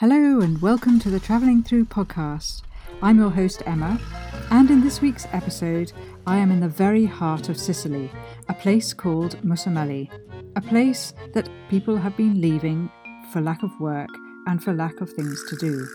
Hello, 0.00 0.42
and 0.42 0.60
welcome 0.60 1.00
to 1.00 1.08
the 1.08 1.18
Travelling 1.18 1.62
Through 1.62 1.86
podcast. 1.86 2.60
I'm 3.00 3.16
your 3.16 3.30
host, 3.30 3.62
Emma, 3.64 3.98
and 4.50 4.70
in 4.70 4.82
this 4.82 5.00
week's 5.00 5.26
episode, 5.32 5.90
I 6.26 6.36
am 6.36 6.50
in 6.50 6.60
the 6.60 6.68
very 6.68 7.06
heart 7.06 7.48
of 7.48 7.56
Sicily, 7.56 8.10
a 8.50 8.52
place 8.52 8.92
called 8.92 9.40
Mussomeli, 9.42 10.10
a 10.54 10.60
place 10.60 11.14
that 11.32 11.48
people 11.70 11.96
have 11.96 12.14
been 12.14 12.42
leaving 12.42 12.90
for 13.32 13.40
lack 13.40 13.62
of 13.62 13.70
work 13.80 14.10
and 14.46 14.62
for 14.62 14.74
lack 14.74 15.00
of 15.00 15.10
things 15.10 15.42
to 15.48 15.56
do. 15.56 15.88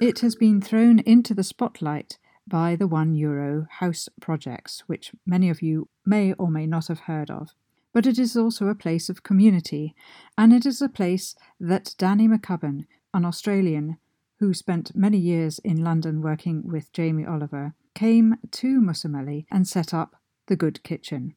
It 0.00 0.20
has 0.20 0.34
been 0.34 0.62
thrown 0.62 1.00
into 1.00 1.34
the 1.34 1.44
spotlight 1.44 2.18
by 2.48 2.74
the 2.74 2.88
One 2.88 3.14
Euro 3.14 3.66
house 3.70 4.08
projects, 4.22 4.84
which 4.86 5.12
many 5.26 5.50
of 5.50 5.60
you 5.60 5.90
may 6.06 6.32
or 6.32 6.50
may 6.50 6.66
not 6.66 6.88
have 6.88 7.00
heard 7.00 7.30
of. 7.30 7.50
But 7.92 8.06
it 8.06 8.18
is 8.18 8.34
also 8.34 8.68
a 8.68 8.74
place 8.74 9.10
of 9.10 9.24
community, 9.24 9.94
and 10.38 10.54
it 10.54 10.64
is 10.64 10.80
a 10.80 10.88
place 10.88 11.34
that 11.58 11.94
Danny 11.98 12.26
McCubbin, 12.26 12.86
an 13.12 13.24
Australian 13.24 13.98
who 14.38 14.54
spent 14.54 14.96
many 14.96 15.18
years 15.18 15.58
in 15.60 15.84
London 15.84 16.22
working 16.22 16.66
with 16.66 16.92
Jamie 16.92 17.26
Oliver, 17.26 17.74
came 17.94 18.36
to 18.50 18.80
Mussomeli 18.80 19.44
and 19.50 19.68
set 19.68 19.92
up 19.92 20.16
the 20.46 20.56
Good 20.56 20.82
Kitchen. 20.82 21.34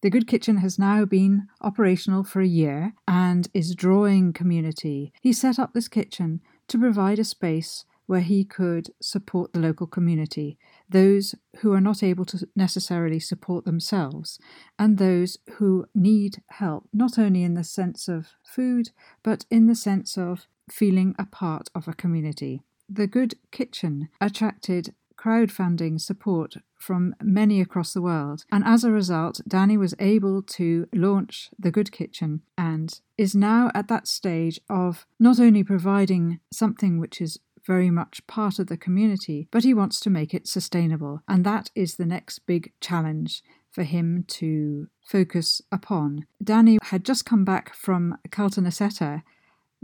The 0.00 0.10
Good 0.10 0.26
Kitchen 0.26 0.58
has 0.58 0.78
now 0.78 1.04
been 1.04 1.48
operational 1.60 2.24
for 2.24 2.40
a 2.40 2.46
year 2.46 2.94
and 3.06 3.48
is 3.54 3.74
drawing 3.74 4.32
community. 4.32 5.12
He 5.20 5.32
set 5.32 5.58
up 5.58 5.72
this 5.72 5.88
kitchen 5.88 6.40
to 6.68 6.78
provide 6.78 7.18
a 7.18 7.24
space 7.24 7.84
where 8.06 8.20
he 8.20 8.44
could 8.44 8.90
support 9.00 9.52
the 9.52 9.60
local 9.60 9.86
community, 9.86 10.58
those 10.88 11.34
who 11.58 11.72
are 11.72 11.80
not 11.80 12.02
able 12.02 12.26
to 12.26 12.46
necessarily 12.54 13.18
support 13.18 13.64
themselves, 13.64 14.38
and 14.78 14.98
those 14.98 15.38
who 15.54 15.86
need 15.94 16.42
help, 16.48 16.86
not 16.92 17.18
only 17.18 17.42
in 17.42 17.54
the 17.54 17.64
sense 17.64 18.08
of 18.08 18.28
food, 18.42 18.90
but 19.22 19.46
in 19.50 19.66
the 19.66 19.74
sense 19.74 20.18
of 20.18 20.46
feeling 20.70 21.14
a 21.18 21.26
part 21.26 21.68
of 21.74 21.88
a 21.88 21.94
community. 21.94 22.62
The 22.88 23.06
Good 23.06 23.34
Kitchen 23.50 24.08
attracted 24.20 24.94
crowdfunding 25.16 26.00
support 26.00 26.56
from 26.78 27.14
many 27.22 27.60
across 27.60 27.94
the 27.94 28.02
world, 28.02 28.44
and 28.52 28.62
as 28.64 28.84
a 28.84 28.90
result, 28.90 29.40
Danny 29.48 29.76
was 29.76 29.94
able 29.98 30.42
to 30.42 30.86
launch 30.92 31.50
The 31.58 31.70
Good 31.70 31.92
Kitchen 31.92 32.42
and 32.58 33.00
is 33.16 33.34
now 33.34 33.70
at 33.74 33.88
that 33.88 34.06
stage 34.06 34.60
of 34.68 35.06
not 35.18 35.40
only 35.40 35.64
providing 35.64 36.40
something 36.52 36.98
which 36.98 37.20
is 37.20 37.38
very 37.66 37.90
much 37.90 38.26
part 38.26 38.58
of 38.58 38.66
the 38.66 38.76
community, 38.76 39.48
but 39.50 39.64
he 39.64 39.72
wants 39.72 39.98
to 40.00 40.10
make 40.10 40.34
it 40.34 40.46
sustainable. 40.46 41.22
And 41.26 41.44
that 41.44 41.70
is 41.74 41.96
the 41.96 42.04
next 42.04 42.40
big 42.40 42.72
challenge 42.80 43.42
for 43.70 43.82
him 43.82 44.24
to 44.28 44.88
focus 45.04 45.62
upon. 45.72 46.26
Danny 46.42 46.78
had 46.82 47.04
just 47.04 47.24
come 47.24 47.44
back 47.44 47.74
from 47.74 48.18
Caltanissetta 48.28 49.22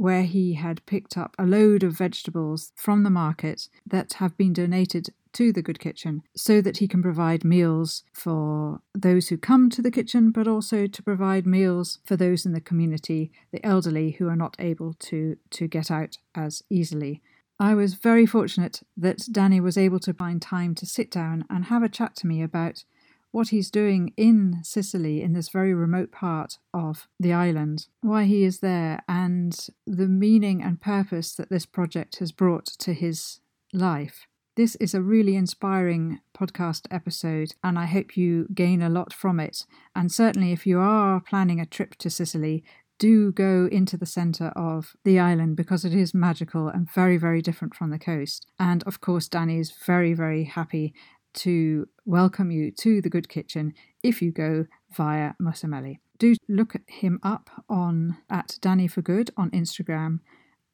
where 0.00 0.22
he 0.22 0.54
had 0.54 0.84
picked 0.86 1.18
up 1.18 1.36
a 1.38 1.44
load 1.44 1.82
of 1.82 1.92
vegetables 1.92 2.72
from 2.74 3.02
the 3.02 3.10
market 3.10 3.68
that 3.86 4.14
have 4.14 4.34
been 4.34 4.50
donated 4.50 5.10
to 5.34 5.52
the 5.52 5.60
Good 5.60 5.78
Kitchen 5.78 6.22
so 6.34 6.62
that 6.62 6.78
he 6.78 6.88
can 6.88 7.02
provide 7.02 7.44
meals 7.44 8.02
for 8.14 8.80
those 8.94 9.28
who 9.28 9.36
come 9.36 9.68
to 9.68 9.82
the 9.82 9.90
kitchen, 9.90 10.30
but 10.30 10.48
also 10.48 10.86
to 10.86 11.02
provide 11.02 11.46
meals 11.46 11.98
for 12.06 12.16
those 12.16 12.46
in 12.46 12.52
the 12.52 12.62
community, 12.62 13.30
the 13.52 13.64
elderly 13.64 14.12
who 14.12 14.26
are 14.26 14.36
not 14.36 14.56
able 14.58 14.94
to, 14.94 15.36
to 15.50 15.68
get 15.68 15.90
out 15.90 16.16
as 16.34 16.62
easily. 16.70 17.20
I 17.58 17.74
was 17.74 17.92
very 17.92 18.24
fortunate 18.24 18.80
that 18.96 19.28
Danny 19.30 19.60
was 19.60 19.76
able 19.76 20.00
to 20.00 20.14
find 20.14 20.40
time 20.40 20.74
to 20.76 20.86
sit 20.86 21.10
down 21.10 21.44
and 21.50 21.66
have 21.66 21.82
a 21.82 21.90
chat 21.90 22.16
to 22.16 22.26
me 22.26 22.40
about 22.42 22.84
what 23.32 23.48
he's 23.48 23.70
doing 23.70 24.12
in 24.16 24.60
Sicily, 24.62 25.22
in 25.22 25.32
this 25.32 25.48
very 25.48 25.72
remote 25.72 26.10
part 26.10 26.58
of 26.74 27.08
the 27.18 27.32
island, 27.32 27.86
why 28.00 28.24
he 28.24 28.44
is 28.44 28.60
there, 28.60 29.02
and 29.08 29.68
the 29.86 30.08
meaning 30.08 30.62
and 30.62 30.80
purpose 30.80 31.34
that 31.34 31.50
this 31.50 31.66
project 31.66 32.18
has 32.18 32.32
brought 32.32 32.66
to 32.66 32.92
his 32.92 33.40
life. 33.72 34.26
This 34.56 34.74
is 34.76 34.94
a 34.94 35.00
really 35.00 35.36
inspiring 35.36 36.20
podcast 36.36 36.86
episode, 36.90 37.54
and 37.62 37.78
I 37.78 37.86
hope 37.86 38.16
you 38.16 38.48
gain 38.52 38.82
a 38.82 38.90
lot 38.90 39.12
from 39.12 39.38
it. 39.38 39.64
And 39.94 40.10
certainly, 40.10 40.52
if 40.52 40.66
you 40.66 40.80
are 40.80 41.20
planning 41.20 41.60
a 41.60 41.66
trip 41.66 41.94
to 41.96 42.10
Sicily, 42.10 42.64
do 42.98 43.32
go 43.32 43.66
into 43.72 43.96
the 43.96 44.04
centre 44.04 44.52
of 44.54 44.94
the 45.04 45.18
island 45.18 45.56
because 45.56 45.84
it 45.84 45.94
is 45.94 46.12
magical 46.12 46.68
and 46.68 46.90
very, 46.92 47.16
very 47.16 47.40
different 47.40 47.74
from 47.74 47.90
the 47.90 47.98
coast. 47.98 48.46
And 48.58 48.82
of 48.82 49.00
course, 49.00 49.26
Danny 49.26 49.58
is 49.58 49.72
very, 49.72 50.12
very 50.12 50.44
happy 50.44 50.92
to 51.34 51.88
welcome 52.04 52.50
you 52.50 52.70
to 52.72 53.00
the 53.00 53.10
Good 53.10 53.28
Kitchen 53.28 53.74
if 54.02 54.20
you 54.20 54.32
go 54.32 54.66
via 54.94 55.32
Mussomeli. 55.40 55.98
Do 56.18 56.34
look 56.48 56.74
him 56.86 57.18
up 57.22 57.50
on 57.68 58.18
at 58.28 58.58
Danny 58.60 58.86
for 58.86 59.02
Good 59.02 59.30
on 59.36 59.50
Instagram 59.50 60.20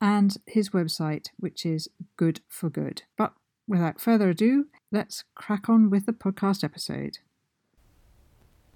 and 0.00 0.36
his 0.46 0.70
website, 0.70 1.28
which 1.38 1.64
is 1.64 1.88
Good 2.16 2.40
for 2.48 2.68
Good. 2.68 3.02
But 3.16 3.32
without 3.68 4.00
further 4.00 4.30
ado, 4.30 4.66
let's 4.90 5.24
crack 5.34 5.68
on 5.68 5.90
with 5.90 6.06
the 6.06 6.12
podcast 6.12 6.64
episode. 6.64 7.18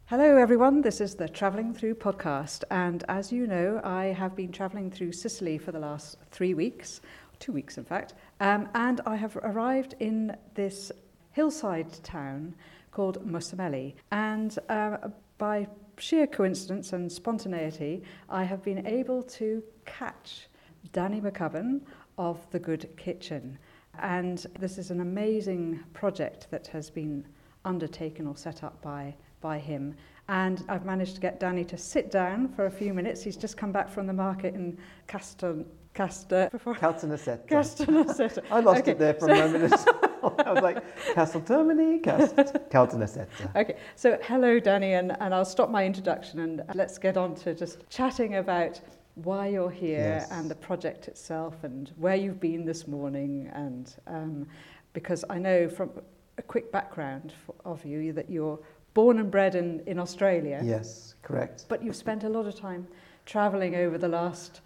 Hello, 0.07 0.37
everyone. 0.37 0.81
This 0.81 1.01
is 1.01 1.15
the 1.15 1.29
Travelling 1.29 1.73
Through 1.73 1.95
podcast. 1.95 2.65
And 2.71 3.05
as 3.09 3.33
you 3.33 3.47
know, 3.47 3.81
I 3.85 4.07
have 4.07 4.35
been 4.35 4.51
travelling 4.51 4.91
through 4.91 5.13
Sicily 5.13 5.57
for 5.57 5.71
the 5.71 5.79
last 5.79 6.19
three 6.33 6.53
weeks, 6.53 7.01
two 7.39 7.53
weeks 7.53 7.79
in 7.79 7.85
fact. 7.85 8.15
Um, 8.41 8.69
and 8.75 9.01
I 9.07 9.15
have 9.15 9.37
arrived 9.37 9.95
in 10.01 10.37
this 10.55 10.91
hillside 11.33 11.93
town 12.03 12.55
called 12.91 13.25
Mussomeli. 13.27 13.95
And 14.11 14.59
uh, 14.69 14.97
by 15.39 15.67
sheer 15.99 16.27
coincidence 16.27 16.93
and 16.93 17.11
spontaneity, 17.11 18.03
I 18.29 18.45
have 18.45 18.63
been 18.63 18.87
able 18.87 19.23
to 19.25 19.63
catch 19.85 20.49
Danny 20.93 21.21
McCubbin 21.21 21.81
of 22.19 22.39
The 22.51 22.59
Good 22.59 22.89
Kitchen. 22.97 23.59
And 24.01 24.45
this 24.59 24.79
is 24.79 24.91
an 24.91 25.01
amazing 25.01 25.81
project 25.93 26.49
that 26.51 26.67
has 26.69 26.91
been 26.91 27.27
undertaken 27.65 28.27
or 28.27 28.37
set 28.37 28.65
up 28.65 28.81
by, 28.83 29.15
by 29.41 29.59
him. 29.59 29.95
And 30.29 30.65
I've 30.69 30.85
managed 30.85 31.17
to 31.17 31.21
get 31.21 31.41
Danny 31.41 31.65
to 31.65 31.77
sit 31.77 32.11
down 32.11 32.49
for 32.49 32.67
a 32.67 32.71
few 32.71 32.95
minutes. 32.95 33.23
He's 33.23 33.37
just 33.37 33.57
come 33.57 33.73
back 33.73 33.89
from 33.91 34.07
the 34.07 34.13
market 34.13 34.55
in 34.55 34.79
Castel, 35.07 35.65
Castor. 35.93 36.49
Caltanissetta. 36.55 38.43
I 38.51 38.61
lost 38.61 38.81
Okay, 38.83 38.93
it 38.93 38.99
there 38.99 39.15
for 39.15 39.27
so- 39.27 39.33
a 39.33 39.49
moment. 39.49 39.75
I 40.47 40.53
was 40.53 40.63
like, 40.63 40.83
Casteltermini, 41.15 42.03
Cast- 42.03 42.37
Caltanissetta. 42.71 43.55
Okay, 43.57 43.77
so 43.97 44.19
hello, 44.23 44.59
Danny, 44.59 44.95
and, 44.95 45.17
and 45.21 45.35
I'll 45.35 45.45
stop 45.45 45.71
my 45.71 45.85
introduction 45.85 46.41
and 46.41 46.63
let's 46.75 46.99
get 46.99 47.17
on 47.17 47.35
to 47.37 47.55
just 47.55 47.89
chatting 47.89 48.37
about 48.37 48.81
why 49.17 49.49
you're 49.49 49.71
here 49.71 49.99
Yes. 50.21 50.31
and 50.31 50.51
the 50.51 50.55
project 50.55 51.09
itself 51.09 51.65
and 51.65 51.93
where 51.97 52.15
you've 52.17 52.41
been 52.41 52.65
this 52.65 52.87
morning. 52.87 53.51
And 53.55 53.95
um, 54.07 54.47
because 54.93 55.25
I 55.29 55.39
know 55.39 55.69
from 55.69 55.91
a 56.39 56.43
quick 56.43 56.71
background 56.73 57.33
f- 57.49 57.55
of 57.65 57.85
you 57.85 58.13
that 58.15 58.31
you're 58.31 58.59
born 58.95 59.19
and 59.19 59.31
bred 59.31 59.55
in, 59.55 59.81
in 59.87 59.99
Australia, 59.99 60.61
Yes, 60.65 61.15
correct. 61.23 61.67
but 61.69 61.83
you've 61.83 61.97
spent 61.97 62.25
a 62.25 62.29
lot 62.29 62.47
of 62.47 62.55
time 62.55 62.87
traveling 63.27 63.75
over 63.77 63.99
the 63.99 64.09
last 64.09 64.61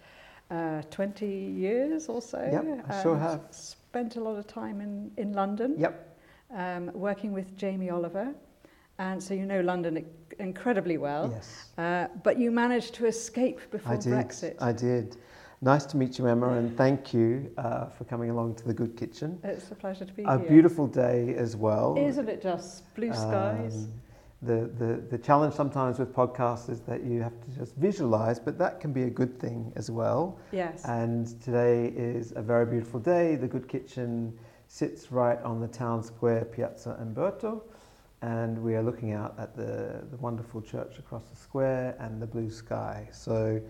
uh, 0.51 0.81
20 0.91 1.25
years 1.27 2.07
or 2.07 2.21
so. 2.21 2.39
Yep, 2.39 2.85
I 2.89 3.01
sure 3.03 3.17
have. 3.17 3.41
Spent 3.95 4.17
a 4.17 4.19
lot 4.19 4.35
of 4.35 4.45
time 4.45 4.81
in, 4.81 5.09
in 5.15 5.31
London 5.31 5.75
Yep, 5.77 6.19
um, 6.53 6.91
working 6.93 7.31
with 7.31 7.55
Jamie 7.55 7.89
Oliver. 7.89 8.35
And 8.99 9.23
so 9.23 9.33
you 9.33 9.45
know 9.45 9.61
London 9.61 10.05
incredibly 10.37 10.97
well. 10.97 11.31
yes. 11.33 11.69
Uh, 11.77 12.07
but 12.21 12.37
you 12.37 12.51
managed 12.51 12.93
to 12.95 13.05
escape 13.05 13.61
before 13.71 13.93
I 13.93 13.95
did. 13.95 14.11
Brexit. 14.11 14.61
I 14.61 14.73
did. 14.73 15.15
Nice 15.61 15.85
to 15.85 15.95
meet 15.95 16.19
you, 16.19 16.27
Emma, 16.27 16.49
and 16.57 16.75
thank 16.75 17.13
you 17.13 17.49
uh, 17.57 17.85
for 17.85 18.03
coming 18.03 18.31
along 18.31 18.55
to 18.55 18.67
the 18.67 18.73
Good 18.73 18.97
Kitchen. 18.97 19.39
it's 19.45 19.71
a 19.71 19.75
pleasure 19.75 20.03
to 20.03 20.11
be 20.11 20.23
A 20.23 20.37
here. 20.39 20.45
A 20.45 20.49
beautiful 20.49 20.87
day 20.87 21.33
as 21.35 21.55
well. 21.55 21.95
Isn't 21.97 22.27
it 22.27 22.41
just 22.41 22.93
blue 22.95 23.13
skies? 23.13 23.75
Um, 23.85 23.93
the, 24.41 24.69
the, 24.77 25.01
the 25.09 25.17
challenge 25.17 25.53
sometimes 25.53 25.97
with 25.97 26.13
podcasts 26.13 26.69
is 26.69 26.81
that 26.81 27.03
you 27.03 27.21
have 27.21 27.39
to 27.45 27.51
just 27.51 27.75
visualize, 27.75 28.39
but 28.39 28.57
that 28.59 28.79
can 28.79 28.91
be 28.93 29.03
a 29.03 29.09
good 29.09 29.39
thing 29.39 29.71
as 29.75 29.89
well. 29.89 30.37
yes. 30.51 30.83
And 30.85 31.41
today 31.41 31.87
is 31.95 32.33
a 32.35 32.41
very 32.41 32.65
beautiful 32.65 32.99
day. 32.99 33.35
The 33.35 33.47
Good 33.47 33.67
Kitchen 33.67 34.37
sits 34.67 35.11
right 35.11 35.41
on 35.41 35.59
the 35.61 35.67
town 35.67 36.03
square, 36.03 36.45
Piazza 36.45 36.97
Umberto, 36.99 37.63
and 38.21 38.61
we 38.61 38.75
are 38.75 38.83
looking 38.83 39.13
out 39.13 39.35
at 39.37 39.55
the, 39.55 40.03
the 40.11 40.17
wonderful 40.17 40.61
church 40.61 40.99
across 40.99 41.23
the 41.25 41.35
square 41.35 41.95
and 41.99 42.21
the 42.21 42.27
blue 42.27 42.49
sky. 42.49 43.07
So 43.11 43.61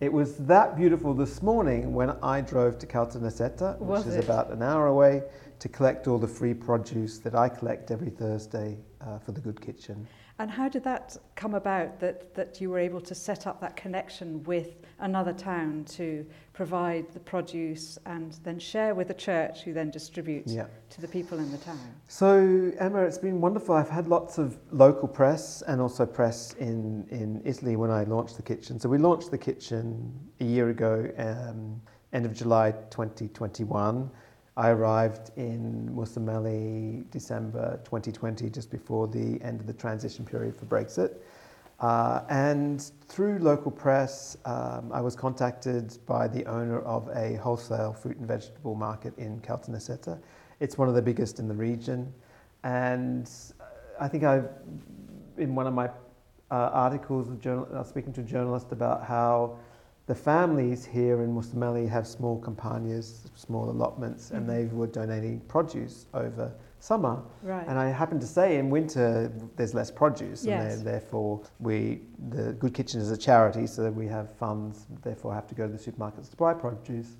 it 0.00 0.12
was 0.12 0.36
that 0.38 0.76
beautiful 0.76 1.14
this 1.14 1.42
morning 1.42 1.92
when 1.92 2.10
I 2.22 2.40
drove 2.40 2.78
to 2.80 2.86
Caltanissetta, 2.86 3.78
which 3.78 3.88
Was 3.88 4.06
is 4.06 4.16
it? 4.16 4.24
about 4.24 4.50
an 4.50 4.62
hour 4.62 4.86
away, 4.86 5.22
to 5.60 5.68
collect 5.68 6.08
all 6.08 6.18
the 6.18 6.28
free 6.28 6.54
produce 6.54 7.18
that 7.18 7.34
I 7.34 7.48
collect 7.48 7.90
every 7.90 8.10
Thursday 8.10 8.76
uh, 9.00 9.18
for 9.18 9.32
the 9.32 9.40
Good 9.40 9.60
Kitchen. 9.60 10.06
And 10.38 10.50
how 10.50 10.68
did 10.68 10.82
that 10.82 11.16
come 11.36 11.54
about 11.54 12.00
that, 12.00 12.34
that 12.34 12.60
you 12.60 12.68
were 12.68 12.78
able 12.78 13.00
to 13.02 13.14
set 13.14 13.46
up 13.46 13.60
that 13.60 13.76
connection 13.76 14.42
with 14.42 14.74
another 14.98 15.32
town 15.32 15.84
to 15.90 16.26
provide 16.52 17.08
the 17.12 17.20
produce 17.20 17.98
and 18.06 18.36
then 18.42 18.58
share 18.58 18.96
with 18.96 19.08
the 19.08 19.14
church 19.14 19.62
who 19.62 19.72
then 19.72 19.90
distributes 19.90 20.52
Yeah. 20.52 20.66
to 20.90 21.00
the 21.00 21.06
people 21.06 21.38
in 21.38 21.52
the 21.52 21.58
town? 21.58 21.78
So, 22.08 22.72
Emma, 22.78 23.02
it's 23.02 23.18
been 23.18 23.40
wonderful. 23.40 23.76
I've 23.76 23.88
had 23.88 24.08
lots 24.08 24.38
of 24.38 24.58
local 24.72 25.06
press 25.06 25.62
and 25.62 25.80
also 25.80 26.04
press 26.04 26.54
in, 26.54 27.06
in 27.10 27.40
Italy 27.44 27.76
when 27.76 27.92
I 27.92 28.02
launched 28.02 28.36
the 28.36 28.42
kitchen. 28.42 28.80
So, 28.80 28.88
we 28.88 28.98
launched 28.98 29.30
the 29.30 29.38
kitchen 29.38 30.12
a 30.40 30.44
year 30.44 30.70
ago 30.70 31.10
um, 31.16 31.80
end 32.12 32.26
of 32.26 32.34
July 32.34 32.72
2021. 32.90 34.10
I 34.56 34.70
arrived 34.70 35.32
in 35.36 35.90
Mussomeli 35.92 37.10
December 37.10 37.80
2020, 37.84 38.48
just 38.50 38.70
before 38.70 39.08
the 39.08 39.40
end 39.42 39.60
of 39.60 39.66
the 39.66 39.72
transition 39.72 40.24
period 40.24 40.56
for 40.56 40.66
Brexit. 40.66 41.16
Uh, 41.80 42.22
and 42.30 42.92
through 43.08 43.38
local 43.40 43.72
press, 43.72 44.36
um, 44.44 44.92
I 44.92 45.00
was 45.00 45.16
contacted 45.16 45.98
by 46.06 46.28
the 46.28 46.44
owner 46.46 46.80
of 46.82 47.08
a 47.16 47.34
wholesale 47.36 47.92
fruit 47.92 48.16
and 48.16 48.28
vegetable 48.28 48.76
market 48.76 49.12
in 49.18 49.40
Caltanissetta. 49.40 50.20
It's 50.60 50.78
one 50.78 50.88
of 50.88 50.94
the 50.94 51.02
biggest 51.02 51.40
in 51.40 51.48
the 51.48 51.54
region. 51.54 52.12
And 52.62 53.28
I 54.00 54.06
think 54.06 54.22
I've, 54.22 54.48
in 55.36 55.56
one 55.56 55.66
of 55.66 55.74
my 55.74 55.88
uh, 56.52 56.70
articles, 56.72 57.28
journal, 57.40 57.66
I 57.74 57.78
was 57.78 57.88
speaking 57.88 58.12
to 58.12 58.20
a 58.20 58.24
journalist 58.24 58.70
about 58.70 59.04
how 59.04 59.58
the 60.06 60.14
families 60.14 60.84
here 60.84 61.22
in 61.22 61.34
Mussomeli 61.34 61.88
have 61.88 62.06
small 62.06 62.40
campagnas, 62.40 63.30
small 63.34 63.70
allotments, 63.70 64.26
mm-hmm. 64.26 64.36
and 64.36 64.50
they 64.50 64.66
were 64.66 64.86
donating 64.86 65.40
produce 65.40 66.06
over 66.12 66.52
summer. 66.78 67.22
Right. 67.42 67.66
And 67.66 67.78
I 67.78 67.88
happen 67.88 68.20
to 68.20 68.26
say 68.26 68.58
in 68.58 68.68
winter 68.68 69.32
there's 69.56 69.72
less 69.72 69.90
produce, 69.90 70.44
yes. 70.44 70.74
and 70.74 70.86
therefore 70.86 71.42
we 71.58 72.02
the 72.28 72.52
Good 72.52 72.74
Kitchen 72.74 73.00
is 73.00 73.10
a 73.10 73.16
charity, 73.16 73.66
so 73.66 73.90
we 73.90 74.06
have 74.06 74.34
funds. 74.36 74.86
Therefore, 75.02 75.32
have 75.32 75.46
to 75.48 75.54
go 75.54 75.66
to 75.66 75.72
the 75.72 75.78
supermarkets 75.78 76.30
to 76.30 76.36
buy 76.36 76.52
produce. 76.52 77.16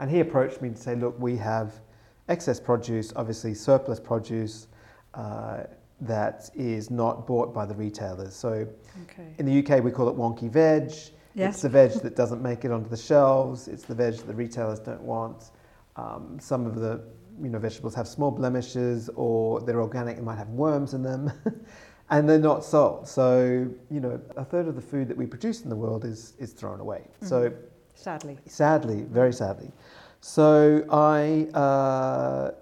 And 0.00 0.10
he 0.10 0.18
approached 0.18 0.60
me 0.60 0.70
to 0.70 0.76
say, 0.76 0.96
look, 0.96 1.16
we 1.20 1.36
have 1.36 1.80
excess 2.28 2.58
produce, 2.58 3.12
obviously 3.14 3.54
surplus 3.54 4.00
produce. 4.00 4.66
Uh, 5.14 5.64
that 6.00 6.50
is 6.54 6.90
not 6.90 7.24
bought 7.24 7.54
by 7.54 7.64
the 7.64 7.74
retailers. 7.74 8.34
So 8.34 8.66
okay. 9.04 9.34
in 9.38 9.46
the 9.46 9.58
UK, 9.60 9.82
we 9.82 9.92
call 9.92 10.08
it 10.08 10.16
wonky 10.16 10.50
veg. 10.50 10.92
Yes. 11.34 11.54
It's 11.54 11.62
the 11.62 11.68
veg 11.68 11.92
that 12.02 12.14
doesn't 12.14 12.42
make 12.42 12.64
it 12.64 12.70
onto 12.70 12.88
the 12.88 12.96
shelves. 12.96 13.68
It's 13.68 13.84
the 13.84 13.94
veg 13.94 14.14
that 14.14 14.26
the 14.26 14.34
retailers 14.34 14.78
don't 14.78 15.02
want. 15.02 15.50
Um, 15.96 16.38
some 16.40 16.66
of 16.66 16.76
the 16.76 17.02
you 17.42 17.48
know, 17.48 17.58
vegetables 17.58 17.94
have 17.94 18.06
small 18.06 18.30
blemishes 18.30 19.10
or 19.16 19.60
they're 19.60 19.80
organic 19.80 20.16
and 20.16 20.24
might 20.24 20.38
have 20.38 20.48
worms 20.50 20.94
in 20.94 21.02
them. 21.02 21.32
and 22.10 22.28
they're 22.28 22.38
not 22.38 22.64
sold. 22.64 23.08
So, 23.08 23.68
you 23.90 24.00
know, 24.00 24.20
a 24.36 24.44
third 24.44 24.68
of 24.68 24.76
the 24.76 24.80
food 24.80 25.08
that 25.08 25.16
we 25.16 25.26
produce 25.26 25.62
in 25.62 25.70
the 25.70 25.76
world 25.76 26.04
is, 26.04 26.34
is 26.38 26.52
thrown 26.52 26.80
away. 26.80 27.02
Mm-hmm. 27.16 27.26
So, 27.26 27.52
sadly. 27.94 28.38
Sadly, 28.46 29.02
very 29.10 29.32
sadly. 29.32 29.72
So, 30.20 30.84
I, 30.90 31.48
uh, 31.58 32.52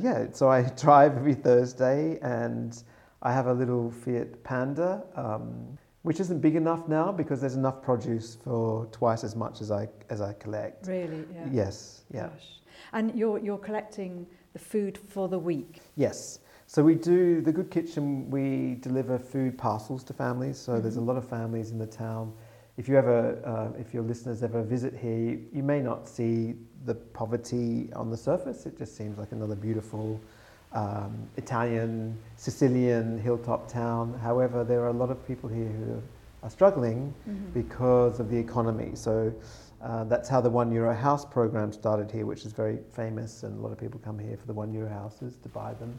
yeah, 0.00 0.26
so 0.32 0.48
I 0.48 0.62
drive 0.76 1.16
every 1.16 1.34
Thursday 1.34 2.18
and 2.22 2.82
I 3.22 3.32
have 3.32 3.46
a 3.46 3.52
little 3.52 3.90
Fiat 3.90 4.44
Panda. 4.44 5.02
Um, 5.16 5.78
which 6.06 6.20
isn't 6.20 6.38
big 6.38 6.54
enough 6.54 6.86
now 6.86 7.10
because 7.10 7.40
there's 7.40 7.56
enough 7.56 7.82
produce 7.82 8.36
for 8.44 8.86
twice 8.92 9.24
as 9.24 9.34
much 9.34 9.60
as 9.60 9.72
I 9.72 9.88
as 10.08 10.20
I 10.20 10.34
collect. 10.34 10.86
Really? 10.86 11.24
Yeah. 11.34 11.48
Yes. 11.50 12.04
Yeah. 12.14 12.28
Gosh. 12.28 12.60
And 12.92 13.12
you're 13.18 13.40
you're 13.40 13.58
collecting 13.58 14.24
the 14.52 14.60
food 14.60 14.96
for 14.96 15.28
the 15.28 15.38
week. 15.38 15.80
Yes. 15.96 16.38
So 16.68 16.84
we 16.84 16.94
do 16.94 17.40
the 17.40 17.50
Good 17.50 17.72
Kitchen. 17.72 18.30
We 18.30 18.76
deliver 18.80 19.18
food 19.18 19.58
parcels 19.58 20.04
to 20.04 20.12
families. 20.12 20.58
So 20.58 20.72
mm-hmm. 20.72 20.82
there's 20.82 20.96
a 20.96 21.00
lot 21.00 21.16
of 21.16 21.28
families 21.28 21.72
in 21.72 21.78
the 21.78 21.88
town. 21.88 22.32
If 22.76 22.88
you 22.88 22.96
ever, 22.96 23.42
uh, 23.44 23.80
if 23.80 23.92
your 23.92 24.04
listeners 24.04 24.44
ever 24.44 24.62
visit 24.62 24.94
here, 24.94 25.18
you, 25.18 25.44
you 25.52 25.62
may 25.64 25.80
not 25.80 26.06
see 26.06 26.54
the 26.84 26.94
poverty 26.94 27.90
on 27.96 28.10
the 28.10 28.16
surface. 28.16 28.64
It 28.64 28.78
just 28.78 28.96
seems 28.96 29.18
like 29.18 29.32
another 29.32 29.56
beautiful 29.56 30.20
um, 30.72 31.28
Italian, 31.36 32.16
Sicilian 32.36 33.18
hilltop 33.18 33.68
town. 33.68 34.18
However, 34.22 34.64
there 34.64 34.80
are 34.80 34.88
a 34.88 34.92
lot 34.92 35.10
of 35.10 35.26
people 35.26 35.48
here 35.48 35.68
who 35.68 36.02
are 36.42 36.50
struggling 36.50 37.14
mm-hmm. 37.28 37.50
because 37.52 38.20
of 38.20 38.30
the 38.30 38.36
economy. 38.36 38.90
So 38.94 39.32
uh, 39.82 40.04
that's 40.04 40.28
how 40.28 40.40
the 40.40 40.50
one 40.50 40.72
euro 40.72 40.94
house 40.94 41.24
program 41.24 41.72
started 41.72 42.10
here, 42.10 42.26
which 42.26 42.44
is 42.44 42.52
very 42.52 42.78
famous, 42.92 43.42
and 43.42 43.58
a 43.58 43.62
lot 43.62 43.72
of 43.72 43.78
people 43.78 44.00
come 44.04 44.18
here 44.18 44.36
for 44.36 44.46
the 44.46 44.52
one 44.52 44.72
euro 44.72 44.88
houses 44.88 45.36
to 45.42 45.48
buy 45.48 45.74
them. 45.74 45.98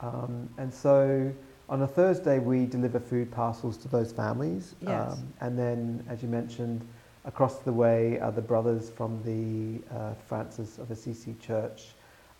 Um, 0.00 0.48
and 0.58 0.72
so 0.72 1.32
on 1.68 1.82
a 1.82 1.86
Thursday, 1.86 2.38
we 2.38 2.66
deliver 2.66 2.98
food 2.98 3.30
parcels 3.30 3.76
to 3.78 3.88
those 3.88 4.12
families. 4.12 4.74
Yes. 4.80 5.12
Um, 5.12 5.32
and 5.40 5.58
then, 5.58 6.04
as 6.08 6.22
you 6.22 6.28
mentioned, 6.28 6.86
across 7.24 7.58
the 7.58 7.72
way 7.72 8.18
are 8.18 8.32
the 8.32 8.42
brothers 8.42 8.90
from 8.90 9.22
the 9.22 9.94
uh, 9.94 10.14
Francis 10.26 10.78
of 10.78 10.90
Assisi 10.90 11.36
Church 11.40 11.88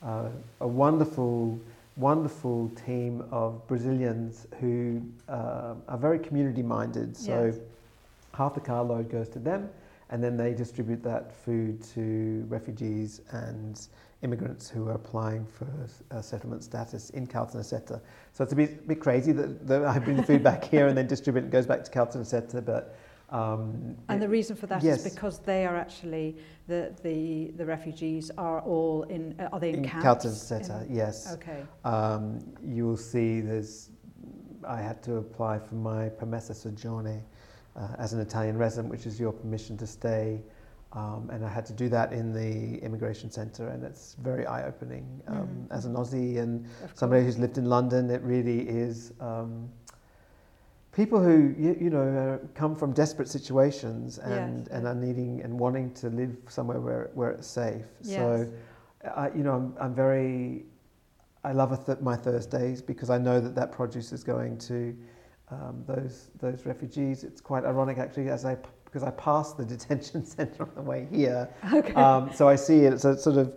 uh, 0.02 0.29
a 0.61 0.69
wonderful, 0.69 1.58
wonderful 1.97 2.70
team 2.87 3.25
of 3.31 3.67
Brazilians 3.67 4.47
who 4.61 5.02
uh, 5.29 5.75
are 5.88 5.99
very 5.99 6.19
community 6.19 6.62
minded. 6.62 7.17
So 7.17 7.47
yes. 7.47 7.58
half 8.35 8.55
the 8.55 8.61
carload 8.61 9.11
goes 9.11 9.29
to 9.31 9.38
them, 9.38 9.69
and 10.11 10.23
then 10.23 10.37
they 10.37 10.55
distribute 10.55 11.02
that 11.02 11.32
food 11.32 11.82
to 11.94 12.44
refugees 12.49 13.20
and 13.31 13.81
immigrants 14.23 14.69
who 14.69 14.88
are 14.88 14.93
applying 14.93 15.47
for 15.47 15.67
uh, 16.11 16.20
settlement 16.20 16.62
status 16.62 17.11
in 17.11 17.26
Caltanissetta. 17.26 18.00
So 18.32 18.44
it's 18.44 18.52
a 18.52 18.56
bit, 18.56 18.87
bit 18.87 19.00
crazy 19.00 19.32
that, 19.32 19.67
that 19.67 19.85
I 19.85 19.99
bring 19.99 20.17
the 20.17 20.23
food 20.23 20.43
back 20.43 20.64
here 20.70 20.88
and 20.88 20.97
then 20.97 21.06
distribute 21.06 21.44
it 21.44 21.50
goes 21.50 21.67
back 21.67 21.85
to 21.85 21.91
Caltanissetta, 21.91 22.64
but 22.64 22.97
um, 23.30 23.96
and 24.08 24.20
the 24.20 24.28
reason 24.28 24.56
for 24.56 24.66
that 24.66 24.82
yes. 24.82 25.06
is 25.06 25.12
because 25.12 25.38
they 25.38 25.64
are 25.64 25.76
actually 25.76 26.36
the 26.66 26.92
the, 27.02 27.52
the 27.56 27.64
refugees 27.64 28.30
are 28.36 28.60
all 28.60 29.04
in 29.04 29.36
uh, 29.38 29.48
are 29.52 29.60
they 29.60 29.70
in, 29.70 29.84
in 29.84 29.88
camps? 29.88 30.26
Caltanissetta, 30.26 30.86
yes. 30.90 31.32
Okay. 31.34 31.62
Um, 31.84 32.40
you 32.62 32.86
will 32.86 32.96
see 32.96 33.40
there's. 33.40 33.90
I 34.68 34.80
had 34.82 35.02
to 35.04 35.16
apply 35.16 35.58
for 35.58 35.76
my 35.76 36.10
permessa 36.10 36.54
soggiorno 36.54 37.22
uh, 37.76 37.88
as 37.98 38.12
an 38.12 38.20
Italian 38.20 38.58
resident, 38.58 38.90
which 38.90 39.06
is 39.06 39.18
your 39.18 39.32
permission 39.32 39.76
to 39.78 39.86
stay, 39.86 40.42
um, 40.92 41.30
and 41.32 41.44
I 41.44 41.48
had 41.48 41.64
to 41.66 41.72
do 41.72 41.88
that 41.88 42.12
in 42.12 42.32
the 42.32 42.84
immigration 42.84 43.30
centre, 43.30 43.68
and 43.68 43.84
it's 43.84 44.16
very 44.20 44.44
eye-opening 44.44 45.22
um, 45.28 45.36
mm. 45.36 45.74
as 45.74 45.86
an 45.86 45.94
Aussie 45.94 46.38
and 46.38 46.66
somebody 46.94 47.24
who's 47.24 47.38
lived 47.38 47.58
in 47.58 47.66
London. 47.66 48.10
It 48.10 48.22
really 48.22 48.68
is. 48.68 49.12
Um, 49.20 49.70
people 50.92 51.22
who 51.22 51.54
you, 51.58 51.76
you 51.81 51.90
know 51.90 52.40
come 52.54 52.75
from 52.75 52.92
desperate 52.92 53.28
situations 53.28 54.19
and, 54.19 54.66
yes. 54.66 54.69
and 54.69 54.87
are 54.87 54.94
needing 54.94 55.40
and 55.42 55.58
wanting 55.58 55.92
to 55.94 56.08
live 56.08 56.37
somewhere 56.48 56.81
where, 56.81 57.10
where 57.14 57.31
it's 57.31 57.46
safe. 57.46 57.84
Yes. 58.02 58.16
So, 58.16 58.52
I, 59.16 59.28
you 59.28 59.42
know, 59.42 59.54
I'm, 59.54 59.75
I'm 59.81 59.94
very, 59.94 60.64
I 61.44 61.52
love 61.52 61.87
th- 61.87 62.00
my 62.00 62.16
Thursdays 62.16 62.82
because 62.82 63.08
I 63.08 63.19
know 63.19 63.40
that 63.40 63.54
that 63.54 63.72
produce 63.72 64.12
is 64.12 64.25
going 64.25 64.58
to 64.58 64.96
um, 65.50 65.82
those 65.87 66.31
those 66.38 66.66
refugees. 66.66 67.25
It's 67.25 67.40
quite 67.40 67.64
ironic 67.64 67.98
actually, 67.98 68.28
as 68.28 68.44
I 68.44 68.56
because 68.84 69.02
I 69.02 69.10
passed 69.12 69.56
the 69.56 69.64
detention 69.76 70.25
centre 70.25 70.64
on 70.64 70.75
the 70.75 70.82
way 70.82 71.06
here. 71.10 71.48
Okay. 71.72 71.94
Um, 71.94 72.31
so 72.34 72.48
I 72.48 72.56
see 72.56 72.81
it. 72.81 73.00
So 73.00 73.12
it's 73.12 73.22
sort 73.22 73.37
of, 73.37 73.52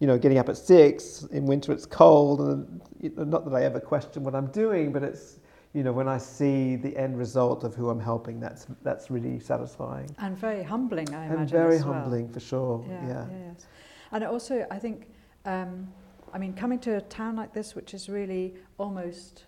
you 0.00 0.06
know, 0.06 0.18
getting 0.18 0.38
up 0.38 0.48
at 0.48 0.56
six 0.56 1.24
in 1.32 1.46
winter. 1.46 1.72
It's 1.72 1.86
cold, 1.86 2.40
and 2.40 2.80
not 3.16 3.44
that 3.44 3.54
I 3.54 3.64
ever 3.64 3.80
question 3.80 4.24
what 4.24 4.34
I'm 4.34 4.50
doing, 4.50 4.92
but 4.92 5.02
it's 5.02 5.39
you 5.72 5.84
know, 5.84 5.92
when 5.92 6.08
I 6.08 6.18
see 6.18 6.76
the 6.76 6.96
end 6.96 7.16
result 7.16 7.62
of 7.62 7.74
who 7.74 7.90
I'm 7.90 8.00
helping, 8.00 8.40
that's 8.40 8.66
that's 8.82 9.10
really 9.10 9.38
satisfying. 9.38 10.10
And 10.18 10.36
very 10.36 10.64
humbling, 10.64 11.14
I 11.14 11.26
imagine. 11.26 11.40
And 11.40 11.50
very 11.50 11.76
well. 11.76 11.92
humbling 11.92 12.28
for 12.28 12.40
sure. 12.40 12.84
Yeah, 12.88 13.06
yeah. 13.06 13.26
Yes. 13.30 13.66
And 14.10 14.24
also, 14.24 14.66
I 14.70 14.78
think, 14.80 15.06
um, 15.44 15.86
I 16.32 16.38
mean, 16.38 16.54
coming 16.54 16.80
to 16.80 16.96
a 16.96 17.00
town 17.00 17.36
like 17.36 17.54
this, 17.54 17.76
which 17.76 17.94
is 17.94 18.08
really 18.08 18.54
almost 18.78 19.44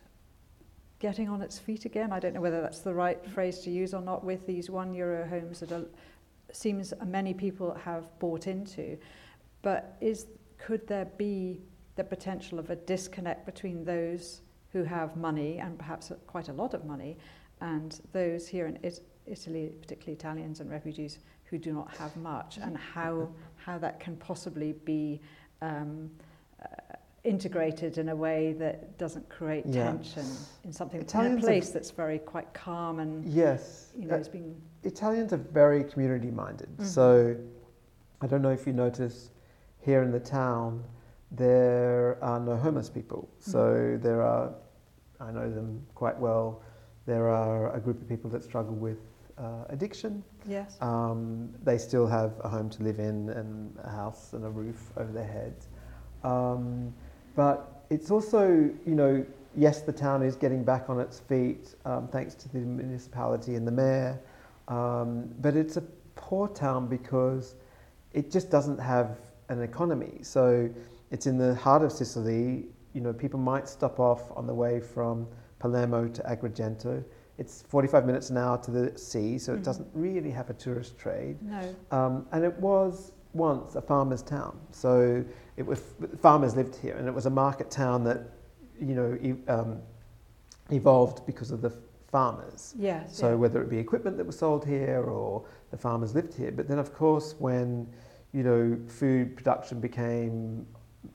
getting 1.00 1.28
on 1.28 1.42
its 1.42 1.58
feet 1.58 1.84
again. 1.86 2.12
I 2.12 2.20
don't 2.20 2.34
know 2.34 2.40
whether 2.40 2.60
that's 2.60 2.78
the 2.78 2.94
right 2.94 3.24
phrase 3.26 3.58
to 3.60 3.70
use 3.70 3.92
or 3.92 4.00
not. 4.00 4.22
With 4.22 4.46
these 4.46 4.70
one 4.70 4.94
euro 4.94 5.26
homes 5.26 5.58
that 5.58 5.72
are, 5.72 5.86
seems 6.52 6.94
many 7.04 7.34
people 7.34 7.74
have 7.84 8.16
bought 8.20 8.46
into, 8.46 8.96
but 9.62 9.96
is 10.00 10.26
could 10.56 10.86
there 10.86 11.06
be 11.18 11.62
the 11.96 12.04
potential 12.04 12.60
of 12.60 12.70
a 12.70 12.76
disconnect 12.76 13.44
between 13.44 13.84
those 13.84 14.42
who 14.72 14.84
have 14.84 15.16
money 15.16 15.58
and 15.58 15.78
perhaps 15.78 16.12
quite 16.26 16.48
a 16.48 16.52
lot 16.52 16.74
of 16.74 16.84
money, 16.84 17.16
and 17.60 18.00
those 18.12 18.46
here 18.48 18.66
in 18.66 18.78
it- 18.82 19.06
Italy, 19.26 19.72
particularly 19.80 20.14
Italians 20.14 20.60
and 20.60 20.70
refugees, 20.70 21.18
who 21.44 21.58
do 21.58 21.72
not 21.72 21.94
have 21.96 22.16
much, 22.16 22.58
and 22.58 22.76
how, 22.76 23.28
how 23.56 23.78
that 23.78 24.00
can 24.00 24.16
possibly 24.16 24.72
be 24.84 25.20
um, 25.60 26.10
uh, 26.60 26.96
integrated 27.24 27.98
in 27.98 28.08
a 28.08 28.16
way 28.16 28.52
that 28.54 28.98
doesn't 28.98 29.28
create 29.28 29.64
yeah. 29.66 29.84
tension 29.84 30.26
in 30.64 30.72
something 30.72 31.00
Italians 31.00 31.34
in 31.34 31.38
a 31.38 31.46
place 31.46 31.70
that's 31.70 31.90
very 31.90 32.18
quite 32.18 32.52
calm 32.52 32.98
and 32.98 33.24
yes, 33.24 33.92
you 33.96 34.06
know, 34.06 34.16
uh, 34.16 34.24
being 34.32 34.60
Italians 34.82 35.32
are 35.32 35.36
very 35.36 35.84
community 35.84 36.30
minded. 36.30 36.68
Mm-hmm. 36.70 36.84
So 36.84 37.36
I 38.20 38.26
don't 38.26 38.42
know 38.42 38.50
if 38.50 38.66
you 38.66 38.72
notice 38.72 39.30
here 39.80 40.02
in 40.02 40.10
the 40.10 40.20
town 40.20 40.82
there 41.30 42.18
are 42.22 42.40
no 42.40 42.56
homeless 42.56 42.90
people. 42.90 43.28
So 43.38 43.58
mm-hmm. 43.58 44.02
there 44.02 44.22
are 44.22 44.52
I 45.22 45.30
know 45.30 45.50
them 45.50 45.84
quite 45.94 46.18
well. 46.18 46.62
There 47.06 47.28
are 47.28 47.74
a 47.74 47.80
group 47.80 48.00
of 48.00 48.08
people 48.08 48.30
that 48.30 48.42
struggle 48.42 48.74
with 48.74 48.98
uh, 49.38 49.64
addiction. 49.68 50.22
Yes. 50.46 50.76
Um, 50.80 51.50
they 51.62 51.78
still 51.78 52.06
have 52.06 52.32
a 52.44 52.48
home 52.48 52.68
to 52.70 52.82
live 52.82 52.98
in 52.98 53.30
and 53.30 53.76
a 53.82 53.90
house 53.90 54.32
and 54.32 54.44
a 54.44 54.50
roof 54.50 54.90
over 54.96 55.12
their 55.12 55.26
heads. 55.26 55.68
Um, 56.24 56.92
but 57.34 57.84
it's 57.90 58.10
also, 58.10 58.48
you 58.86 58.94
know, 58.94 59.24
yes, 59.56 59.82
the 59.82 59.92
town 59.92 60.22
is 60.22 60.36
getting 60.36 60.64
back 60.64 60.88
on 60.88 61.00
its 61.00 61.20
feet 61.20 61.74
um, 61.84 62.08
thanks 62.08 62.34
to 62.34 62.48
the 62.48 62.58
municipality 62.58 63.54
and 63.54 63.66
the 63.66 63.72
mayor, 63.72 64.20
um, 64.68 65.28
but 65.40 65.56
it's 65.56 65.76
a 65.76 65.82
poor 66.14 66.48
town 66.48 66.86
because 66.86 67.54
it 68.12 68.30
just 68.30 68.50
doesn't 68.50 68.78
have 68.78 69.18
an 69.48 69.62
economy. 69.62 70.18
So 70.22 70.70
it's 71.10 71.26
in 71.26 71.38
the 71.38 71.54
heart 71.54 71.82
of 71.82 71.92
Sicily. 71.92 72.66
You 72.92 73.00
know, 73.00 73.12
people 73.12 73.38
might 73.40 73.68
stop 73.68 73.98
off 74.00 74.30
on 74.36 74.46
the 74.46 74.54
way 74.54 74.80
from 74.80 75.26
Palermo 75.58 76.08
to 76.08 76.22
Agrigento. 76.22 77.02
It's 77.38 77.62
45 77.62 78.06
minutes 78.06 78.30
an 78.30 78.36
hour 78.36 78.58
to 78.58 78.70
the 78.70 78.98
sea, 78.98 79.38
so 79.38 79.54
it 79.54 79.60
Mhm. 79.60 79.64
doesn't 79.64 79.88
really 79.94 80.30
have 80.30 80.50
a 80.50 80.54
tourist 80.54 80.98
trade. 80.98 81.38
No. 81.42 81.60
Um, 81.90 82.26
and 82.32 82.44
it 82.44 82.58
was 82.60 83.12
once 83.32 83.74
a 83.76 83.80
farmer's 83.80 84.22
town. 84.22 84.58
So 84.72 85.24
it 85.56 85.66
was 85.66 85.80
farmers 86.20 86.54
lived 86.54 86.76
here, 86.76 86.94
and 86.96 87.08
it 87.08 87.14
was 87.14 87.24
a 87.26 87.30
market 87.30 87.70
town 87.70 88.04
that, 88.04 88.20
you 88.78 88.94
know, 88.94 89.16
e- 89.20 89.42
um, 89.48 89.80
evolved 90.70 91.24
because 91.24 91.50
of 91.50 91.62
the 91.62 91.70
farmers. 92.06 92.74
Yes. 92.78 93.16
So 93.16 93.30
yeah. 93.30 93.34
whether 93.36 93.62
it 93.62 93.70
be 93.70 93.78
equipment 93.78 94.18
that 94.18 94.26
was 94.26 94.36
sold 94.38 94.66
here 94.66 95.02
or 95.04 95.44
the 95.70 95.78
farmers 95.78 96.14
lived 96.14 96.34
here, 96.34 96.52
but 96.52 96.68
then 96.68 96.78
of 96.78 96.92
course 96.94 97.34
when 97.40 97.88
you 98.32 98.42
know 98.42 98.76
food 98.86 99.34
production 99.36 99.80
became 99.80 100.66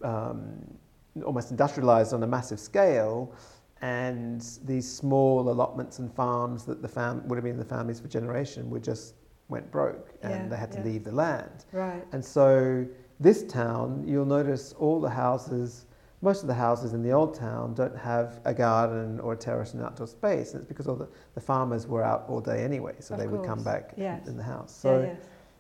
um, 0.03 0.76
almost 1.23 1.51
industrialized 1.51 2.13
on 2.13 2.23
a 2.23 2.27
massive 2.27 2.59
scale, 2.59 3.33
and 3.81 4.41
these 4.65 4.91
small 4.91 5.49
allotments 5.49 5.99
and 5.99 6.11
farms 6.13 6.65
that 6.65 6.81
the 6.81 6.87
fam 6.87 7.27
would 7.27 7.35
have 7.35 7.43
been 7.43 7.57
the 7.57 7.65
families 7.65 7.99
for 7.99 8.07
generation 8.07 8.69
were 8.69 8.79
just 8.79 9.13
went 9.49 9.69
broke 9.71 10.13
and 10.23 10.33
Yeah, 10.33 10.47
they 10.49 10.57
had 10.57 10.71
to 10.73 10.79
yeah. 10.79 10.83
leave 10.85 11.03
the 11.03 11.11
land. 11.11 11.65
Right. 11.71 12.03
And 12.11 12.23
so 12.25 12.85
this 13.19 13.43
town, 13.43 14.03
you'll 14.07 14.25
notice 14.25 14.73
all 14.73 14.99
the 14.99 15.09
houses, 15.09 15.85
most 16.21 16.41
of 16.41 16.47
the 16.47 16.53
houses 16.55 16.93
in 16.93 17.03
the 17.03 17.11
old 17.11 17.35
town 17.35 17.75
don't 17.75 17.95
have 17.95 18.41
a 18.45 18.53
garden 18.53 19.19
or 19.19 19.33
a 19.33 19.37
terrace 19.37 19.73
and 19.73 19.83
outdoor 19.83 20.07
space. 20.07 20.53
And 20.53 20.61
it's 20.61 20.67
because 20.67 20.87
all 20.87 20.95
the, 20.95 21.07
the 21.35 21.41
farmers 21.41 21.85
were 21.87 22.03
out 22.03 22.25
all 22.27 22.41
day 22.41 22.63
anyway, 22.63 22.95
so 22.99 23.13
Of 23.13 23.19
they 23.21 23.27
would 23.27 23.45
come 23.45 23.63
back 23.63 23.93
yes. 23.95 24.27
in 24.27 24.37
the 24.37 24.43
house. 24.43 24.73
Yeah, 24.83 24.91
So, 24.91 25.01
yes. 25.01 25.17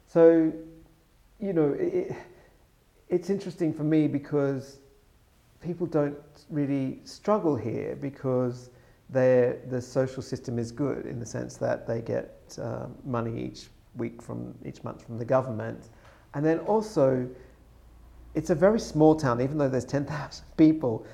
so 0.07 0.53
you 1.39 1.53
know, 1.53 1.75
it, 1.79 2.13
it's 3.09 3.29
interesting 3.29 3.71
for 3.73 3.83
me 3.83 4.07
because 4.07 4.79
people 5.67 5.85
don't 5.85 6.17
really 6.49 6.99
struggle 7.03 7.55
here 7.55 7.97
because 8.01 8.69
the 9.09 9.81
social 9.81 10.23
system 10.23 10.57
is 10.57 10.71
good 10.71 11.05
in 11.05 11.19
the 11.19 11.25
sense 11.25 11.57
that 11.57 11.85
they 11.85 12.01
get 12.01 12.57
um, 12.61 12.95
money 13.05 13.43
each 13.45 13.67
week 13.95 14.21
from 14.21 14.53
each 14.65 14.83
month 14.83 15.05
from 15.05 15.17
the 15.17 15.25
government, 15.25 15.89
and 16.33 16.45
then 16.45 16.59
also 16.59 17.27
it's 18.35 18.49
a 18.49 18.55
very 18.55 18.79
small 18.79 19.15
town. 19.15 19.41
Even 19.41 19.57
though 19.57 19.69
there's 19.69 19.85
ten 19.85 20.05
thousand 20.05 20.45
people, 20.57 21.05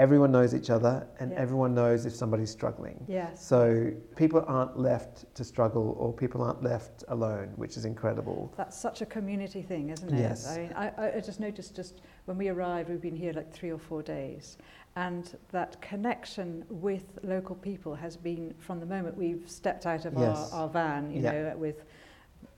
everyone 0.00 0.32
knows 0.32 0.54
each 0.54 0.70
other 0.70 1.06
and 1.20 1.30
Yeah. 1.30 1.38
everyone 1.38 1.74
knows 1.74 2.06
if 2.06 2.14
somebody's 2.14 2.50
struggling. 2.50 3.04
Yes. 3.06 3.44
So 3.44 3.92
people 4.16 4.42
aren't 4.48 4.78
left 4.78 5.32
to 5.34 5.44
struggle 5.44 5.94
or 5.98 6.10
people 6.10 6.40
aren't 6.42 6.62
left 6.62 7.04
alone, 7.08 7.52
which 7.56 7.76
is 7.76 7.84
incredible. 7.84 8.50
That's 8.56 8.78
such 8.80 9.02
a 9.02 9.06
community 9.06 9.60
thing, 9.60 9.90
isn't 9.90 10.10
it? 10.10 10.18
Yes. 10.18 10.48
I 10.48 10.56
mean, 10.58 10.72
I, 10.74 10.88
I- 10.96 11.12
I 11.16 11.20
just 11.20 11.38
noticed 11.38 11.76
just 11.76 12.00
when 12.24 12.38
we 12.38 12.48
arrived, 12.48 12.88
we've 12.88 13.00
been 13.02 13.14
here 13.14 13.34
like 13.34 13.52
three 13.52 13.70
or 13.70 13.78
four 13.78 14.02
days, 14.02 14.56
and 14.96 15.36
that 15.52 15.78
connection 15.82 16.64
with 16.70 17.18
local 17.22 17.54
people 17.56 17.94
has 17.94 18.16
been 18.16 18.54
from 18.58 18.80
the 18.80 18.86
moment 18.86 19.16
we've 19.18 19.44
stepped 19.50 19.84
out 19.84 20.06
of 20.06 20.14
Yes. 20.14 20.50
our, 20.52 20.62
our 20.62 20.68
van, 20.70 21.10
you 21.10 21.20
Yeah. 21.20 21.32
know, 21.50 21.56
with 21.58 21.84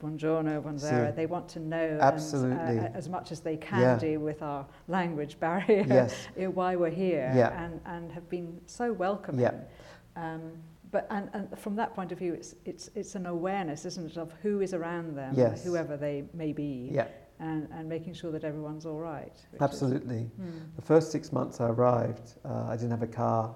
buongiorno, 0.01 0.61
buonasera. 0.63 1.15
They 1.15 1.27
want 1.27 1.49
to 1.51 1.61
know 1.61 1.99
Absolutely. 2.01 2.79
And, 2.79 2.81
uh, 2.87 2.91
as 2.99 3.09
much 3.09 3.33
as 3.33 3.41
they 3.41 3.57
can 3.57 3.81
Yeah. 3.81 3.99
do 3.99 4.21
with 4.21 4.43
our 4.43 4.67
language 4.89 5.39
barrier 5.39 5.85
Yes. 5.87 6.15
why 6.55 6.77
we're 6.77 6.91
here, 6.91 7.33
Yeah. 7.35 7.65
and, 7.65 7.81
and 7.87 8.13
have 8.13 8.29
been 8.29 8.61
so 8.67 8.93
welcoming. 8.93 9.41
Yeah. 9.43 9.55
Um, 10.17 10.53
but 10.91 11.07
and, 11.11 11.31
and 11.33 11.59
from 11.59 11.75
that 11.77 11.95
point 11.95 12.13
of 12.13 12.19
view, 12.19 12.35
it's 12.35 12.55
it's 12.67 12.91
it's 12.95 13.15
an 13.15 13.25
awareness, 13.27 13.87
isn't 13.87 14.11
it, 14.11 14.19
of 14.19 14.33
who 14.43 14.61
is 14.61 14.75
around 14.75 15.17
them, 15.17 15.33
Yes. 15.35 15.65
whoever 15.65 15.97
they 15.97 16.25
may 16.35 16.53
be, 16.53 16.91
Yeah, 16.93 17.07
and, 17.41 17.67
and 17.73 17.89
making 17.89 18.13
sure 18.15 18.31
that 18.33 18.45
everyone's 18.45 18.85
all 18.85 18.99
right. 19.01 19.33
which 19.51 19.55
is- 19.55 19.63
absolutely. 19.63 20.25
Hmm. 20.37 20.51
The 20.77 20.83
first 20.83 21.11
six 21.11 21.33
months 21.33 21.61
I 21.63 21.69
arrived, 21.69 22.35
uh, 22.45 22.67
I 22.69 22.77
didn't 22.77 22.91
have 22.91 23.03
a 23.03 23.07
car 23.07 23.55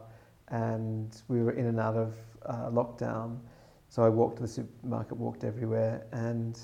and 0.48 1.20
we 1.28 1.42
were 1.42 1.52
in 1.52 1.66
and 1.66 1.78
out 1.80 1.96
of 1.96 2.14
uh, 2.46 2.70
lockdown. 2.70 3.38
So 3.88 4.02
I 4.02 4.08
walked 4.08 4.36
to 4.36 4.42
the 4.42 4.48
supermarket, 4.48 5.16
walked 5.16 5.44
everywhere. 5.44 6.06
And 6.12 6.58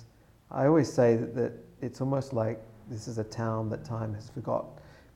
I 0.50 0.67
always 0.67 0.93
say 0.93 1.17
that, 1.17 1.35
that 1.35 1.52
it's 1.81 2.00
almost 2.00 2.33
like 2.33 2.62
this 2.88 3.09
is 3.09 3.19
a 3.19 3.25
town 3.25 3.69
that 3.71 3.85
time 3.85 4.12
has 4.14 4.29
forgot 4.29 4.67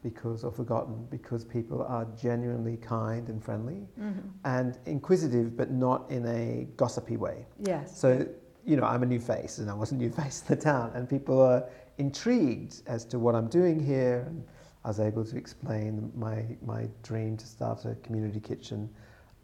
because, 0.02 0.44
or 0.44 0.52
forgotten 0.52 1.06
because 1.10 1.44
people 1.44 1.82
are 1.82 2.06
genuinely 2.16 2.76
kind 2.76 3.28
and 3.28 3.42
friendly 3.42 3.88
Mhm. 3.98 4.22
and 4.44 4.78
inquisitive, 4.86 5.56
but 5.56 5.70
not 5.72 6.08
in 6.10 6.24
a 6.26 6.68
gossipy 6.76 7.16
way. 7.16 7.44
Yes. 7.58 7.96
So, 7.98 8.24
you 8.64 8.76
know, 8.76 8.84
I'm 8.84 9.02
a 9.02 9.06
new 9.06 9.18
face 9.20 9.58
and 9.58 9.68
I 9.68 9.74
was 9.74 9.90
a 9.92 9.96
new 9.96 10.10
face 10.20 10.42
in 10.42 10.56
the 10.56 10.62
town, 10.62 10.92
and 10.94 11.08
people 11.08 11.40
are 11.40 11.64
intrigued 11.98 12.82
as 12.86 13.04
to 13.06 13.18
what 13.18 13.34
I'm 13.34 13.48
doing 13.48 13.80
here. 13.80 14.24
And 14.28 14.44
I 14.84 14.88
was 14.88 15.00
able 15.00 15.24
to 15.24 15.36
explain 15.36 16.12
my, 16.14 16.44
my 16.64 16.88
dream 17.02 17.36
to 17.38 17.46
start 17.46 17.84
a 17.84 17.96
community 17.96 18.38
kitchen. 18.40 18.88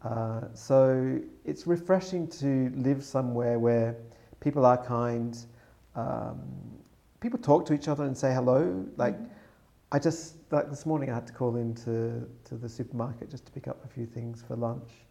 Uh, 0.03 0.41
so 0.53 1.19
it's 1.45 1.65
refreshing 1.65 2.27
to 2.27 2.71
live 2.75 3.03
somewhere 3.03 3.57
where 3.57 3.95
people 4.39 4.65
are 4.65 4.77
kind, 4.77 5.45
um, 5.95 6.39
people 7.21 7.39
talk 7.39 7.65
to 7.65 7.73
each 7.73 7.87
other 7.87 8.03
and 8.03 8.17
say 8.17 8.33
hello. 8.33 8.85
Like, 8.97 9.15
Mhm. 9.15 9.29
I 9.93 9.99
just, 9.99 10.35
like 10.51 10.69
this 10.69 10.85
morning, 10.85 11.09
I 11.09 11.13
had 11.13 11.27
to 11.27 11.33
call 11.33 11.55
into 11.55 12.27
to 12.45 12.57
the 12.57 12.67
supermarket 12.67 13.29
just 13.29 13.45
to 13.45 13.51
pick 13.51 13.67
up 13.67 13.83
a 13.85 13.87
few 13.87 14.05
things 14.05 14.41
for 14.41 14.55
lunch 14.55 15.07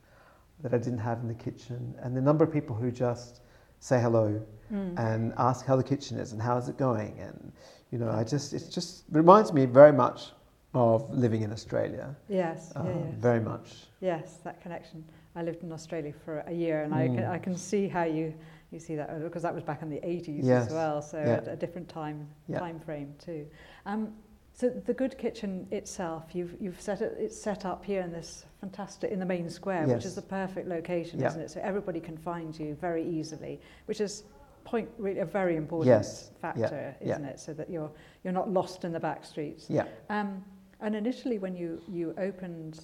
that 0.60 0.74
I 0.74 0.78
didn't 0.78 0.98
have 0.98 1.20
in 1.20 1.28
the 1.28 1.34
kitchen. 1.34 1.94
And 2.00 2.16
the 2.16 2.20
number 2.20 2.44
of 2.44 2.50
people 2.50 2.76
who 2.76 2.90
just 2.90 3.40
say 3.78 4.00
hello 4.00 4.42
Mm. 4.70 4.98
and 4.98 5.34
ask 5.36 5.66
how 5.66 5.76
the 5.76 5.82
kitchen 5.82 6.18
is 6.18 6.32
and 6.32 6.42
how 6.42 6.56
is 6.56 6.68
it 6.68 6.76
going. 6.76 7.18
And, 7.20 7.52
you 7.90 7.98
know, 7.98 8.10
I 8.10 8.24
just, 8.24 8.52
it 8.52 8.68
just 8.70 9.04
reminds 9.10 9.52
me 9.52 9.66
very 9.66 9.92
much 9.92 10.32
of 10.74 11.10
living 11.12 11.42
in 11.42 11.52
Australia. 11.52 12.16
yes. 12.28 12.72
Um, 12.76 12.86
yeah, 12.86 12.92
yes. 13.06 13.14
Very 13.18 13.40
much. 13.40 13.84
Yes, 14.00 14.38
that 14.44 14.60
connection. 14.62 15.04
I 15.36 15.42
lived 15.42 15.62
in 15.62 15.72
Australia 15.72 16.12
for 16.24 16.40
a 16.46 16.52
year, 16.52 16.82
and 16.82 16.94
I, 16.94 17.06
can, 17.06 17.16
Mm. 17.16 17.30
I 17.30 17.38
can 17.38 17.56
see 17.56 17.88
how 17.88 18.04
you, 18.04 18.34
you 18.70 18.78
see 18.78 18.96
that 18.96 19.10
uh, 19.10 19.18
because 19.18 19.42
that 19.42 19.54
was 19.54 19.62
back 19.64 19.82
in 19.82 19.90
the 19.90 19.96
80s 20.00 20.40
Yes, 20.44 20.66
as 20.68 20.72
well, 20.72 21.02
so 21.02 21.18
yeah. 21.18 21.34
at 21.34 21.48
a 21.48 21.56
different 21.56 21.88
time 21.88 22.28
time 22.52 22.78
frame 22.80 23.14
too. 23.18 23.46
Um, 23.86 24.12
so 24.54 24.68
the 24.68 24.92
Good 24.92 25.16
Kitchen 25.16 25.66
itself, 25.70 26.34
you've 26.34 26.54
you've 26.60 26.78
set 26.80 27.00
it 27.00 27.16
it's 27.18 27.38
set 27.40 27.64
up 27.64 27.82
here 27.84 28.02
in 28.02 28.12
this 28.12 28.44
fantastic 28.60 29.10
in 29.10 29.18
the 29.18 29.24
main 29.26 29.48
square, 29.48 29.86
which 29.86 30.04
is 30.04 30.14
the 30.14 30.22
perfect 30.22 30.68
location, 30.68 31.22
isn't 31.22 31.40
it? 31.40 31.50
So 31.50 31.60
everybody 31.62 32.00
can 32.00 32.16
find 32.18 32.58
you 32.58 32.74
very 32.74 33.02
easily, 33.06 33.60
which 33.86 34.00
is 34.02 34.24
point 34.64 34.88
really 34.98 35.20
a 35.20 35.24
very 35.24 35.56
important 35.56 35.88
Yes, 35.88 36.30
factor, 36.40 36.94
isn't 37.00 37.24
it? 37.24 37.40
So 37.40 37.54
that 37.54 37.70
you're 37.70 37.90
you're 38.24 38.34
not 38.34 38.50
lost 38.50 38.84
in 38.84 38.92
the 38.92 39.00
back 39.00 39.24
streets. 39.24 39.66
Yeah. 39.70 39.86
Um, 40.10 40.44
and 40.82 40.94
initially, 40.94 41.38
when 41.38 41.54
you, 41.56 41.80
you 41.88 42.14
opened 42.18 42.80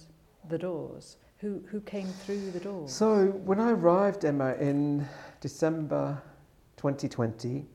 the 0.47 0.57
doors, 0.57 1.17
who, 1.37 1.61
who 1.69 1.81
came 1.81 2.07
through 2.07 2.51
the 2.51 2.59
doors? 2.59 2.91
So 2.91 3.27
when 3.27 3.59
I 3.59 3.71
arrived, 3.71 4.25
Emma, 4.25 4.53
in 4.55 5.07
December 5.41 6.21
2020, 6.77 7.65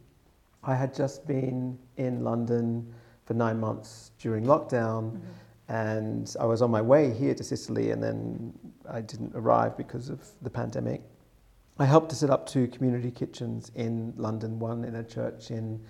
I 0.65 0.75
had 0.75 0.95
just 0.95 1.27
been 1.27 1.79
in 1.99 2.25
London 2.25 2.93
for 3.25 3.35
nine 3.35 3.61
months 3.61 4.11
during 4.19 4.45
lockdown. 4.45 5.13
Mhm. 5.13 5.21
and 5.69 6.37
I 6.39 6.45
was 6.45 6.61
on 6.61 6.71
my 6.71 6.83
way 6.83 7.11
here 7.11 7.35
to 7.35 7.43
Sicily, 7.43 7.91
and 7.91 8.03
then 8.03 8.53
I 8.87 9.01
didn't 9.01 9.33
arrive 9.35 9.79
because 9.79 10.11
of 10.11 10.21
the 10.43 10.51
pandemic. 10.51 11.01
I 11.79 11.87
helped 11.87 12.11
to 12.11 12.17
set 12.17 12.29
up 12.29 12.47
two 12.47 12.69
community 12.69 13.11
kitchens 13.11 13.73
in 13.75 14.13
London, 14.17 14.59
one 14.59 14.85
in 14.85 14.97
a 14.97 15.03
church 15.03 15.51
in 15.51 15.81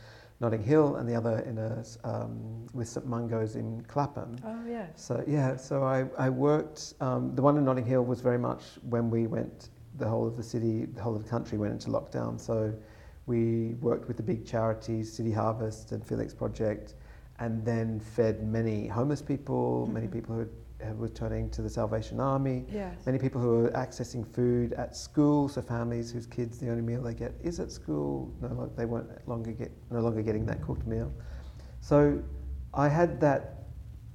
Notting 0.45 0.63
Hill, 0.63 0.97
and 0.97 1.09
the 1.09 1.15
other 1.17 1.39
in 1.41 1.57
a 1.57 1.83
um, 2.05 2.67
with 2.75 2.87
St 2.87 3.07
Mungo's 3.07 3.57
in 3.57 3.81
Clapham. 3.89 4.37
Oh, 4.45 4.61
yes. 4.69 4.91
So 4.95 5.25
yeah, 5.27 5.57
so 5.57 5.83
I, 5.85 6.05
I 6.19 6.29
worked. 6.29 6.93
Um, 7.01 7.35
the 7.35 7.41
one 7.41 7.57
in 7.57 7.65
Notting 7.65 7.87
Hill 7.87 8.05
was 8.05 8.21
very 8.21 8.37
much 8.39 8.63
when 8.91 9.09
we 9.09 9.27
went. 9.27 9.71
The 9.97 10.07
whole 10.07 10.27
of 10.27 10.37
the 10.37 10.43
city, 10.43 10.85
the 10.85 11.01
whole 11.01 11.17
of 11.17 11.23
the 11.25 11.31
country 11.31 11.57
went 11.57 11.73
into 11.73 11.89
lockdown. 11.89 12.39
So 12.39 12.75
we 13.25 13.75
worked 13.81 14.07
with 14.07 14.19
the 14.19 14.23
big 14.23 14.45
charities, 14.45 15.11
City 15.11 15.33
Harvest 15.33 15.93
and 15.93 16.07
Felix 16.07 16.35
Project, 16.35 16.95
and 17.39 17.65
then 17.65 17.99
fed 17.99 18.47
many 18.47 18.87
homeless 18.87 19.23
people, 19.23 19.89
many 19.93 20.09
Mhm. 20.09 20.13
people 20.13 20.35
who 20.35 20.43
who 20.43 20.49
were 20.93 21.09
turning 21.09 21.51
to 21.51 21.63
the 21.63 21.71
Salvation 21.71 22.21
Army, 22.21 22.67
Yes. 22.73 23.07
many 23.07 23.19
people 23.19 23.41
who 23.41 23.67
are 23.67 23.71
accessing 23.71 24.27
food 24.27 24.73
at 24.75 24.97
school. 24.97 25.49
So 25.49 25.63
families 25.63 26.11
whose 26.11 26.27
kids 26.27 26.59
the 26.59 26.69
only 26.71 26.83
meal 26.83 27.03
they 27.03 27.15
get 27.15 27.35
is 27.43 27.61
at 27.61 27.71
school. 27.71 28.33
No, 28.41 28.71
they 28.77 28.85
weren't 28.85 29.27
longer 29.29 29.53
get 29.53 29.73
no 29.91 30.01
longer 30.01 30.23
getting 30.23 30.47
that 30.47 30.61
cooked 30.63 30.87
meal. 30.87 31.13
So 31.81 32.23
I 32.73 32.89
had 32.89 33.21
that. 33.21 33.51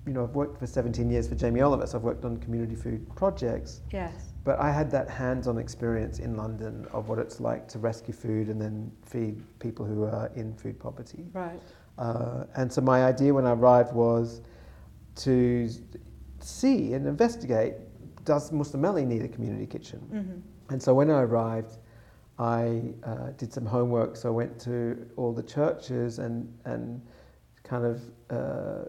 You 0.07 0.13
know, 0.13 0.23
I've 0.23 0.33
worked 0.33 0.57
for 0.57 0.65
17 0.65 1.11
years 1.11 1.27
for 1.27 1.35
Jamie 1.35 1.61
Oliver, 1.61 1.85
so 1.85 1.97
I've 1.97 2.03
worked 2.03 2.25
on 2.25 2.38
community 2.38 2.73
food 2.73 3.05
projects. 3.15 3.81
Yes. 3.91 4.33
But 4.43 4.59
I 4.59 4.71
had 4.71 4.89
that 4.91 5.07
hands-on 5.09 5.57
experience 5.59 6.17
in 6.19 6.35
London 6.35 6.88
of 6.93 7.09
what 7.09 7.19
it's 7.19 7.39
like 7.39 7.67
to 7.67 7.79
rescue 7.79 8.13
food 8.13 8.47
and 8.47 8.59
then 8.59 8.91
feed 9.05 9.43
people 9.59 9.85
who 9.85 10.05
are 10.05 10.31
in 10.35 10.55
food 10.55 10.79
poverty. 10.79 11.27
Right. 11.33 11.61
Uh, 11.99 12.45
and 12.55 12.71
so 12.71 12.81
my 12.81 13.03
idea 13.03 13.33
when 13.33 13.45
I 13.45 13.51
arrived 13.51 13.93
was 13.93 14.41
to 15.17 15.69
see 16.43 16.93
and 16.93 17.08
investigate, 17.08 17.75
does 18.25 18.51
Mussomeli 18.51 19.05
need 19.05 19.24
a 19.24 19.27
community 19.27 19.65
kitchen? 19.65 20.00
Mm-hmm. 20.12 20.74
And 20.74 20.81
so 20.81 20.93
when 20.93 21.10
I 21.10 21.22
arrived, 21.22 21.77
I 22.38 22.81
uh, 23.03 23.31
did 23.38 23.51
some 23.51 23.65
homework. 23.65 24.15
So 24.15 24.29
I 24.29 24.31
went 24.31 24.60
to 24.62 25.10
all 25.17 25.34
the 25.34 25.43
churches 25.43 26.19
and 26.19 26.51
and 26.65 27.01
kind 27.63 27.86
of 27.86 28.01
uh, 28.29 28.86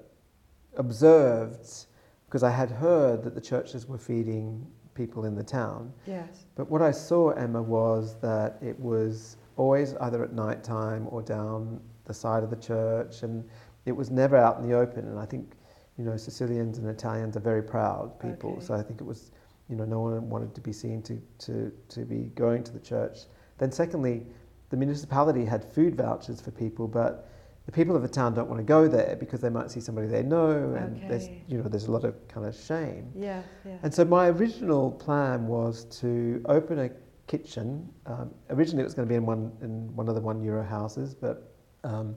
observed 0.77 1.87
because 2.27 2.43
I 2.43 2.51
had 2.51 2.71
heard 2.71 3.25
that 3.25 3.35
the 3.35 3.41
churches 3.41 3.87
were 3.89 3.99
feeding 3.99 4.67
people 4.95 5.25
in 5.25 5.35
the 5.35 5.43
town. 5.43 5.93
Yes. 6.07 6.45
But 6.55 6.71
what 6.71 6.83
I 6.83 6.91
saw, 6.93 7.31
Emma, 7.31 7.61
was 7.61 8.17
that 8.21 8.59
it 8.63 8.79
was 8.79 9.37
always 9.57 9.95
either 9.97 10.23
at 10.23 10.33
night 10.33 10.63
time 10.63 11.07
or 11.11 11.23
down 11.23 11.81
the 12.05 12.15
side 12.15 12.43
of 12.43 12.51
the 12.51 12.57
church, 12.57 13.23
and 13.23 13.45
it 13.85 13.93
was 13.93 14.11
never 14.11 14.37
out 14.37 14.59
in 14.59 14.69
the 14.69 14.77
open. 14.77 15.09
And 15.09 15.19
I 15.19 15.27
think, 15.27 15.55
you 16.01 16.07
know, 16.07 16.17
Sicilians 16.17 16.79
and 16.79 16.89
Italians 16.89 17.37
are 17.37 17.41
very 17.41 17.63
proud 17.63 18.19
people, 18.19 18.53
Okay. 18.53 18.65
so 18.65 18.73
I 18.75 18.81
think 18.83 19.03
it 19.03 19.05
was, 19.05 19.33
you 19.69 19.77
know, 19.77 19.85
no 19.85 20.01
one 20.01 20.31
wanted 20.31 20.55
to 20.55 20.61
be 20.63 20.73
seen 20.73 21.03
to, 21.03 21.21
to, 21.41 21.71
to 21.91 22.07
be 22.07 22.31
going 22.35 22.65
to 22.65 22.73
the 22.73 22.81
church. 22.81 23.19
Then, 23.59 23.71
secondly, 23.71 24.27
the 24.71 24.79
municipality 24.79 25.45
had 25.45 25.63
food 25.63 25.95
vouchers 25.97 26.41
for 26.41 26.53
people, 26.53 26.89
but 26.89 27.29
the 27.67 27.73
people 27.73 27.95
of 27.95 28.01
the 28.01 28.09
town 28.09 28.33
don't 28.33 28.49
want 28.49 28.61
to 28.61 28.65
go 28.65 28.89
there 28.89 29.15
because 29.21 29.43
they 29.43 29.51
might 29.51 29.71
see 29.71 29.81
somebody 29.81 30.07
they 30.07 30.23
know, 30.23 30.73
and 30.75 30.99
there's, 31.07 31.29
you 31.49 31.59
know, 31.59 31.69
there's 31.69 31.89
a 31.89 31.93
lot 31.93 32.05
of 32.05 32.15
kind 32.29 32.47
of 32.47 32.57
shame. 32.57 33.13
Yeah, 33.15 33.43
yeah. 33.67 33.77
And 33.83 33.93
so 33.93 34.03
my 34.07 34.29
original 34.29 34.91
plan 34.93 35.47
was 35.47 35.85
to 36.01 36.41
open 36.47 36.79
a 36.79 36.91
kitchen. 37.27 37.87
Um, 38.07 38.31
originally, 38.49 38.81
it 38.81 38.87
was 38.87 38.95
going 38.95 39.07
to 39.07 39.13
be 39.13 39.17
in 39.17 39.27
one 39.27 39.53
in 39.61 39.95
one 39.95 40.09
of 40.09 40.15
the 40.15 40.23
one 40.23 40.43
euro 40.43 40.65
houses, 40.65 41.15
but 41.15 41.53
um, 41.85 42.17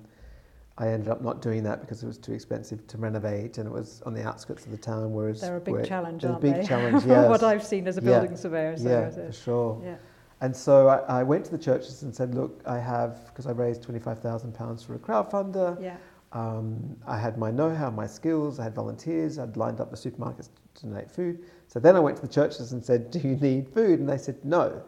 I 0.77 0.87
ended 0.87 1.07
up 1.09 1.21
not 1.21 1.41
doing 1.41 1.63
that 1.63 1.81
because 1.81 2.01
it 2.01 2.07
was 2.07 2.17
too 2.17 2.33
expensive 2.33 2.85
to 2.87 2.97
renovate, 2.97 3.59
and 3.59 3.67
it 3.67 3.71
was 3.71 4.01
on 4.07 4.13
the 4.13 4.23
outskirts 4.27 4.65
of 4.65 4.71
the 4.71 4.77
town. 4.77 5.13
Whereas 5.13 5.41
They're 5.41 5.57
a 5.57 5.61
big 5.61 5.75
where- 5.75 5.85
challenge, 5.85 6.23
they're 6.23 6.31
a 6.31 6.33
aren't 6.33 6.41
big 6.41 6.55
they? 6.55 6.65
challenge, 6.65 7.01
From 7.03 7.11
yes. 7.11 7.29
what 7.29 7.43
I've 7.43 7.63
seen 7.63 7.87
as 7.87 7.97
a 7.97 8.01
Yeah. 8.01 8.19
building 8.19 8.35
surveyor. 8.37 8.77
So 8.77 8.89
yeah, 8.89 9.09
for 9.11 9.31
sure. 9.31 9.81
Yeah. 9.83 9.95
And 10.41 10.55
so 10.55 10.87
I, 10.89 11.19
I 11.19 11.23
went 11.23 11.45
to 11.45 11.51
the 11.51 11.57
churches 11.59 12.01
and 12.03 12.13
said, 12.13 12.33
"Look, 12.35 12.61
I 12.65 12.77
have 12.79 13.25
because 13.27 13.45
I 13.45 13.51
raised 13.51 13.83
twenty 13.83 13.99
five 13.99 14.19
thousand 14.19 14.53
pounds 14.53 14.83
for 14.83 14.95
a 14.95 14.99
crowdfunder. 14.99 15.81
Yeah. 15.81 15.95
Um, 16.33 16.97
I 17.05 17.19
had 17.19 17.37
my 17.37 17.51
know-how, 17.51 17.91
my 17.91 18.07
skills. 18.07 18.59
I 18.59 18.63
had 18.63 18.73
volunteers. 18.73 19.37
I'd 19.37 19.55
lined 19.55 19.79
up 19.79 19.91
the 19.91 19.95
supermarkets 19.95 20.49
to 20.73 20.85
donate 20.87 21.09
food. 21.11 21.45
So 21.67 21.79
then 21.79 21.95
I 21.95 21.99
went 21.99 22.15
to 22.17 22.23
the 22.23 22.33
churches 22.33 22.71
and 22.73 22.83
said, 22.83 23.11
"Do 23.11 23.19
you 23.19 23.35
need 23.35 23.69
food?" 23.69 23.99
And 23.99 24.09
they 24.09 24.17
said, 24.17 24.43
"No," 24.43 24.81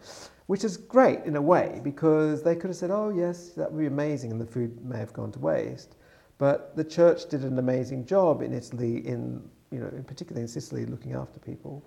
which 0.48 0.64
is 0.64 0.78
great 0.78 1.24
in 1.26 1.36
a 1.36 1.42
way 1.42 1.80
because 1.84 2.44
they 2.44 2.56
could 2.56 2.70
have 2.70 2.78
said, 2.78 2.92
"Oh 2.92 3.10
yes, 3.10 3.50
that 3.50 3.72
would 3.72 3.80
be 3.80 3.88
amazing," 3.88 4.32
and 4.32 4.40
the 4.40 4.46
food 4.46 4.84
may 4.86 4.98
have 4.98 5.14
gone 5.14 5.32
to 5.34 5.40
waste. 5.40 5.96
But 6.38 6.76
the 6.76 6.84
church 6.84 7.28
did 7.30 7.44
an 7.44 7.58
amazing 7.60 8.06
job 8.06 8.42
in 8.42 8.54
Italy, 8.54 9.06
in 9.08 9.42
you 9.72 9.80
know, 9.80 9.88
in 9.88 10.04
particularly 10.04 10.42
in 10.42 10.48
Sicily, 10.48 10.86
looking 10.86 11.14
after 11.14 11.40
people. 11.40 11.84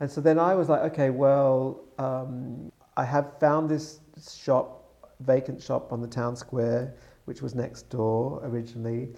And 0.00 0.10
so 0.10 0.20
then 0.20 0.38
I 0.38 0.54
was 0.54 0.68
like, 0.68 0.82
okay, 0.92 1.10
well, 1.10 1.80
um, 1.98 2.70
I 2.96 3.04
have 3.04 3.38
found 3.38 3.68
this 3.70 4.00
shop, 4.36 4.84
vacant 5.20 5.62
shop 5.62 5.92
on 5.92 6.00
the 6.00 6.08
town 6.08 6.36
square, 6.36 6.94
which 7.24 7.40
was 7.40 7.54
next 7.54 7.88
door 7.88 8.40
originally. 8.44 9.10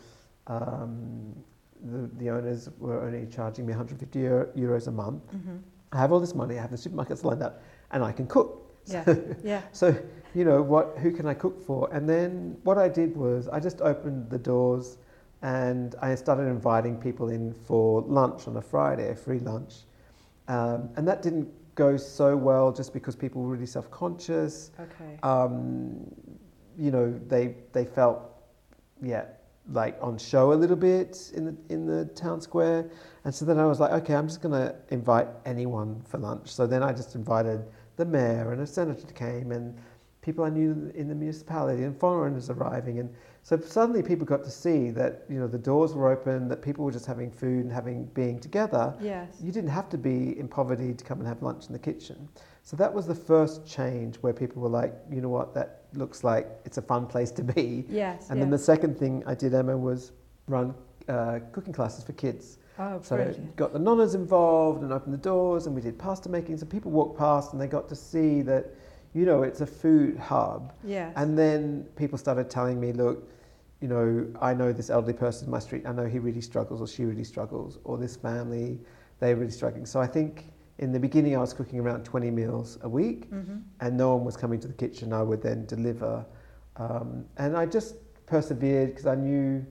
Um, 0.47 1.35
the, 1.83 2.11
the 2.19 2.31
owners 2.31 2.69
were 2.79 3.03
only 3.03 3.27
charging 3.27 3.67
me 3.67 3.73
150 3.73 4.19
euro, 4.19 4.47
euros 4.57 4.89
a 4.89 4.91
month. 4.93 5.23
hmm 5.31 5.57
I 5.93 5.99
have 5.99 6.11
all 6.11 6.19
this 6.19 6.35
money, 6.35 6.59
I 6.59 6.63
have 6.63 6.73
the 6.73 6.77
supermarkets 6.77 7.23
lined 7.23 7.43
up, 7.43 7.63
and 7.93 8.03
I 8.03 8.11
can 8.11 8.27
cook. 8.27 8.64
Yeah. 8.87 9.05
yeah. 9.45 9.63
So, 9.73 9.97
you 10.35 10.45
know, 10.45 10.63
what, 10.63 10.99
who 10.99 11.13
can 11.13 11.27
I 11.27 11.35
cook 11.35 11.65
for? 11.65 11.89
And 11.93 12.09
then 12.09 12.57
what 12.65 12.79
I 12.79 12.89
did 12.89 13.17
was 13.17 13.49
I 13.49 13.61
just 13.61 13.81
opened 13.81 14.31
the 14.31 14.39
doors 14.39 14.99
and 15.43 15.95
I 16.01 16.15
started 16.15 16.45
inviting 16.45 16.97
people 16.97 17.29
in 17.29 17.53
for 17.53 18.03
lunch 18.03 18.49
on 18.49 18.57
a 18.57 18.63
Friday, 18.63 19.11
a 19.11 19.15
free 19.15 19.41
lunch. 19.41 19.75
Um, 20.49 20.91
and 20.97 21.07
that 21.07 21.23
didn't 21.23 21.49
go 21.75 21.97
so 21.97 22.37
well 22.37 22.73
just 22.73 22.93
because 22.93 23.17
people 23.17 23.43
were 23.43 23.49
really 23.49 23.67
self 23.67 23.91
conscious. 23.91 24.71
Okay. 24.79 25.19
Um, 25.23 26.11
you 26.77 26.91
know, 26.91 27.19
they, 27.29 27.57
they 27.73 27.85
felt, 27.85 28.23
yeah, 29.03 29.25
like 29.71 29.97
on 30.01 30.19
show 30.19 30.53
a 30.53 30.55
little 30.55 30.77
bit 30.77 31.31
in 31.35 31.45
the, 31.45 31.57
in 31.69 31.87
the 31.87 32.07
town 32.07 32.41
square. 32.41 32.91
And 33.25 33.35
so 33.35 33.45
then 33.45 33.59
I 33.59 33.67
was 33.67 33.81
like, 33.81 33.93
okay, 33.93 34.15
I'm 34.15 34.29
just 34.29 34.43
going 34.43 34.53
to 34.53 34.75
invite 34.91 35.29
anyone 35.47 36.03
for 36.07 36.19
lunch. 36.19 36.53
So 36.53 36.67
then 36.67 36.83
I 36.83 36.93
just 36.93 37.15
invited 37.15 37.65
the 37.97 38.05
mayor 38.05 38.53
and 38.53 38.61
a 38.61 38.67
senator 38.67 39.07
came 39.13 39.53
and 39.53 39.77
people 40.25 40.45
I 40.45 40.49
knew 40.49 40.91
in 40.95 41.07
the 41.09 41.15
municipality 41.15 41.83
and 41.83 41.99
foreigners 41.99 42.49
arriving. 42.49 42.99
And 42.99 43.15
so 43.43 43.61
suddenly 43.61 44.03
people 44.03 44.25
got 44.25 44.43
to 44.45 44.51
see 44.51 44.91
that, 44.93 45.25
you 45.29 45.39
know, 45.39 45.47
the 45.47 45.59
doors 45.59 45.93
were 45.93 46.11
open, 46.11 46.49
that 46.49 46.63
people 46.63 46.83
were 46.83 46.91
just 46.91 47.05
having 47.05 47.31
food 47.31 47.65
and 47.65 47.73
having, 47.73 48.07
being 48.15 48.41
together. 48.41 48.95
yes. 49.01 49.37
You 49.43 49.53
didn't 49.53 49.71
have 49.71 49.91
to 49.91 49.99
be 49.99 50.39
in 50.39 50.49
poverty 50.49 50.95
to 50.95 51.05
come 51.05 51.19
and 51.19 51.29
have 51.29 51.43
lunch 51.43 51.67
in 51.67 51.75
the 51.75 51.79
kitchen. 51.79 52.29
So 52.63 52.75
that 52.79 52.93
was 52.93 53.07
the 53.07 53.15
first 53.15 53.67
change 53.67 54.17
where 54.17 54.33
people 54.33 54.63
were 54.63 54.71
like, 54.71 54.95
you 55.13 55.21
know 55.21 55.29
what, 55.29 55.53
that 55.55 55.83
looks 55.93 56.25
like 56.25 56.49
it's 56.65 56.79
a 56.79 56.83
fun 56.83 57.07
place 57.07 57.31
to 57.33 57.45
be. 57.45 57.85
Yes. 57.91 58.31
And 58.31 58.39
yeah. 58.39 58.45
then 58.45 58.51
the 58.51 58.59
second 58.59 58.99
thing 58.99 59.23
I 59.27 59.35
did, 59.35 59.53
Emma, 59.53 59.77
was 59.77 60.13
run 60.49 60.75
uh, 61.09 61.41
cooking 61.53 61.75
classes 61.75 62.03
for 62.03 62.15
kids. 62.15 62.57
Oh, 62.79 63.01
So 63.03 63.17
brilliant. 63.17 63.57
got 63.57 63.73
the 63.73 63.79
nonnas 63.79 64.15
involved 64.15 64.83
and 64.83 64.93
opened 64.93 65.15
the 65.15 65.19
doors, 65.19 65.67
and 65.67 65.75
we 65.75 65.81
did 65.81 65.99
pasta 65.99 66.29
making. 66.29 66.59
So 66.59 66.67
people 66.67 66.91
walked 66.91 67.19
past 67.19 67.53
and 67.53 67.61
they 67.61 67.67
got 67.67 67.89
to 67.89 67.97
see 67.97 68.43
that, 68.43 68.67
you 69.15 69.25
know, 69.27 69.43
it's 69.43 69.61
a 69.61 69.67
food 69.67 70.19
hub. 70.19 70.73
Yes. 70.85 71.13
And 71.17 71.39
then 71.39 71.87
people 71.97 72.19
started 72.19 72.51
telling 72.51 72.81
me, 72.81 72.93
look, 72.93 73.29
you 73.81 73.89
know, 73.89 74.27
I 74.41 74.55
know 74.55 74.73
this 74.73 74.89
elderly 74.91 75.13
person 75.13 75.45
in 75.47 75.51
my 75.51 75.59
street. 75.59 75.85
I 75.87 75.93
know 75.93 76.07
he 76.07 76.19
really 76.19 76.41
struggles 76.41 76.81
or 76.81 76.87
she 76.87 77.05
really 77.05 77.25
struggles, 77.25 77.79
or 77.85 77.99
this 77.99 78.17
family, 78.17 78.81
they're 79.21 79.37
really 79.37 79.51
struggling. 79.51 79.87
So 79.87 80.01
I 80.01 80.07
think 80.07 80.47
in 80.79 80.91
the 80.91 80.99
beginning 80.99 81.37
I 81.37 81.41
was 81.41 81.53
cooking 81.53 81.79
around 81.81 82.05
20 82.05 82.31
meals 82.31 82.79
a 82.83 82.89
week, 82.89 83.27
hmm 83.31 83.59
and 83.81 83.97
no 83.97 84.15
one 84.17 84.25
was 84.25 84.37
coming 84.37 84.59
to 84.61 84.69
the 84.69 84.73
kitchen. 84.75 85.13
I 85.13 85.23
would 85.23 85.43
then 85.43 85.67
deliver, 85.67 86.25
um, 86.77 87.25
and 87.37 87.57
I 87.57 87.67
just 87.67 87.97
persevered 88.27 88.91
because 88.91 89.07
I 89.07 89.15
knew, 89.17 89.65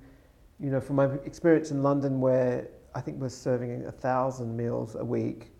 you 0.59 0.69
know, 0.69 0.79
from 0.79 0.97
my 0.97 1.05
experience 1.25 1.71
in 1.71 1.81
London, 1.81 2.21
where 2.21 2.67
I 2.95 3.01
think 3.01 3.19
we're 3.19 3.29
serving 3.29 3.85
a 3.85 3.91
thousand 3.91 4.55
meals 4.55 4.95
a 4.95 5.05
week. 5.05 5.51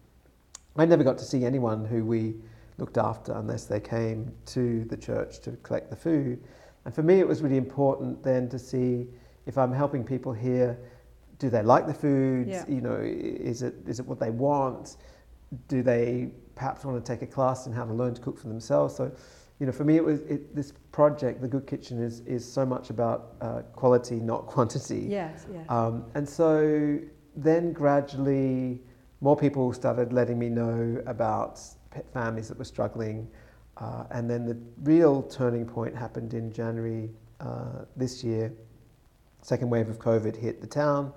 I 0.75 0.85
never 0.85 1.03
got 1.03 1.17
to 1.19 1.23
see 1.23 1.45
anyone 1.45 1.85
who 1.85 2.03
we 2.05 2.35
looked 2.77 2.97
after 2.97 3.33
unless 3.33 3.65
they 3.65 3.79
came 3.79 4.31
to 4.47 4.83
the 4.85 4.97
church 4.97 5.39
to 5.41 5.51
collect 5.63 5.89
the 5.89 5.95
food. 5.95 6.43
And 6.85 6.93
for 6.93 7.03
me, 7.03 7.19
it 7.19 7.27
was 7.27 7.41
really 7.41 7.57
important 7.57 8.23
then 8.23 8.49
to 8.49 8.59
see 8.59 9.07
if 9.45 9.57
I'm 9.57 9.71
helping 9.71 10.03
people 10.03 10.33
here, 10.33 10.77
do 11.39 11.49
they 11.49 11.61
like 11.61 11.87
the 11.87 11.93
food? 11.93 12.47
Yeah. 12.47 12.65
You 12.67 12.81
know, 12.81 12.99
is 13.01 13.61
it 13.61 13.75
is 13.85 13.99
it 13.99 14.05
what 14.05 14.19
they 14.19 14.29
want? 14.29 14.97
Do 15.67 15.83
they 15.83 16.31
perhaps 16.55 16.85
want 16.85 17.03
to 17.03 17.11
take 17.11 17.21
a 17.21 17.27
class 17.27 17.67
in 17.67 17.73
how 17.73 17.85
to 17.85 17.93
learn 17.93 18.13
to 18.15 18.21
cook 18.21 18.39
for 18.39 18.47
themselves? 18.47 18.95
So, 18.95 19.11
you 19.59 19.65
know, 19.65 19.71
for 19.71 19.83
me, 19.83 19.97
it 19.97 20.03
was 20.03 20.21
it, 20.21 20.55
this 20.55 20.73
project, 20.91 21.41
the 21.41 21.47
Good 21.47 21.67
Kitchen, 21.67 22.01
is 22.01 22.21
is 22.21 22.49
so 22.49 22.65
much 22.65 22.89
about 22.89 23.35
uh, 23.41 23.61
quality, 23.75 24.15
not 24.15 24.45
quantity. 24.55 25.05
Yes. 25.09 25.45
Yes. 25.51 25.65
Um, 25.69 26.05
and 26.15 26.27
so 26.27 26.99
then 27.35 27.73
gradually, 27.73 28.81
more 29.21 29.35
people 29.35 29.73
started 29.73 30.13
letting 30.13 30.37
me 30.37 30.49
know 30.49 31.01
about 31.05 31.59
pet 31.91 32.05
families 32.11 32.47
that 32.49 32.57
were 32.57 32.65
struggling. 32.65 33.27
Uh, 33.77 34.03
and 34.11 34.29
then 34.29 34.45
the 34.45 34.57
real 34.83 35.23
turning 35.23 35.65
point 35.65 35.95
happened 35.95 36.33
in 36.33 36.51
January 36.51 37.09
uh, 37.39 37.85
this 37.95 38.23
year. 38.23 38.53
Second 39.41 39.69
wave 39.69 39.89
of 39.89 39.99
COVID 39.99 40.35
hit 40.35 40.61
the 40.61 40.67
town. 40.67 41.11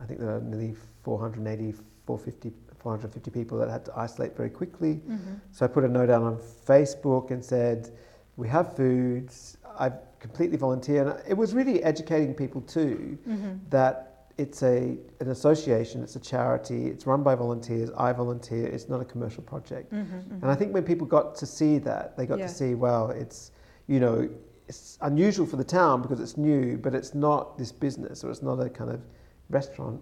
I 0.00 0.06
think 0.06 0.20
there 0.20 0.28
were 0.28 0.40
nearly 0.40 0.74
480, 1.02 1.72
450, 2.06 2.52
450 2.78 3.30
people 3.30 3.58
that 3.58 3.68
had 3.68 3.84
to 3.86 3.92
isolate 3.96 4.36
very 4.36 4.50
quickly. 4.50 4.94
hmm 4.94 5.34
So 5.52 5.64
I 5.64 5.68
put 5.68 5.84
a 5.84 5.88
note 5.88 6.10
out 6.10 6.22
on 6.22 6.38
Facebook 6.66 7.30
and 7.30 7.44
said, 7.44 7.90
"We 8.36 8.48
have 8.48 8.74
food. 8.76 9.30
I 9.78 9.92
completely 10.18 10.56
volunteer." 10.56 11.08
And 11.08 11.22
it 11.28 11.34
was 11.34 11.54
really 11.54 11.82
educating 11.82 12.34
people 12.34 12.60
too 12.62 13.18
hmm 13.24 13.52
that 13.70 14.09
it's 14.38 14.62
a 14.62 14.96
an 15.20 15.30
association, 15.30 16.02
it's 16.02 16.16
a 16.16 16.20
charity, 16.20 16.86
it's 16.86 17.06
run 17.06 17.22
by 17.22 17.34
volunteers. 17.34 17.90
I 17.96 18.12
volunteer. 18.12 18.66
It's 18.66 18.88
not 18.88 19.00
a 19.00 19.04
commercial 19.04 19.42
project. 19.42 19.90
hmm 19.92 20.02
And 20.42 20.46
I 20.50 20.54
think 20.54 20.72
when 20.72 20.84
people 20.84 21.06
got 21.06 21.34
to 21.36 21.46
see 21.46 21.78
that, 21.78 22.16
they 22.16 22.26
got 22.26 22.38
Yeah. 22.38 22.46
to 22.46 22.52
see, 22.54 22.74
well, 22.74 23.10
it's 23.10 23.52
you 23.86 23.98
know, 24.00 24.28
it's 24.68 24.98
unusual 25.00 25.46
for 25.46 25.56
the 25.56 25.64
town 25.64 26.00
because 26.00 26.20
it's 26.20 26.36
new, 26.36 26.78
but 26.78 26.94
it's 26.94 27.12
not 27.14 27.58
this 27.58 27.72
business 27.72 28.22
or 28.22 28.30
it's 28.30 28.42
not 28.42 28.60
a 28.60 28.70
kind 28.70 28.90
of 28.90 29.00
restaurant. 29.48 30.00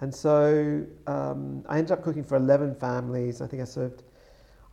And 0.00 0.14
so 0.14 0.84
um, 1.06 1.62
I 1.68 1.76
ended 1.78 1.92
up 1.92 2.02
cooking 2.02 2.24
for 2.24 2.36
11 2.36 2.76
families. 2.76 3.42
I 3.42 3.46
think 3.46 3.60
I 3.60 3.66
served, 3.66 4.04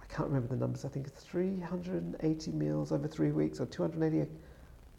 I 0.01 0.05
can't 0.05 0.27
remember 0.29 0.47
the 0.47 0.55
numbers, 0.55 0.86
I 0.86 0.88
think 0.88 1.12
380 1.12 2.51
meals 2.51 2.91
over 2.93 3.08
three 3.08 3.31
weeks 3.31 3.60
or 3.60 3.65
280. 3.65 4.29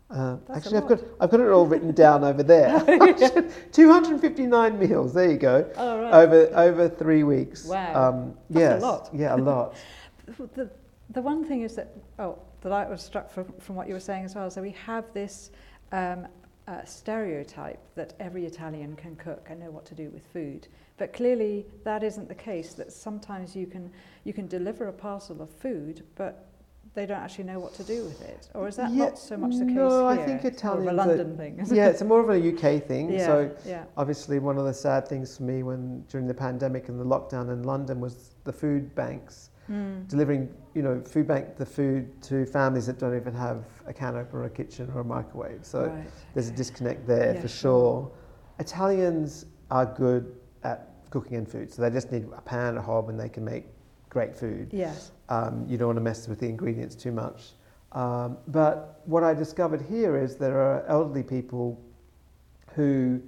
Uh, 0.09 0.37
actually, 0.55 0.77
I've 0.77 0.87
got, 0.87 1.01
I've 1.21 1.31
got 1.31 1.41
it 1.41 1.49
all 1.49 1.67
written 1.67 1.91
down 1.93 2.23
over 2.23 2.43
there. 2.43 2.81
259 3.73 4.79
meals, 4.79 5.13
there 5.13 5.31
you 5.31 5.37
go, 5.37 5.69
Oh 5.77 6.01
right. 6.01 6.15
over, 6.15 6.51
over 6.55 6.89
three 6.89 7.25
weeks. 7.25 7.65
Wow. 7.65 8.11
Um, 8.11 8.35
That's 8.49 8.67
a 8.67 8.75
yes, 8.75 8.83
lot. 8.83 9.11
Yeah, 9.13 9.35
a 9.35 9.39
lot. 9.39 9.77
the, 10.55 10.71
the 11.11 11.23
one 11.23 11.45
thing 11.45 11.63
is 11.63 11.75
that 11.77 11.97
oh 12.19 12.39
that 12.63 12.73
I 12.73 12.89
was 12.89 13.03
struck 13.03 13.31
from, 13.31 13.53
from 13.59 13.77
what 13.77 13.89
you 13.89 13.95
were 13.95 14.01
saying 14.01 14.25
as 14.25 14.35
well. 14.35 14.51
So 14.51 14.63
we 14.63 14.73
have 14.73 15.05
this 15.13 15.51
um, 15.93 16.27
uh, 16.67 16.85
stereotype 16.85 17.79
that 17.95 18.15
every 18.19 18.45
Italian 18.45 18.97
can 18.97 19.15
cook 19.17 19.47
and 19.51 19.61
know 19.61 19.71
what 19.71 19.85
to 19.87 19.95
do 19.95 20.11
with 20.11 20.27
food, 20.33 20.67
but 20.99 21.13
clearly 21.13 21.67
that 21.85 22.03
isn't 22.03 22.29
the 22.29 22.35
case. 22.35 22.75
That 22.75 22.93
sometimes 22.93 23.57
you 23.57 23.67
can 23.67 23.91
you 24.25 24.33
can 24.33 24.47
deliver 24.47 24.87
a 24.89 24.93
parcel 24.93 25.43
of 25.43 25.51
food, 25.51 26.05
but 26.15 26.49
they 26.97 27.05
don't 27.07 27.19
actually 27.19 27.45
know 27.45 27.61
what 27.61 27.75
to 27.75 27.85
do 27.85 28.05
with 28.05 28.23
it, 28.23 28.49
or 28.55 28.67
is 28.67 28.77
that 28.77 28.91
Yeah, 28.91 29.05
not 29.05 29.19
so 29.19 29.37
much 29.37 29.57
the 29.59 29.67
case 29.67 29.75
no, 29.75 30.09
here? 30.09 30.09
I 30.09 30.17
think 30.25 30.45
It's 30.47 30.65
more 30.65 30.73
of 30.73 30.81
Italians 30.81 30.87
a 30.87 30.91
are- 31.03 31.07
London 31.07 31.37
thing. 31.37 31.77
yeah, 31.77 31.89
it's 31.89 32.03
more 32.03 32.21
of 32.21 32.31
a 32.31 32.39
UK 32.39 32.81
thing. 32.81 33.11
yeah, 33.13 33.27
So 33.27 33.51
yeah, 33.67 33.85
obviously, 33.99 34.39
one 34.39 34.57
of 34.57 34.65
the 34.65 34.73
sad 34.73 35.07
things 35.07 35.37
for 35.37 35.43
me 35.45 35.63
when 35.63 36.01
during 36.09 36.27
the 36.27 36.35
pandemic 36.35 36.89
and 36.89 36.99
the 36.99 37.05
lockdown 37.05 37.53
in 37.53 37.63
London 37.65 38.01
was 38.01 38.35
the 38.45 38.53
food 38.53 38.95
banks 38.95 39.51
Mm. 39.69 40.07
delivering, 40.09 40.49
you 40.75 40.83
know, 40.83 41.01
food 41.03 41.27
bank 41.27 41.57
the 41.57 41.67
food 41.67 42.23
to 42.23 42.47
families 42.47 42.87
that 42.87 42.99
don't 43.01 43.17
even 43.17 43.35
have 43.35 43.65
a 43.87 43.93
can 43.93 44.17
opener, 44.17 44.45
a 44.45 44.51
kitchen, 44.51 44.89
or 44.95 45.01
a 45.01 45.05
microwave. 45.05 45.65
So 45.67 45.87
right. 45.89 46.07
there's 46.35 46.49
a 46.49 46.53
disconnect 46.53 47.05
there 47.07 47.35
Yeah, 47.35 47.41
for 47.41 47.49
sure. 47.49 48.03
sure. 48.03 48.11
Italians 48.61 49.45
are 49.71 49.85
good 49.85 50.35
at 50.63 50.89
cooking 51.11 51.37
and 51.37 51.49
food, 51.49 51.73
so 51.73 51.83
they 51.83 51.91
just 51.91 52.11
need 52.13 52.27
a 52.37 52.41
pan, 52.43 52.77
a 52.79 52.83
hob, 52.83 53.09
and 53.11 53.19
they 53.19 53.29
can 53.29 53.45
make 53.45 53.67
great 54.09 54.35
food. 54.37 54.69
Yes. 54.73 55.11
Um, 55.29 55.65
you 55.69 55.77
don't 55.77 55.89
want 55.89 55.97
to 55.97 56.03
mess 56.03 56.29
with 56.29 56.39
the 56.41 56.49
ingredients 56.49 56.95
too 56.95 57.13
much. 57.13 57.53
Um, 57.93 58.37
but 58.49 59.01
what 59.07 59.23
I 59.25 59.35
discovered 59.35 59.83
here 59.83 60.17
is 60.17 60.37
there 60.37 60.59
are 60.61 60.85
elderly 60.87 61.23
people 61.23 61.81
who 62.75 63.21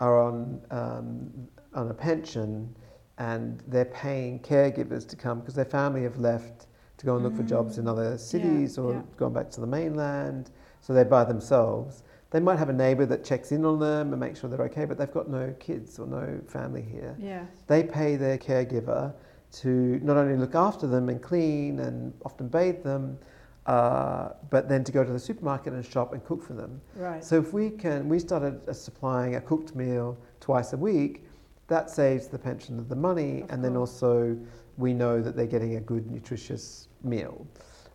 are 0.00 0.20
on 0.20 0.60
um, 0.70 1.30
on 1.74 1.90
a 1.90 1.94
pension 1.94 2.74
and 3.18 3.62
they're 3.68 3.84
paying 3.84 4.40
caregivers 4.40 5.06
to 5.08 5.16
come 5.16 5.40
because 5.40 5.54
their 5.54 5.64
family 5.64 6.02
have 6.02 6.18
left 6.18 6.66
to 6.98 7.06
go 7.06 7.14
and 7.16 7.24
look 7.24 7.36
for 7.36 7.42
jobs 7.42 7.78
in 7.78 7.84
Mm. 7.84 7.90
other 7.90 8.18
cities 8.18 8.78
or 8.78 8.94
yeah. 8.94 9.02
gone 9.16 9.32
back 9.32 9.50
to 9.50 9.60
the 9.60 9.66
mainland. 9.66 10.50
So 10.80 10.92
they're 10.92 11.04
by 11.04 11.24
themselves. 11.24 12.02
They 12.30 12.40
might 12.40 12.58
have 12.58 12.68
a 12.68 12.72
neighbour 12.72 13.06
that 13.06 13.24
checks 13.24 13.52
in 13.52 13.64
on 13.64 13.78
them 13.78 14.12
and 14.12 14.20
makes 14.20 14.40
sure 14.40 14.50
they're 14.50 14.66
okay, 14.66 14.84
but 14.84 14.98
they've 14.98 15.10
got 15.10 15.28
no 15.30 15.54
kids 15.58 15.98
or 15.98 16.06
no 16.06 16.40
family 16.46 16.82
here 16.82 17.16
Yes. 17.18 17.46
they 17.66 17.82
pay 17.82 18.16
their 18.16 18.36
caregiver 18.38 19.14
to 19.50 19.98
not 20.02 20.16
only 20.16 20.36
look 20.36 20.54
after 20.54 20.86
them 20.86 21.08
and 21.08 21.22
clean 21.22 21.80
and 21.80 22.12
often 22.24 22.48
bathe 22.48 22.82
them, 22.82 23.18
uh, 23.66 24.30
but 24.50 24.68
then 24.68 24.82
to 24.84 24.92
go 24.92 25.04
to 25.04 25.12
the 25.12 25.18
supermarket 25.18 25.72
and 25.72 25.84
shop 25.84 26.12
and 26.12 26.24
cook 26.24 26.42
for 26.42 26.54
them. 26.54 26.80
Right. 26.96 27.22
So 27.24 27.38
if 27.38 27.52
we 27.52 27.70
can, 27.70 28.08
we 28.08 28.18
started 28.18 28.60
supplying 28.74 29.36
a 29.36 29.40
cooked 29.40 29.74
meal 29.74 30.16
twice 30.40 30.72
a 30.72 30.76
week. 30.76 31.24
That 31.68 31.90
saves 31.90 32.28
the 32.28 32.38
pensioner 32.38 32.82
the 32.82 32.96
money, 32.96 33.42
Of 33.42 33.50
and 33.50 33.64
then 33.64 33.76
also 33.76 34.38
we 34.78 34.94
know 34.94 35.20
that 35.20 35.36
they're 35.36 35.46
getting 35.46 35.76
a 35.76 35.80
good, 35.80 36.10
nutritious 36.10 36.88
meal. 37.02 37.46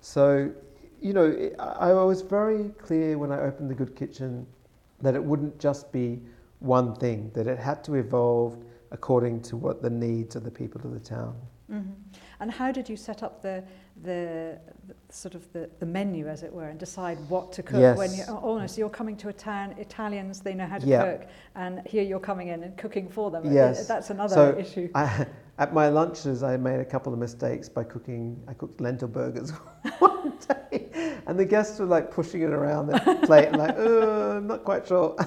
So, 0.02 0.52
you 1.02 1.14
know, 1.14 1.26
it- 1.26 1.56
I 1.60 1.90
I 1.92 2.04
was 2.04 2.22
very 2.22 2.70
clear 2.78 3.18
when 3.18 3.32
I 3.32 3.42
opened 3.42 3.70
the 3.72 3.76
Good 3.76 3.96
Kitchen 3.96 4.46
that 5.02 5.16
it 5.16 5.24
wouldn't 5.24 5.58
just 5.58 5.92
be 5.92 6.22
one 6.60 6.94
thing; 6.96 7.32
that 7.34 7.48
it 7.48 7.58
had 7.58 7.84
to 7.86 7.96
evolve 7.96 8.58
according 8.94 9.42
to 9.42 9.58
what 9.58 9.82
the 9.82 9.90
needs 9.90 10.36
of 10.36 10.44
the 10.44 10.52
people 10.52 10.80
of 10.86 10.94
the 10.94 11.00
town. 11.00 11.36
hmm 11.70 11.80
And 12.40 12.52
how 12.52 12.72
did 12.72 12.88
you 12.90 12.96
set 12.98 13.24
up 13.24 13.42
the, 13.42 13.64
the, 14.04 14.60
the 14.88 14.96
sort 15.10 15.34
of 15.36 15.52
the, 15.54 15.70
the 15.80 15.86
menu, 15.86 16.28
as 16.28 16.44
it 16.44 16.54
were, 16.54 16.70
and 16.70 16.80
decide 16.80 17.18
what 17.30 17.52
to 17.54 17.64
cook? 17.64 17.80
Yes. 17.82 17.98
When 17.98 18.14
you, 18.14 18.24
oh, 18.28 18.58
no, 18.60 18.68
so 18.68 18.78
you're 18.80 18.90
coming 18.90 19.18
to 19.18 19.30
a 19.30 19.34
town, 19.34 19.74
Italians, 19.78 20.42
they 20.42 20.54
know 20.54 20.68
how 20.68 20.78
to 20.78 20.86
Yeah. 20.88 21.04
cook, 21.06 21.28
and 21.56 21.82
here 21.88 22.04
you're 22.04 22.20
coming 22.32 22.50
in 22.50 22.64
and 22.64 22.78
cooking 22.78 23.10
for 23.10 23.32
them. 23.32 23.44
Yes. 23.52 23.88
That's 23.88 24.10
another 24.12 24.36
So 24.36 24.58
issue. 24.60 24.90
I, 24.94 25.26
at 25.58 25.74
my 25.74 25.88
lunches, 25.90 26.44
I 26.44 26.58
made 26.58 26.80
a 26.80 26.86
couple 26.86 27.12
of 27.14 27.20
mistakes 27.20 27.68
by 27.70 27.84
cooking. 27.84 28.42
I 28.48 28.54
cooked 28.54 28.80
lentil 28.80 29.08
burgers 29.08 29.52
one 30.00 30.34
day, 30.48 30.90
and 31.28 31.40
the 31.40 31.46
guests 31.46 31.80
were 31.80 31.86
like 31.88 32.12
pushing 32.12 32.42
it 32.42 32.52
around 32.52 32.88
the 32.88 33.00
plate, 33.26 33.48
and 33.48 33.58
like, 33.58 33.76
oh, 33.78 34.38
I'm 34.38 34.48
not 34.48 34.64
quite 34.64 34.88
sure. 34.88 35.16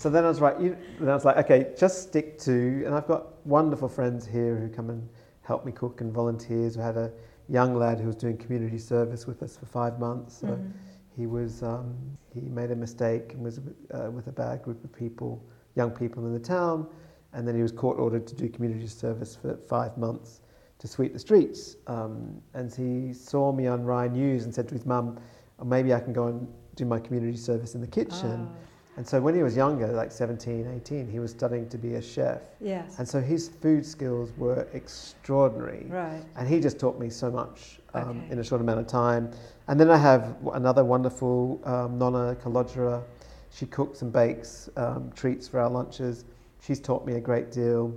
so 0.00 0.08
then 0.08 0.24
I 0.24 0.28
was 0.28 0.40
right. 0.40 0.58
You, 0.58 0.78
I 1.02 1.04
was 1.04 1.26
like, 1.26 1.36
okay, 1.36 1.74
just 1.76 2.00
stick 2.04 2.38
to. 2.38 2.84
And 2.86 2.94
I've 2.94 3.06
got 3.06 3.44
wonderful 3.46 3.86
friends 3.86 4.26
here 4.26 4.56
who 4.56 4.70
come 4.70 4.88
and 4.88 5.06
help 5.42 5.66
me 5.66 5.72
cook 5.72 6.00
and 6.00 6.10
volunteers. 6.10 6.78
We 6.78 6.82
had 6.82 6.96
a 6.96 7.12
young 7.50 7.74
lad 7.74 8.00
who 8.00 8.06
was 8.06 8.16
doing 8.16 8.38
community 8.38 8.78
service 8.78 9.26
with 9.26 9.42
us 9.42 9.58
for 9.58 9.66
five 9.66 9.98
months. 9.98 10.36
So 10.38 10.46
Mhm. 10.46 10.72
he 11.14 11.26
was 11.26 11.62
um, 11.62 11.94
he 12.32 12.40
made 12.40 12.70
a 12.70 12.76
mistake 12.76 13.34
and 13.34 13.44
was 13.44 13.60
uh, 13.92 14.10
with 14.10 14.26
a 14.28 14.32
bad 14.32 14.62
group 14.62 14.82
of 14.84 14.90
people, 14.90 15.44
young 15.74 15.90
people 15.90 16.24
in 16.24 16.32
the 16.32 16.46
town, 16.56 16.86
and 17.34 17.46
then 17.46 17.54
he 17.54 17.60
was 17.60 17.70
court 17.72 17.98
ordered 17.98 18.26
to 18.28 18.34
do 18.34 18.48
community 18.48 18.86
service 18.86 19.36
for 19.36 19.54
five 19.68 19.98
months 19.98 20.40
to 20.78 20.88
sweep 20.88 21.12
the 21.12 21.18
streets. 21.18 21.76
Um, 21.88 22.40
and 22.54 22.72
he 22.72 23.12
saw 23.12 23.52
me 23.52 23.66
on 23.66 23.84
Rai 23.84 24.08
News 24.08 24.44
and 24.44 24.54
said 24.54 24.66
to 24.68 24.74
his 24.74 24.86
mum, 24.86 25.18
oh, 25.58 25.64
"Maybe 25.66 25.92
I 25.92 26.00
can 26.00 26.14
go 26.14 26.28
and 26.28 26.48
do 26.74 26.86
my 26.86 26.98
community 26.98 27.36
service 27.36 27.74
in 27.74 27.82
the 27.82 27.92
kitchen." 28.00 28.48
Ah, 28.50 28.68
And 28.96 29.06
so 29.06 29.20
when 29.20 29.34
he 29.34 29.42
was 29.42 29.56
younger, 29.56 29.86
like 29.88 30.12
17, 30.12 30.66
18, 30.76 31.08
he 31.08 31.20
was 31.20 31.30
studying 31.30 31.68
to 31.70 31.78
be 31.78 31.94
a 31.94 32.02
chef. 32.02 32.40
yes. 32.60 32.98
And 32.98 33.08
so 33.08 33.20
his 33.20 33.48
food 33.48 33.86
skills 33.86 34.30
were 34.36 34.66
extraordinary. 34.74 35.86
right. 35.88 36.22
And 36.36 36.46
he 36.48 36.60
just 36.60 36.78
taught 36.78 36.98
me 36.98 37.08
so 37.08 37.30
much 37.30 37.80
um, 37.94 38.08
Okay. 38.10 38.32
in 38.32 38.38
a 38.40 38.44
short 38.44 38.60
amount 38.60 38.80
of 38.80 38.86
time. 38.86 39.30
And 39.68 39.78
then 39.78 39.90
I 39.90 39.96
have 39.96 40.36
another 40.52 40.84
wonderful 40.84 41.60
um, 41.64 41.98
Nonna 41.98 42.36
Kalodra. 42.42 43.02
She 43.50 43.66
cooks 43.66 44.02
and 44.02 44.12
bakes 44.12 44.68
um, 44.76 45.10
treats 45.14 45.48
for 45.48 45.60
our 45.60 45.70
lunches. 45.70 46.24
She's 46.60 46.80
taught 46.80 47.06
me 47.06 47.14
a 47.14 47.20
great 47.20 47.50
deal. 47.52 47.94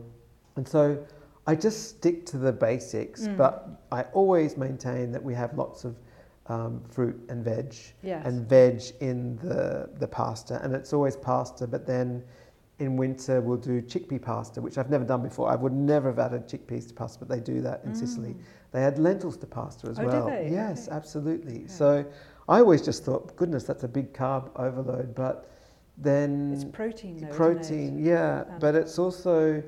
And 0.55 0.67
so 0.67 1.03
I 1.47 1.55
just 1.55 1.89
stick 1.89 2.25
to 2.27 2.37
the 2.37 2.51
basics, 2.53 3.27
Mm. 3.27 3.35
but 3.37 3.67
I 3.91 4.03
always 4.13 4.55
maintain 4.57 5.11
that 5.11 5.21
we 5.23 5.33
have 5.33 5.57
lots 5.57 5.83
of 5.83 5.95
um, 6.47 6.81
fruit 6.89 7.19
and 7.29 7.43
veg 7.43 7.73
Yes. 8.01 8.25
and 8.25 8.47
veg 8.47 8.81
in 8.99 9.37
the, 9.37 9.89
the 9.99 10.07
pasta. 10.07 10.59
And 10.63 10.73
it's 10.75 10.93
always 10.93 11.15
pasta, 11.15 11.65
but 11.67 11.85
then 11.87 12.23
in 12.79 12.97
winter 12.97 13.39
we'll 13.39 13.57
do 13.57 13.81
chickpea 13.81 14.21
pasta, 14.21 14.61
which 14.61 14.77
I've 14.77 14.89
never 14.89 15.05
done 15.05 15.21
before. 15.23 15.49
I 15.49 15.55
would 15.55 15.73
never 15.73 16.09
have 16.09 16.19
added 16.19 16.47
chickpeas 16.47 16.87
to 16.89 16.93
pasta, 16.93 17.19
but 17.19 17.29
they 17.29 17.39
do 17.39 17.61
that 17.61 17.81
in 17.85 17.95
Sicily. 17.95 18.29
Mm. 18.31 18.39
They 18.71 18.83
add 18.83 18.97
lentils 18.99 19.37
to 19.37 19.45
pasta 19.47 19.87
as 19.87 19.99
Oh, 19.99 20.05
well. 20.05 20.25
they? 20.25 20.49
Yes, 20.51 20.87
Okay. 20.87 20.95
absolutely. 20.97 21.57
Okay. 21.59 21.67
So 21.67 22.05
I 22.49 22.59
always 22.59 22.81
just 22.81 23.05
thought, 23.05 23.35
goodness, 23.37 23.63
that's 23.63 23.83
a 23.83 23.87
big 23.87 24.13
carb 24.13 24.49
overload. 24.57 25.13
But 25.15 25.47
then 25.97 26.51
It's 26.53 26.65
protein, 26.65 27.17
though. 27.17 27.27
isn't 27.27 27.29
it? 27.29 27.35
protein, 27.37 27.99
yeah. 28.03 28.43
And- 28.49 28.59
But 28.59 28.75
it's 28.75 28.97
also, 28.99 29.61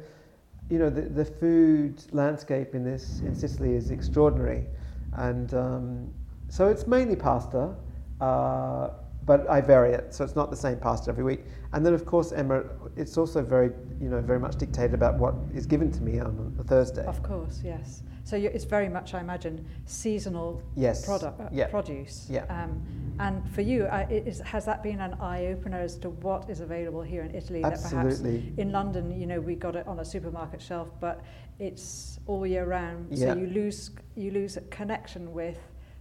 you 0.70 0.80
know, 0.80 0.90
the, 0.90 1.04
the 1.04 1.24
food 1.24 2.04
landscape 2.12 2.74
in 2.76 2.84
this 2.84 3.22
in 3.22 3.36
Sicily 3.36 3.76
is 3.76 3.92
extraordinary, 3.92 4.66
and 5.14 5.54
um, 5.54 6.10
so 6.50 6.68
it's 6.68 6.88
mainly 6.88 7.16
pasta. 7.16 7.76
Uh, 8.22 8.90
but 9.26 9.50
I 9.50 9.60
vary 9.60 9.92
it, 9.92 10.14
so 10.14 10.24
it's 10.24 10.36
not 10.36 10.52
the 10.52 10.56
same 10.56 10.78
pasta 10.78 11.10
every 11.10 11.24
week. 11.24 11.46
And 11.74 11.84
then, 11.84 11.94
of 11.96 12.06
course, 12.06 12.32
Emma, 12.32 12.64
it's 12.96 13.18
also 13.18 13.42
very, 13.42 13.72
you 14.00 14.08
know, 14.08 14.22
very 14.22 14.40
much 14.40 14.56
dictated 14.56 14.94
about 14.94 15.18
what 15.18 15.34
is 15.54 15.66
given 15.66 15.92
to 15.94 16.04
me 16.04 16.20
on 16.20 16.56
a 16.60 16.64
Thursday. 16.64 17.04
Of 17.06 17.24
course, 17.24 17.62
yes. 17.64 18.04
So 18.24 18.36
you, 18.36 18.50
it's 18.50 18.66
very 18.66 18.88
much, 18.88 19.16
I 19.16 19.22
imagine, 19.22 19.66
seasonal 19.86 20.62
Yes. 20.76 21.06
product, 21.06 21.42
uh, 21.42 21.50
Yeah. 21.52 21.68
produce. 21.68 22.28
Yeah. 22.30 22.46
Um, 22.50 22.82
and 23.20 23.50
for 23.50 23.62
you, 23.62 23.86
uh, 23.86 24.06
is, 24.10 24.42
has 24.42 24.66
that 24.66 24.84
been 24.84 25.02
an 25.02 25.16
eye 25.16 25.48
opener 25.48 25.80
as 25.80 25.98
to 26.00 26.10
what 26.12 26.48
is 26.50 26.60
available 26.60 27.02
here 27.02 27.24
in 27.24 27.34
Italy? 27.34 27.62
That 27.64 27.82
perhaps 27.82 27.94
Absolutely. 27.94 28.54
in 28.58 28.72
London, 28.72 29.20
you 29.20 29.26
know, 29.26 29.40
we 29.42 29.56
got 29.56 29.76
it 29.76 29.88
on 29.88 30.00
a 30.00 30.06
supermarket 30.06 30.62
shelf, 30.62 30.90
but 31.00 31.24
it's 31.58 32.20
all 32.28 32.46
year 32.46 32.66
round. 32.66 33.08
Yeah. 33.10 33.34
So 33.34 33.40
you 33.40 33.48
lose 33.48 33.92
you 34.16 34.32
lose 34.32 34.58
a 34.58 34.62
connection 34.62 35.34
with 35.34 35.58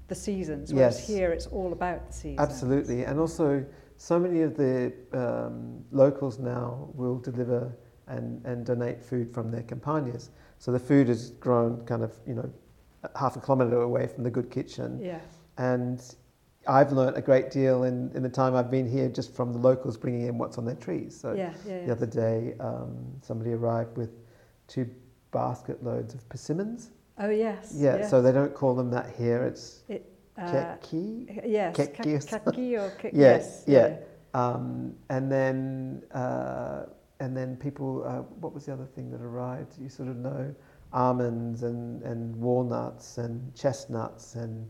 the 0.09 0.15
seasons. 0.15 0.73
Whereas 0.73 0.99
Yes. 0.99 1.09
here, 1.09 1.33
it's 1.33 1.47
all 1.47 1.73
about 1.73 2.07
the 2.07 2.13
seasons. 2.13 2.41
Absolutely, 2.41 3.05
and 3.05 3.19
also 3.19 3.65
so 3.97 4.19
many 4.19 4.43
of 4.43 4.57
the 4.57 4.93
um, 5.13 5.85
locals 5.93 6.39
now 6.39 6.89
will 6.95 7.19
deliver 7.19 7.73
and, 8.07 8.45
and 8.45 8.67
donate 8.67 9.03
food 9.03 9.33
from 9.33 9.51
their 9.51 9.63
campagnas. 9.63 10.31
So 10.59 10.73
the 10.73 10.79
food 10.79 11.09
is 11.09 11.31
grown 11.41 11.85
kind 11.87 12.03
of 12.03 12.13
you 12.27 12.35
know 12.35 12.51
half 13.17 13.37
a 13.37 13.41
kilometre 13.41 13.81
away 13.83 14.07
from 14.07 14.25
the 14.25 14.31
good 14.31 14.51
kitchen, 14.51 14.99
Yeah. 15.01 15.21
and 15.59 16.03
I've 16.67 16.93
learnt 16.93 17.17
a 17.19 17.21
great 17.21 17.51
deal 17.51 17.85
in, 17.85 18.11
in 18.15 18.23
the 18.23 18.29
time 18.31 18.55
I've 18.55 18.71
been 18.71 18.89
here 18.89 19.11
just 19.11 19.35
from 19.35 19.53
the 19.53 19.59
locals 19.59 19.99
bringing 19.99 20.23
in 20.27 20.39
what's 20.39 20.57
on 20.57 20.65
their 20.65 20.75
trees. 20.77 21.15
So 21.19 21.35
yeah. 21.35 21.53
Yeah. 21.67 21.85
the 21.87 21.93
other 21.93 22.07
day, 22.07 22.55
um, 22.61 22.97
somebody 23.21 23.53
arrived 23.53 23.97
with 23.99 24.11
two 24.67 24.89
basket 25.31 25.83
loads 25.85 26.15
of 26.15 26.27
persimmons. 26.31 26.91
Oh 27.19 27.31
yes. 27.31 27.73
Yeah, 27.77 27.99
yes. 27.99 28.11
so 28.11 28.21
they 28.21 28.33
don't 28.33 28.55
call 28.55 28.75
them 28.75 28.91
that 28.91 29.15
here. 29.17 29.43
It's 29.45 29.83
Uh, 30.37 30.77
keki. 30.83 31.43
yes. 31.47 31.77
keki 31.77 32.17
or 32.17 32.21
ka- 32.27 32.39
kaki 32.51 32.77
or 32.77 32.91
ki- 32.91 33.11
Yeah, 33.13 33.37
yes. 33.37 33.65
yeah. 33.67 33.97
Um, 34.35 34.95
and 35.11 35.31
then 35.31 36.03
uh, 36.13 36.87
and 37.21 37.37
then 37.37 37.57
people, 37.57 38.03
uh, 38.05 38.23
what 38.41 38.53
was 38.53 38.67
the 38.67 38.73
other 38.73 38.87
thing 38.87 39.11
that 39.13 39.21
arrived? 39.23 39.79
You 39.81 39.89
sort 39.89 40.09
of 40.09 40.17
know 40.17 40.53
almonds 40.93 41.63
and, 41.63 42.03
and 42.03 42.35
walnuts 42.37 43.19
and 43.19 43.55
chestnuts 43.55 44.35
and 44.35 44.69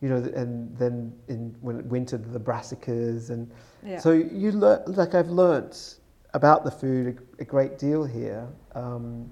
you 0.00 0.08
know 0.08 0.16
and 0.16 0.76
then 0.78 1.12
in 1.28 1.54
when 1.60 1.78
it 1.78 1.84
winter 1.86 2.16
the 2.18 2.38
brassicas 2.40 3.30
and 3.30 3.50
Yeah. 3.84 3.98
so 3.98 4.12
you 4.12 4.52
learn 4.52 4.82
like 4.86 5.14
I've 5.14 5.30
learnt 5.30 6.00
about 6.34 6.64
the 6.64 6.70
food 6.70 7.18
a, 7.38 7.42
a 7.42 7.44
great 7.46 7.78
deal 7.78 8.04
here. 8.04 8.46
Um, 8.74 9.30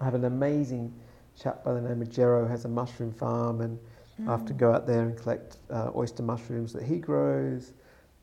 I 0.00 0.04
have 0.04 0.14
an 0.14 0.24
amazing 0.24 0.92
chap 1.40 1.64
by 1.64 1.72
the 1.74 1.80
name 1.80 2.00
of 2.02 2.08
Jero 2.08 2.48
has 2.48 2.64
a 2.64 2.68
mushroom 2.68 3.12
farm 3.12 3.60
and 3.60 3.78
I 4.26 4.30
have 4.30 4.44
to 4.46 4.54
Mm. 4.54 4.58
go 4.58 4.72
out 4.72 4.86
there 4.86 5.02
and 5.02 5.16
collect 5.16 5.58
uh, 5.70 5.90
oyster 5.94 6.22
mushrooms 6.22 6.72
that 6.72 6.82
he 6.84 6.98
grows. 6.98 7.72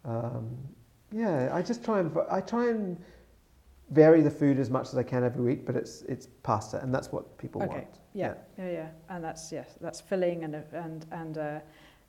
Um, 0.05 0.57
yeah, 1.11 1.49
I 1.53 1.61
just 1.61 1.83
try 1.83 1.99
and 1.99 2.15
I 2.31 2.39
try 2.41 2.69
and 2.69 2.97
vary 3.89 4.21
the 4.21 4.31
food 4.31 4.57
as 4.59 4.69
much 4.69 4.87
as 4.87 4.97
I 4.97 5.03
can 5.03 5.23
every 5.23 5.43
week, 5.43 5.65
but 5.65 5.75
it's 5.75 6.01
it's 6.03 6.27
pasta, 6.43 6.81
and 6.81 6.93
that's 6.93 7.11
what 7.11 7.37
people 7.37 7.61
Okay. 7.63 7.73
want. 7.73 7.99
yeah, 8.13 8.33
yeah, 8.57 8.69
yeah, 8.69 8.89
and 9.09 9.23
that's 9.23 9.51
yes, 9.51 9.75
that's 9.81 9.99
filling 9.99 10.43
and 10.45 10.55
and 10.71 11.05
and 11.11 11.37
uh, 11.37 11.59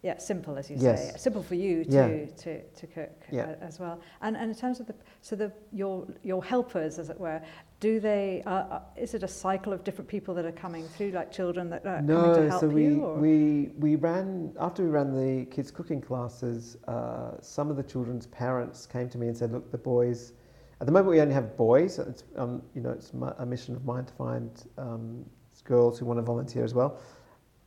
yeah, 0.02 0.18
simple 0.18 0.58
as 0.58 0.68
you 0.68 0.76
Yes. 0.80 1.12
say, 1.12 1.18
simple 1.18 1.42
for 1.44 1.54
you 1.54 1.84
to 1.84 1.92
Yeah. 1.92 2.26
to, 2.36 2.62
to 2.62 2.86
cook 2.88 3.16
Yeah. 3.30 3.44
uh, 3.44 3.64
as 3.64 3.78
well. 3.78 4.00
And 4.20 4.36
and 4.36 4.50
in 4.50 4.56
terms 4.56 4.80
of 4.80 4.86
the 4.86 4.94
so 5.20 5.36
the 5.36 5.52
your 5.72 6.06
your 6.24 6.42
helpers, 6.42 6.98
as 6.98 7.08
it 7.08 7.18
were, 7.20 7.40
do 7.78 8.00
they? 8.00 8.42
Uh, 8.44 8.50
uh, 8.50 8.80
is 8.96 9.14
it 9.14 9.22
a 9.22 9.28
cycle 9.28 9.72
of 9.72 9.84
different 9.84 10.08
people 10.08 10.34
that 10.34 10.44
are 10.44 10.50
coming 10.52 10.88
through, 10.88 11.12
like 11.12 11.30
children 11.30 11.70
that 11.70 11.86
are 11.86 12.02
coming 12.02 12.34
to 12.34 12.40
No, 12.40 12.48
help 12.48 12.60
so 12.60 12.68
we, 12.68 12.84
you? 12.84 13.04
Or? 13.04 13.18
we 13.18 13.70
we 13.78 13.94
ran 13.94 14.52
after 14.58 14.82
we 14.82 14.90
ran 14.90 15.12
the 15.12 15.44
kids 15.46 15.70
cooking 15.70 16.00
classes. 16.00 16.76
Uh, 16.88 17.40
some 17.40 17.70
of 17.70 17.76
the 17.76 17.84
children's 17.84 18.26
parents 18.26 18.86
came 18.86 19.08
to 19.08 19.18
me 19.18 19.28
and 19.28 19.36
said, 19.36 19.52
"Look, 19.52 19.70
the 19.70 19.78
boys. 19.78 20.32
At 20.80 20.86
the 20.86 20.92
moment, 20.92 21.10
we 21.10 21.20
only 21.20 21.34
have 21.34 21.56
boys. 21.56 22.00
It's 22.00 22.24
um, 22.36 22.60
you 22.74 22.80
know 22.80 22.90
it's 22.90 23.14
my, 23.14 23.32
a 23.38 23.46
mission 23.46 23.76
of 23.76 23.84
mine 23.84 24.04
to 24.06 24.12
find 24.14 24.50
um, 24.78 25.24
girls 25.62 25.96
who 25.96 26.06
want 26.06 26.18
to 26.18 26.22
volunteer 26.22 26.64
as 26.64 26.74
well. 26.74 26.98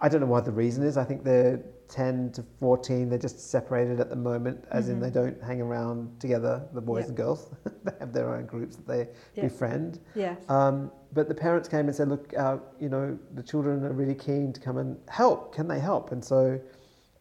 I 0.02 0.10
don't 0.10 0.20
know 0.20 0.28
what 0.28 0.44
the 0.44 0.52
reason 0.52 0.84
is. 0.84 0.98
I 0.98 1.06
think 1.06 1.24
they're 1.24 1.64
10 1.90 2.32
to 2.34 2.44
14. 2.60 3.10
They're 3.10 3.18
just 3.20 3.50
separated 3.52 4.00
at 4.00 4.10
the 4.10 4.16
moment, 4.16 4.66
as 4.72 4.90
in 4.90 4.98
Mhm. 4.98 5.02
they 5.02 5.10
don't 5.12 5.42
hang 5.44 5.62
around 5.62 6.20
together, 6.20 6.68
the 6.74 6.82
boys 6.82 7.04
Yeah. 7.04 7.08
and 7.10 7.18
girls. 7.18 7.50
they 7.84 7.92
have 8.00 8.12
their 8.14 8.34
own 8.34 8.46
groups 8.46 8.76
that 8.78 8.88
they 8.88 9.10
Yeah. 9.36 9.44
befriend. 9.44 10.00
yes. 10.16 10.38
Um, 10.50 10.92
but 11.14 11.28
the 11.28 11.36
parents 11.36 11.70
came 11.70 11.88
and 11.88 11.96
said, 11.96 12.10
look, 12.10 12.34
our, 12.38 12.62
you 12.80 12.90
know, 12.90 13.18
the 13.36 13.44
children 13.44 13.84
are 13.86 13.94
really 13.94 14.16
keen 14.16 14.52
to 14.54 14.60
come 14.60 14.78
and 14.78 14.98
help. 15.08 15.54
Can 15.54 15.68
they 15.68 15.80
help? 15.80 16.12
And 16.12 16.24
so 16.24 16.60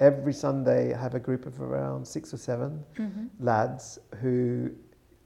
every 0.01 0.33
Sunday 0.33 0.93
I 0.93 0.99
have 0.99 1.15
a 1.15 1.21
group 1.21 1.47
of 1.47 1.61
around 1.61 2.07
six 2.07 2.35
or 2.35 2.37
seven 2.37 2.85
Mhm. 2.97 3.29
lads 3.39 3.99
who 4.21 4.71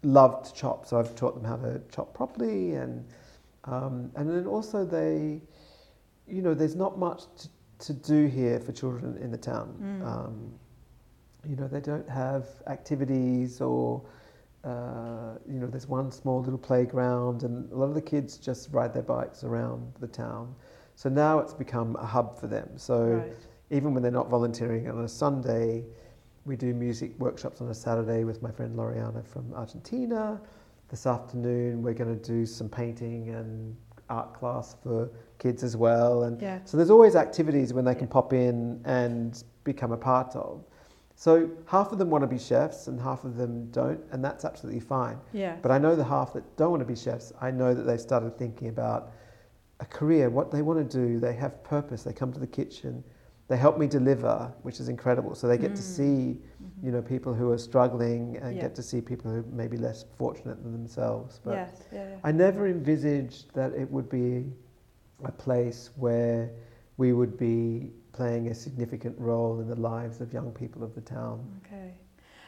love 0.02 0.42
to 0.44 0.52
chop. 0.52 0.86
So 0.86 0.98
I've 0.98 1.14
taught 1.14 1.34
them 1.34 1.44
how 1.44 1.56
to 1.56 1.80
chop 1.88 2.12
properly. 2.14 2.74
And, 2.74 3.04
um, 3.64 4.10
and 4.16 4.28
then 4.28 4.46
also 4.46 4.84
they, 4.84 5.40
you 6.26 6.42
know, 6.42 6.52
there's 6.54 6.76
not 6.76 6.98
much 6.98 7.24
to, 7.36 7.48
to 7.78 7.92
do 7.92 8.26
here 8.26 8.60
for 8.60 8.72
children 8.72 9.16
in 9.18 9.30
the 9.30 9.38
town. 9.38 9.74
Mm. 9.80 10.06
Um, 10.06 10.52
you 11.48 11.56
know, 11.56 11.68
they 11.68 11.80
don't 11.80 12.08
have 12.08 12.46
activities 12.66 13.60
or, 13.60 14.02
uh, 14.64 15.34
you 15.48 15.60
know, 15.60 15.66
there's 15.66 15.86
one 15.86 16.10
small 16.10 16.42
little 16.42 16.58
playground, 16.58 17.44
and 17.44 17.70
a 17.72 17.76
lot 17.76 17.86
of 17.86 17.94
the 17.94 18.02
kids 18.02 18.36
just 18.36 18.72
ride 18.72 18.92
their 18.92 19.02
bikes 19.02 19.44
around 19.44 19.92
the 20.00 20.08
town. 20.08 20.54
So 20.96 21.08
now 21.08 21.38
it's 21.38 21.54
become 21.54 21.94
a 21.96 22.04
hub 22.04 22.38
for 22.38 22.48
them. 22.48 22.70
So 22.76 22.98
right. 22.98 23.32
even 23.70 23.94
when 23.94 24.02
they're 24.02 24.10
not 24.10 24.28
volunteering 24.28 24.90
on 24.90 25.04
a 25.04 25.08
Sunday, 25.08 25.84
we 26.44 26.56
do 26.56 26.74
music 26.74 27.12
workshops 27.18 27.60
on 27.60 27.68
a 27.68 27.74
Saturday 27.74 28.24
with 28.24 28.42
my 28.42 28.50
friend 28.50 28.74
Loriana 28.74 29.24
from 29.24 29.52
Argentina. 29.54 30.40
This 30.88 31.06
afternoon, 31.06 31.82
we're 31.82 31.94
going 31.94 32.18
to 32.18 32.26
do 32.26 32.44
some 32.44 32.68
painting 32.68 33.28
and 33.28 33.76
art 34.10 34.34
class 34.34 34.76
for 34.82 35.10
kids 35.38 35.62
as 35.62 35.76
well. 35.76 36.24
And 36.24 36.40
Yeah. 36.40 36.58
so 36.64 36.76
there's 36.76 36.90
always 36.90 37.14
activities 37.16 37.72
when 37.72 37.84
they 37.84 37.94
can 37.94 38.08
pop 38.08 38.32
in 38.32 38.80
and 38.84 39.42
become 39.64 39.92
a 39.92 39.96
part 39.96 40.34
of. 40.34 40.64
So 41.14 41.50
half 41.66 41.90
of 41.92 41.98
them 41.98 42.10
want 42.10 42.22
to 42.22 42.28
be 42.28 42.38
chefs 42.38 42.86
and 42.86 43.00
half 43.00 43.24
of 43.24 43.36
them 43.36 43.68
don't, 43.70 44.00
and 44.12 44.24
that's 44.24 44.44
absolutely 44.44 44.80
fine. 44.80 45.18
Yeah. 45.32 45.56
But 45.62 45.72
I 45.72 45.78
know 45.78 45.96
the 45.96 46.04
half 46.04 46.32
that 46.34 46.56
don't 46.56 46.70
want 46.70 46.80
to 46.80 46.86
be 46.86 46.94
chefs, 46.96 47.32
I 47.40 47.50
know 47.50 47.74
that 47.74 47.82
they've 47.82 48.00
started 48.00 48.38
thinking 48.38 48.68
about 48.68 49.10
a 49.80 49.84
career, 49.84 50.30
what 50.30 50.50
they 50.50 50.62
want 50.62 50.90
to 50.90 50.98
do. 51.06 51.18
They 51.20 51.34
have 51.34 51.62
purpose. 51.64 52.02
They 52.02 52.12
come 52.12 52.32
to 52.32 52.40
the 52.40 52.46
kitchen. 52.46 53.02
They 53.48 53.56
help 53.56 53.78
me 53.78 53.86
deliver, 53.86 54.52
which 54.62 54.78
is 54.80 54.88
incredible. 54.88 55.34
So 55.34 55.46
they 55.48 55.56
get 55.58 55.74
to 55.76 55.82
Mm. 55.82 55.96
see, 55.96 56.42
Mhm. 56.57 56.57
You 56.82 56.90
know, 56.92 57.02
people 57.02 57.34
who 57.34 57.50
are 57.50 57.58
struggling 57.58 58.36
and 58.38 58.54
Yeah. 58.54 58.62
get 58.62 58.74
to 58.76 58.82
see 58.82 59.00
people 59.00 59.30
who 59.30 59.42
may 59.50 59.66
be 59.66 59.76
less 59.76 60.04
fortunate 60.16 60.62
than 60.62 60.72
themselves. 60.72 61.40
But 61.44 61.52
yes. 61.54 61.82
Yeah. 61.92 62.08
yeah. 62.10 62.16
I 62.24 62.32
never 62.32 62.66
envisaged 62.68 63.52
that 63.54 63.72
it 63.72 63.90
would 63.90 64.08
be 64.08 64.52
a 65.24 65.32
place 65.32 65.90
where 65.96 66.50
we 66.96 67.12
would 67.12 67.36
be 67.36 67.92
playing 68.12 68.48
a 68.48 68.54
significant 68.54 69.16
role 69.18 69.60
in 69.60 69.68
the 69.68 69.76
lives 69.80 70.20
of 70.20 70.32
young 70.32 70.52
people 70.52 70.82
of 70.82 70.94
the 70.94 71.00
town. 71.00 71.44
Okay. 71.66 71.92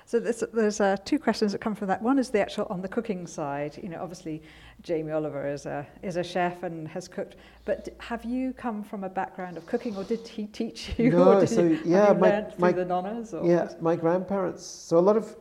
So 0.07 0.19
there's, 0.19 0.43
there's 0.53 0.81
uh, 0.81 0.97
two 1.05 1.19
questions 1.19 1.53
that 1.53 1.61
come 1.61 1.75
from 1.75 1.89
that. 1.89 2.03
One 2.03 2.19
is 2.19 2.31
the 2.31 2.41
actual 2.41 2.67
on 2.71 2.83
the 2.83 2.89
cooking 2.89 3.27
side. 3.27 3.79
You 3.83 3.89
know, 3.89 4.01
obviously 4.01 4.43
Jamie 4.83 5.13
Oliver 5.13 5.47
is 5.47 5.67
a 5.67 5.87
is 6.03 6.17
a 6.17 6.25
chef 6.25 6.63
and 6.63 6.89
has 6.89 7.07
cooked. 7.09 7.37
But 7.65 7.85
d- 7.85 7.93
have 7.99 8.25
you 8.25 8.53
come 8.53 8.83
from 8.83 9.05
a 9.05 9.09
background 9.09 9.57
of 9.57 9.67
cooking, 9.67 9.97
or 9.97 10.05
did 10.05 10.27
he 10.27 10.47
teach 10.47 10.93
you? 10.99 11.11
No, 11.11 11.35
or 11.35 11.41
did 11.41 11.49
so, 11.49 11.63
you, 11.63 11.79
yeah, 11.85 12.13
my- 12.13 12.43
through 12.43 12.53
my- 12.59 12.73
the 12.73 12.85
nonnas? 12.85 13.35
Or 13.35 13.47
Yeah, 13.47 13.69
my 13.81 13.97
grandparents. 13.97 14.65
So 14.65 14.99
a 14.99 15.01
lot 15.01 15.17
of 15.17 15.37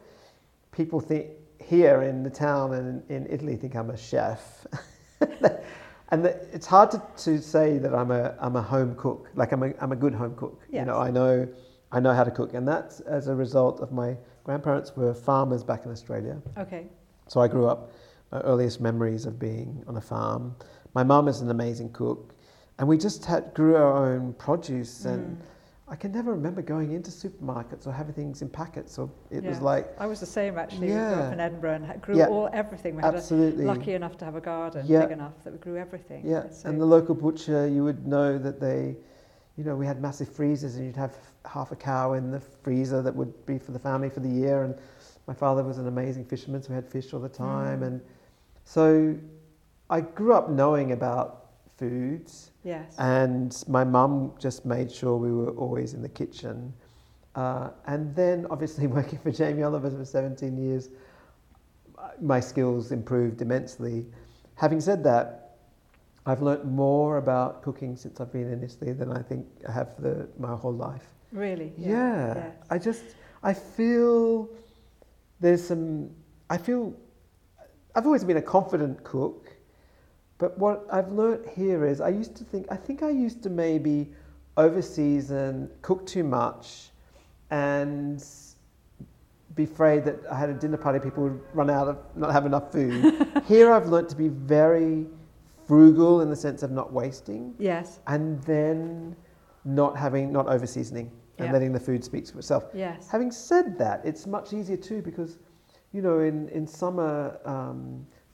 people 0.72 1.00
think 1.00 1.28
here 1.60 2.02
in 2.04 2.24
the 2.24 2.30
town 2.30 2.74
and 2.74 3.04
in 3.10 3.28
Italy 3.30 3.56
think 3.56 3.76
I'm 3.76 3.90
a 3.90 3.98
chef, 3.98 4.66
and 6.10 6.26
the, 6.26 6.32
it's 6.54 6.66
hard 6.66 6.92
to, 6.92 7.02
to 7.18 7.40
say 7.42 7.78
that 7.78 7.94
I'm 7.94 8.12
a 8.12 8.36
I'm 8.40 8.56
a 8.56 8.62
home 8.62 8.96
cook. 8.96 9.30
Like 9.36 9.52
I'm 9.52 9.64
a 9.64 9.74
I'm 9.80 9.92
a 9.92 9.96
good 9.96 10.14
home 10.14 10.36
cook. 10.36 10.62
You 10.72 10.86
know, 10.86 10.98
I 10.98 11.12
know 11.12 11.48
I 11.92 12.00
know 12.00 12.14
how 12.14 12.24
to 12.24 12.32
cook, 12.32 12.54
and 12.54 12.68
that's 12.68 13.00
as 13.02 13.28
a 13.28 13.36
result 13.36 13.80
of 13.80 13.92
my 13.92 14.16
grandparents 14.50 14.96
were 14.96 15.14
farmers 15.14 15.64
back 15.64 15.86
in 15.86 15.92
Australia. 15.92 16.42
Okay. 16.58 16.88
So 17.28 17.40
I 17.40 17.48
grew 17.48 17.68
up. 17.68 17.92
My 18.32 18.40
earliest 18.42 18.82
memories 18.82 19.26
of 19.28 19.38
being 19.40 19.84
on 19.88 19.96
a 19.98 20.02
farm. 20.02 20.56
My 20.96 21.04
mum 21.04 21.28
is 21.28 21.42
an 21.42 21.50
amazing 21.52 21.92
cook, 21.94 22.34
and 22.80 22.88
we 22.88 22.98
just 22.98 23.26
had 23.26 23.54
grew 23.54 23.76
our 23.76 23.94
own 24.08 24.34
produce 24.34 25.06
and. 25.06 25.38
Mm. 25.38 25.42
I 25.92 25.96
can 25.96 26.12
never 26.12 26.32
remember 26.34 26.62
going 26.62 26.92
into 26.92 27.10
supermarkets 27.10 27.88
or 27.88 27.92
having 27.92 28.14
things 28.14 28.44
in 28.44 28.50
packets. 28.50 29.00
Or 29.00 29.10
it 29.32 29.44
was 29.44 29.60
like 29.60 29.86
I 30.00 30.06
was 30.06 30.20
the 30.20 30.32
same 30.40 30.56
actually. 30.60 30.90
We 30.90 30.94
grew 30.94 31.24
up 31.24 31.34
in 31.34 31.40
Edinburgh 31.40 31.78
and 31.82 32.02
grew 32.04 32.16
Yeah. 32.16 32.28
all 32.28 32.48
everything. 32.54 32.96
We 32.96 33.02
had 33.02 33.16
a, 33.16 33.18
absolutely, 33.18 33.66
lucky 33.66 33.94
enough 33.96 34.16
to 34.20 34.26
have 34.26 34.36
a 34.36 34.42
garden 34.52 34.86
Yeah. 34.86 35.02
big 35.06 35.14
enough 35.20 35.34
that 35.44 35.52
we 35.54 35.58
grew 35.58 35.78
everything. 35.78 36.22
yeah. 36.28 36.44
So- 36.52 36.70
And 36.70 36.80
the 36.80 36.86
local 36.86 37.16
butcher, 37.16 37.66
you 37.76 37.84
would 37.84 38.06
know 38.06 38.38
that 38.38 38.60
they, 38.60 38.98
you 39.58 39.64
know, 39.64 39.76
we 39.76 39.88
had 39.88 40.00
massive 40.00 40.30
freezers, 40.30 40.76
and 40.76 40.86
you'd 40.86 40.96
have 41.08 41.16
half 41.46 41.72
a 41.72 41.76
cow 41.76 42.14
in 42.14 42.32
the 42.32 42.40
freezer 42.40 43.02
that 43.02 43.16
would 43.16 43.46
be 43.46 43.58
for 43.58 43.72
the 43.72 43.80
family 43.80 44.10
for 44.10 44.20
the 44.20 44.30
year. 44.30 44.64
And 44.64 44.76
my 45.28 45.34
father 45.34 45.64
was 45.64 45.78
an 45.78 45.88
amazing 45.88 46.26
fisherman, 46.26 46.62
so 46.62 46.70
we 46.70 46.76
had 46.76 46.88
fish 46.88 47.14
all 47.14 47.20
the 47.20 47.30
time. 47.30 47.82
Mm. 47.82 47.88
And 47.88 48.02
so 48.66 49.18
I 49.90 50.02
grew 50.02 50.34
up 50.34 50.50
knowing 50.50 50.92
about 50.92 51.48
foods. 51.78 52.52
yes. 52.64 52.96
And 53.00 53.64
my 53.68 53.84
mum 53.84 54.34
just 54.38 54.66
made 54.66 54.92
sure 54.92 55.18
we 55.18 55.32
were 55.32 55.52
always 55.52 55.94
in 55.94 56.02
the 56.02 56.10
kitchen. 56.10 56.74
Uh, 57.36 57.70
and 57.86 58.14
then, 58.16 58.46
obviously, 58.50 58.88
working 59.00 59.20
for 59.20 59.32
Jamie 59.32 59.64
Oliver 59.64 59.90
for 59.90 60.06
17 60.06 60.58
years, 60.58 60.90
my 62.22 62.40
skills 62.40 62.92
improved 62.92 63.42
immensely. 63.42 64.06
Having 64.56 64.82
said 64.82 65.04
that, 65.06 65.49
I've 66.26 66.42
learnt 66.42 66.66
more 66.66 67.18
about 67.18 67.62
cooking 67.64 67.96
since 67.96 68.20
I've 68.20 68.32
been 68.32 68.52
in 68.52 68.64
Italy 68.64 68.94
than 68.94 69.12
I 69.12 69.22
think 69.22 69.46
I 69.68 69.72
have 69.72 69.96
for 69.96 70.02
the, 70.02 70.30
my 70.38 70.56
whole 70.56 70.74
life. 70.74 71.08
really. 71.32 71.72
Yeah, 71.78 72.36
Yes. 72.36 72.56
I 72.70 72.78
just 72.78 73.04
I 73.44 73.54
feel 73.54 74.50
there's 75.40 75.66
some 75.66 76.10
I 76.50 76.58
feel 76.58 76.94
I've 77.96 78.06
always 78.06 78.24
been 78.24 78.38
a 78.38 78.42
confident 78.42 79.04
cook, 79.04 79.52
but 80.38 80.58
what 80.58 80.86
I've 80.92 81.12
learnt 81.12 81.48
here 81.48 81.86
is 81.86 82.02
I 82.02 82.10
used 82.10 82.36
to 82.38 82.44
think 82.44 82.68
I 82.72 82.76
think 82.76 83.02
I 83.04 83.10
used 83.10 83.42
to 83.44 83.50
maybe 83.50 84.12
overseason, 84.58 85.70
cook 85.82 86.06
too 86.06 86.24
much, 86.24 86.90
and 87.50 88.24
be 89.56 89.64
afraid 89.64 90.04
that 90.06 90.18
I 90.32 90.38
had 90.38 90.50
a 90.50 90.54
dinner 90.54 90.78
party, 90.78 91.00
people 91.00 91.24
would 91.24 91.42
run 91.54 91.70
out 91.70 91.88
of 91.88 91.98
not 92.16 92.32
have 92.32 92.46
enough 92.46 92.72
food. 92.72 93.28
here 93.48 93.72
I've 93.72 93.88
learnt 93.88 94.10
to 94.10 94.16
be 94.16 94.28
very 94.28 95.08
frugal 95.70 96.22
in 96.22 96.30
the 96.32 96.36
sense 96.36 96.64
of 96.64 96.72
not 96.72 96.92
wasting 96.92 97.54
Yes. 97.60 98.00
and 98.08 98.42
then 98.44 99.16
not 99.66 99.96
having 100.06 100.26
not 100.38 100.48
over 100.48 100.66
seasoning 100.66 101.08
and 101.38 101.48
Yeah. 101.48 101.54
letting 101.54 101.72
the 101.78 101.80
food 101.80 102.04
speak 102.04 102.26
for 102.28 102.40
itself. 102.40 102.64
Yes. 102.74 103.08
Having 103.16 103.32
said 103.50 103.78
that, 103.78 103.98
it's 104.10 104.26
much 104.38 104.48
easier 104.52 104.78
too 104.90 105.02
because, 105.10 105.32
you 105.96 106.02
know, 106.02 106.18
in 106.30 106.38
in 106.58 106.66
summer 106.82 107.16
um, 107.46 107.80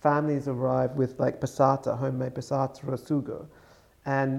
families 0.08 0.48
arrive 0.48 0.92
with 1.02 1.12
like 1.20 1.36
passata, 1.42 1.92
homemade 2.04 2.34
passata 2.40 2.78
or 2.88 2.98
sugo, 3.10 3.40
and 4.06 4.32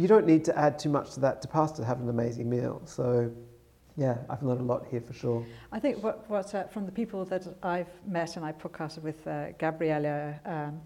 you 0.00 0.06
don't 0.12 0.26
need 0.32 0.44
to 0.44 0.52
add 0.64 0.74
too 0.78 0.90
much 0.98 1.08
to 1.14 1.20
that 1.20 1.36
to 1.42 1.48
pasta 1.48 1.78
to 1.82 1.86
have 1.90 2.00
an 2.04 2.08
amazing 2.08 2.48
meal. 2.56 2.76
So, 2.84 3.04
yeah, 3.96 4.16
I've 4.30 4.42
learned 4.48 4.60
a 4.66 4.68
lot 4.72 4.82
here 4.92 5.00
for 5.08 5.12
sure. 5.22 5.40
I 5.72 5.78
think 5.84 5.94
what, 6.04 6.16
what 6.34 6.48
uh, 6.54 6.64
from 6.74 6.84
the 6.86 6.92
people 7.00 7.20
that 7.32 7.44
I've 7.62 7.94
met 8.18 8.30
and 8.36 8.44
I 8.48 8.52
podcasted 8.52 9.02
with 9.02 9.20
uh, 9.26 9.32
Gabriella 9.64 10.18
um, 10.54 10.80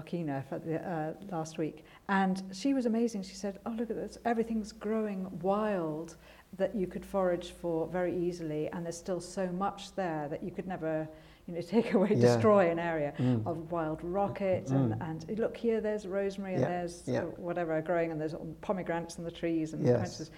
For 0.00 0.58
the, 0.58 0.76
uh, 0.86 1.12
last 1.30 1.56
week, 1.56 1.84
and 2.10 2.42
she 2.52 2.74
was 2.74 2.84
amazing. 2.84 3.22
She 3.22 3.34
said, 3.34 3.58
"Oh, 3.64 3.70
look 3.70 3.88
at 3.88 3.96
this! 3.96 4.18
Everything's 4.26 4.70
growing 4.70 5.26
wild 5.40 6.16
that 6.58 6.74
you 6.74 6.86
could 6.86 7.04
forage 7.04 7.52
for 7.52 7.86
very 7.86 8.14
easily, 8.14 8.68
and 8.72 8.84
there's 8.84 8.98
still 8.98 9.20
so 9.20 9.46
much 9.46 9.94
there 9.94 10.28
that 10.28 10.42
you 10.42 10.50
could 10.50 10.66
never." 10.68 11.08
You 11.46 11.54
know, 11.54 11.60
take 11.76 11.94
away, 11.94 12.10
Yeah. 12.10 12.20
destroy 12.34 12.70
an 12.70 12.78
area 12.78 13.14
Mm. 13.18 13.46
of 13.46 13.70
wild 13.72 14.02
rocket, 14.04 14.66
Mm. 14.66 15.00
and, 15.00 15.02
and 15.28 15.38
look 15.38 15.56
here, 15.56 15.80
there's 15.80 16.06
rosemary, 16.06 16.54
and 16.56 16.64
there's 16.64 17.04
yeah. 17.06 17.20
uh, 17.20 17.26
whatever 17.38 17.80
growing, 17.80 18.10
and 18.10 18.20
there's 18.20 18.34
pomegranates 18.60 19.16
in 19.16 19.24
the 19.24 19.30
trees, 19.30 19.72
and 19.72 19.82
Yes. 19.86 19.96
quinces. 19.98 20.30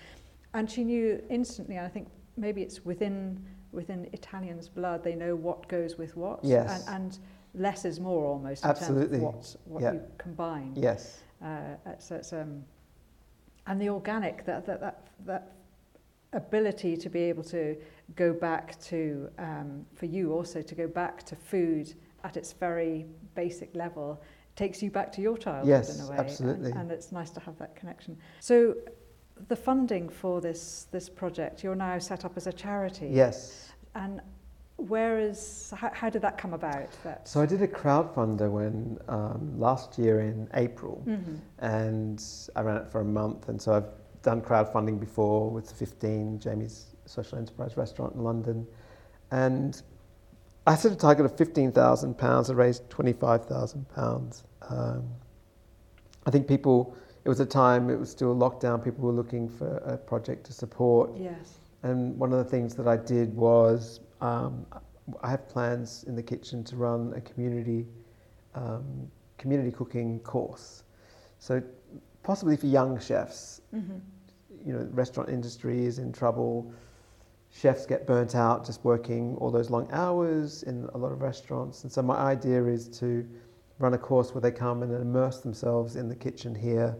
and 0.54 0.70
she 0.70 0.84
knew 0.84 1.20
instantly. 1.30 1.76
And 1.76 1.84
I 1.84 1.88
think 1.90 2.08
maybe 2.36 2.62
it's 2.62 2.84
within 2.84 3.44
within 3.72 4.08
Italians' 4.12 4.66
blood. 4.68 5.02
They 5.04 5.14
know 5.14 5.34
what 5.36 5.68
goes 5.68 5.98
with 5.98 6.16
what, 6.16 6.42
Yes. 6.42 6.86
and, 6.88 7.02
and 7.04 7.18
less 7.54 7.84
is 7.84 8.00
more 8.00 8.24
almost. 8.26 8.64
Absolutely. 8.64 9.18
In 9.18 9.32
terms 9.32 9.54
of 9.54 9.60
what 9.64 9.82
what 9.82 9.82
Yeah. 9.82 9.92
you 9.94 10.02
combine. 10.18 10.72
Yes. 10.76 11.20
Uh, 11.42 11.76
it's, 11.86 12.10
it's, 12.10 12.32
um, 12.32 12.64
and 13.66 13.80
the 13.80 13.88
organic, 13.88 14.44
that, 14.44 14.66
that, 14.66 14.80
that, 14.80 15.06
that 15.26 15.52
ability 16.32 16.96
to 16.96 17.08
be 17.08 17.20
able 17.20 17.42
to 17.44 17.76
go 18.16 18.32
back 18.32 18.78
to, 18.80 19.30
um, 19.38 19.86
for 19.94 20.06
you 20.06 20.32
also, 20.32 20.62
to 20.62 20.74
go 20.74 20.86
back 20.86 21.22
to 21.24 21.36
food 21.36 21.94
at 22.24 22.36
its 22.36 22.52
very 22.52 23.06
basic 23.34 23.74
level 23.74 24.20
takes 24.56 24.82
you 24.82 24.90
back 24.90 25.12
to 25.12 25.20
your 25.20 25.38
childhood 25.38 25.68
yes, 25.68 25.96
in 25.96 26.04
a 26.04 26.10
way. 26.10 26.16
absolutely. 26.18 26.70
And, 26.72 26.80
and 26.80 26.90
it's 26.90 27.12
nice 27.12 27.30
to 27.30 27.40
have 27.40 27.56
that 27.58 27.76
connection. 27.76 28.16
So 28.40 28.74
the 29.46 29.54
funding 29.54 30.08
for 30.08 30.40
this, 30.40 30.88
this 30.90 31.08
project, 31.08 31.62
you're 31.62 31.76
now 31.76 31.98
set 32.00 32.24
up 32.24 32.36
as 32.36 32.48
a 32.48 32.52
charity. 32.52 33.08
Yes. 33.12 33.72
And 33.94 34.20
where 34.78 35.18
is, 35.18 35.72
how, 35.76 35.90
how 35.92 36.08
did 36.08 36.22
that 36.22 36.38
come 36.38 36.54
about? 36.54 36.88
That? 37.02 37.26
So 37.26 37.40
I 37.40 37.46
did 37.46 37.60
a 37.62 37.68
crowdfunder 37.68 38.50
when 38.50 38.98
um, 39.08 39.58
last 39.58 39.98
year 39.98 40.20
in 40.20 40.48
April, 40.54 41.02
mm-hmm. 41.06 41.34
and 41.58 42.24
I 42.54 42.62
ran 42.62 42.76
it 42.76 42.88
for 42.90 43.00
a 43.00 43.04
month. 43.04 43.48
And 43.48 43.60
so 43.60 43.74
I've 43.74 44.22
done 44.22 44.40
crowdfunding 44.40 45.00
before 45.00 45.50
with 45.50 45.70
15 45.70 46.38
Jamie's 46.38 46.86
Social 47.06 47.38
Enterprise 47.38 47.76
Restaurant 47.76 48.14
in 48.14 48.22
London, 48.22 48.66
and 49.32 49.82
I 50.68 50.76
set 50.76 50.92
a 50.92 50.96
target 50.96 51.24
of 51.24 51.36
fifteen 51.36 51.72
thousand 51.72 52.18
pounds. 52.18 52.50
I 52.50 52.52
raised 52.52 52.88
twenty 52.90 53.14
five 53.14 53.46
thousand 53.46 53.88
pounds. 53.88 54.44
Um, 54.68 55.08
I 56.26 56.30
think 56.30 56.46
people. 56.46 56.94
It 57.24 57.28
was 57.28 57.40
a 57.40 57.46
time. 57.46 57.90
It 57.90 57.98
was 57.98 58.10
still 58.10 58.34
lockdown. 58.34 58.82
People 58.82 59.04
were 59.04 59.12
looking 59.12 59.48
for 59.48 59.78
a 59.78 59.98
project 59.98 60.44
to 60.46 60.52
support. 60.52 61.10
Yes. 61.16 61.58
And 61.82 62.18
one 62.18 62.32
of 62.32 62.38
the 62.38 62.44
things 62.44 62.74
that 62.76 62.86
I 62.86 62.96
did 62.96 63.34
was 63.34 64.00
um, 64.20 64.66
I 65.22 65.30
have 65.30 65.48
plans 65.48 66.04
in 66.06 66.14
the 66.14 66.22
kitchen 66.22 66.64
to 66.64 66.76
run 66.76 67.12
a 67.16 67.20
community 67.20 67.86
um, 68.54 69.10
community 69.36 69.70
cooking 69.70 70.18
course. 70.20 70.82
So 71.38 71.62
possibly 72.22 72.56
for 72.56 72.66
young 72.66 72.98
chefs. 73.00 73.62
Mm-hmm. 73.74 73.98
You 74.66 74.72
know, 74.74 74.80
the 74.80 74.90
restaurant 74.90 75.30
industry 75.30 75.86
is 75.86 75.98
in 75.98 76.12
trouble. 76.12 76.72
Chefs 77.50 77.86
get 77.86 78.06
burnt 78.06 78.34
out 78.34 78.66
just 78.66 78.84
working 78.84 79.36
all 79.36 79.50
those 79.50 79.70
long 79.70 79.88
hours 79.92 80.64
in 80.64 80.88
a 80.92 80.98
lot 80.98 81.12
of 81.12 81.22
restaurants. 81.22 81.84
And 81.84 81.92
so 81.92 82.02
my 82.02 82.16
idea 82.16 82.64
is 82.64 82.88
to 82.98 83.26
run 83.78 83.94
a 83.94 83.98
course 83.98 84.34
where 84.34 84.42
they 84.42 84.50
come 84.50 84.82
and 84.82 84.92
immerse 84.92 85.40
themselves 85.40 85.96
in 85.96 86.08
the 86.08 86.16
kitchen 86.16 86.54
here. 86.54 86.96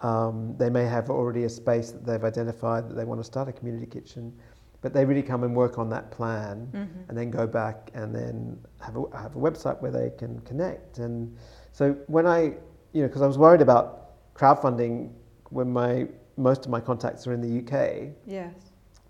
Um, 0.00 0.54
they 0.58 0.70
may 0.70 0.84
have 0.84 1.10
already 1.10 1.44
a 1.44 1.48
space 1.48 1.90
that 1.90 2.06
they've 2.06 2.22
identified 2.22 2.88
that 2.88 2.94
they 2.94 3.04
want 3.04 3.18
to 3.18 3.24
start 3.24 3.48
a 3.48 3.52
community 3.52 3.86
kitchen, 3.86 4.32
but 4.80 4.92
they 4.92 5.04
really 5.04 5.22
come 5.22 5.42
and 5.44 5.54
work 5.56 5.78
on 5.78 5.88
that 5.90 6.10
plan 6.10 6.68
Mm-hmm. 6.72 7.00
and 7.08 7.18
then 7.18 7.30
go 7.30 7.46
back 7.46 7.90
and 7.94 8.14
then 8.14 8.58
have 8.80 8.96
a, 8.96 9.16
have 9.16 9.34
a 9.36 9.38
website 9.38 9.80
where 9.82 9.90
they 9.90 10.10
can 10.16 10.40
connect. 10.40 10.98
And 10.98 11.36
so 11.72 11.92
when 12.06 12.26
I, 12.26 12.54
you 12.92 13.02
know, 13.02 13.08
because 13.08 13.22
I 13.22 13.26
was 13.26 13.38
worried 13.38 13.60
about 13.60 14.34
crowdfunding 14.34 15.10
when 15.50 15.72
my 15.72 16.06
most 16.36 16.64
of 16.64 16.70
my 16.70 16.80
contacts 16.80 17.26
are 17.26 17.32
in 17.32 17.40
the 17.40 17.58
UK. 17.58 18.12
Yes. 18.26 18.54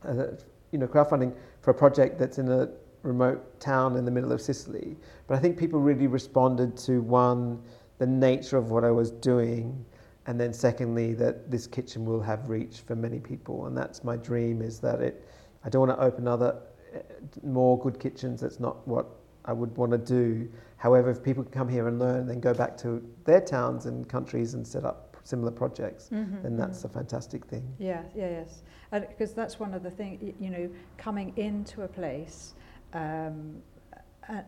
Uh, 0.07 0.29
you 0.73 0.79
know, 0.79 0.87
crowdfunding 0.87 1.35
for 1.61 1.71
a 1.71 1.75
project 1.75 2.19
that's 2.19 2.39
in 2.39 2.49
a 2.51 2.69
remote 3.03 3.61
town 3.61 3.97
in 3.97 4.05
the 4.05 4.11
middle 4.11 4.33
of 4.33 4.41
Sicily. 4.41 4.97
But 5.27 5.37
I 5.37 5.41
think 5.41 5.59
people 5.59 5.81
really 5.81 6.07
responded 6.07 6.77
to 6.79 7.01
one, 7.01 7.63
the 7.99 8.07
nature 8.07 8.57
of 8.57 8.71
what 8.71 8.85
I 8.85 8.91
was 8.91 9.11
doing, 9.11 9.85
and 10.27 10.41
then 10.41 10.53
secondly, 10.53 11.15
that 11.15 11.51
this 11.51 11.67
kitchen 11.67 12.05
will 12.05 12.21
have 12.21 12.49
reach 12.49 12.81
for 12.81 12.97
many 12.97 13.19
people. 13.19 13.67
And 13.67 13.77
that's 13.77 14.05
my 14.05 14.17
dream 14.17 14.61
is 14.63 14.79
that 14.81 15.01
it, 15.01 15.27
I 15.65 15.69
don't 15.69 15.87
want 15.87 15.99
to 15.99 16.05
open 16.05 16.27
other, 16.29 16.57
uh, 16.95 16.99
more 17.43 17.79
good 17.79 17.99
kitchens. 17.99 18.41
That's 18.41 18.61
not 18.61 18.87
what 18.87 19.07
I 19.45 19.53
would 19.53 19.77
want 19.77 19.93
to 19.93 19.99
do. 19.99 20.49
However, 20.77 21.11
if 21.11 21.23
people 21.23 21.43
can 21.43 21.53
come 21.53 21.69
here 21.69 21.89
and 21.89 21.99
learn, 21.99 22.27
then 22.27 22.41
go 22.41 22.55
back 22.55 22.77
to 22.79 23.03
their 23.25 23.41
towns 23.41 23.87
and 23.87 24.09
countries 24.09 24.55
and 24.55 24.67
set 24.67 24.85
up 24.85 25.17
similar 25.25 25.51
projects, 25.51 26.09
Mm-hmm. 26.11 26.43
then 26.43 26.57
that's 26.57 26.85
a 26.85 26.89
fantastic 26.89 27.45
thing. 27.47 27.67
Yeah, 27.79 28.03
yeah, 28.15 28.31
yes. 28.31 28.63
Because 28.91 29.35
that's 29.35 29.61
one 29.61 29.75
of 29.75 29.83
the 29.83 29.91
things, 29.91 30.33
you 30.41 30.49
know, 30.51 30.71
coming 30.97 31.33
into 31.37 31.83
a 31.83 31.89
place 31.89 32.55
um, 32.95 33.61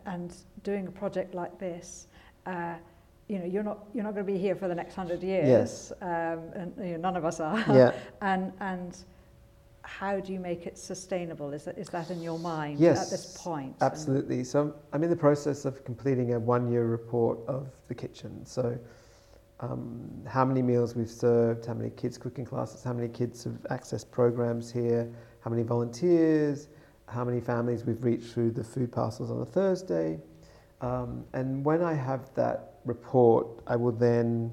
and 0.06 0.34
doing 0.62 0.86
a 0.86 0.90
project 0.90 1.34
like 1.34 1.58
this, 1.58 2.06
uh, 2.46 2.74
you 3.28 3.38
know, 3.38 3.44
you're 3.44 3.62
not 3.62 3.84
you're 3.94 4.02
not 4.04 4.14
going 4.14 4.26
to 4.26 4.32
be 4.32 4.38
here 4.38 4.56
for 4.56 4.66
the 4.68 4.74
next 4.74 4.94
hundred 4.94 5.22
years. 5.22 5.46
Yes. 5.48 5.92
Um, 6.00 6.40
and 6.54 6.72
you 6.78 6.92
know, 6.92 6.96
none 6.96 7.16
of 7.16 7.24
us 7.24 7.38
are. 7.40 7.58
Yeah. 7.68 7.92
and 8.22 8.52
and 8.60 8.96
how 9.82 10.20
do 10.20 10.32
you 10.32 10.40
make 10.40 10.66
it 10.66 10.78
sustainable? 10.78 11.52
Is 11.52 11.64
that 11.64 11.78
is 11.78 11.88
that 11.88 12.10
in 12.10 12.22
your 12.22 12.38
mind 12.38 12.78
Yes, 12.78 13.04
at 13.04 13.10
this 13.10 13.36
point? 13.38 13.76
Absolutely. 13.80 14.44
So 14.44 14.74
I'm 14.92 15.02
in 15.02 15.10
the 15.10 15.16
process 15.16 15.64
of 15.64 15.84
completing 15.84 16.34
a 16.34 16.38
one-year 16.38 16.86
report 16.86 17.38
of 17.48 17.68
the 17.88 17.94
kitchen. 17.94 18.44
So 18.44 18.78
um, 19.60 20.10
how 20.26 20.44
many 20.44 20.62
meals 20.62 20.94
we've 20.94 21.10
served, 21.10 21.66
how 21.66 21.74
many 21.74 21.90
kids 21.90 22.16
cooking 22.18 22.44
classes, 22.44 22.82
how 22.82 22.92
many 22.92 23.08
kids 23.08 23.44
have 23.44 23.60
accessed 23.70 24.10
programs 24.10 24.72
here, 24.72 25.10
how 25.40 25.50
many 25.50 25.62
volunteers, 25.62 26.68
how 27.06 27.24
many 27.24 27.40
families 27.40 27.84
we've 27.84 28.02
reached 28.02 28.32
through 28.32 28.52
the 28.52 28.64
food 28.64 28.92
parcels 28.92 29.30
on 29.30 29.40
a 29.40 29.44
Thursday. 29.44 30.18
Um, 30.80 31.24
and 31.34 31.64
when 31.64 31.82
I 31.82 31.94
have 31.94 32.32
that 32.34 32.76
report, 32.84 33.46
I 33.66 33.76
will 33.76 33.92
then 33.92 34.52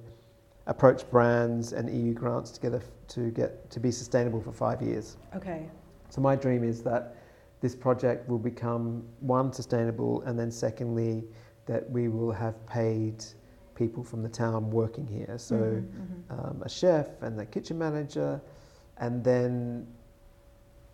approach 0.67 1.10
brands 1.10 1.73
and 1.73 1.89
EU 1.89 2.13
grants 2.13 2.51
to 2.51 2.62
get, 2.62 2.73
a, 2.73 2.82
to 3.08 3.32
get 3.32 3.69
to 3.71 3.80
be 3.80 3.89
sustainable 3.91 4.41
for 4.41 4.51
five 4.51 4.82
years. 4.82 5.17
okay. 5.36 5.69
So 6.10 6.21
my 6.21 6.36
dream 6.36 6.63
is 6.63 6.84
that 6.84 7.15
this 7.60 7.75
project 7.75 8.30
will 8.30 8.38
become 8.39 9.03
one 9.19 9.51
sustainable, 9.51 10.21
and 10.21 10.38
then 10.39 10.51
secondly, 10.51 11.23
that 11.65 11.89
we 11.89 12.08
will 12.08 12.32
have 12.32 12.56
paid 12.65 13.25
people 13.75 14.03
from 14.03 14.21
the 14.23 14.30
town 14.30 14.69
working 14.71 15.06
here. 15.08 15.38
So 15.38 15.56
Mhm, 15.56 15.84
mhm. 16.30 16.39
um, 16.49 16.62
a 16.63 16.69
chef 16.69 17.21
and 17.21 17.38
the 17.38 17.45
kitchen 17.45 17.77
manager, 17.77 18.39
and 18.99 19.23
then 19.23 19.88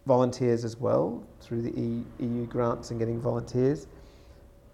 volunteers 0.06 0.66
as 0.66 0.80
well 0.80 1.24
through 1.40 1.62
the 1.62 1.80
E- 1.80 2.06
EU 2.20 2.46
grants 2.48 2.92
and 2.92 3.00
getting 3.00 3.20
volunteers. 3.22 3.88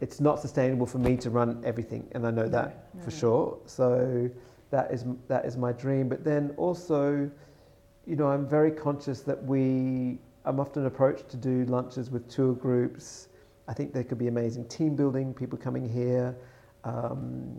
It's 0.01 0.19
not 0.21 0.39
sustainable 0.39 0.85
for 0.85 0.97
me 0.99 1.17
to 1.17 1.29
run 1.29 1.61
everything, 1.65 2.07
and 2.13 2.25
I 2.25 2.31
know 2.31 2.43
No, 2.43 2.49
that 2.49 2.87
no, 2.95 3.03
for 3.03 3.11
no. 3.11 3.15
sure. 3.17 3.57
So 3.65 4.29
that 4.71 4.91
is 4.91 5.05
that 5.27 5.45
is 5.45 5.57
my 5.57 5.71
dream. 5.71 6.09
But 6.09 6.23
then 6.23 6.53
also, 6.57 7.29
you 8.05 8.15
know, 8.15 8.27
I'm 8.27 8.47
very 8.47 8.71
conscious 8.71 9.21
that 9.21 9.43
we. 9.43 10.19
I'm 10.45 10.59
often 10.59 10.85
approached 10.85 11.29
to 11.29 11.37
do 11.37 11.65
lunches 11.65 12.09
with 12.09 12.27
tour 12.29 12.53
groups. 12.53 13.27
I 13.67 13.73
think 13.73 13.93
there 13.93 14.03
could 14.03 14.17
be 14.17 14.27
amazing 14.27 14.65
team 14.67 14.95
building, 14.95 15.33
people 15.33 15.57
coming 15.57 15.87
here, 15.87 16.35
um, 16.85 17.55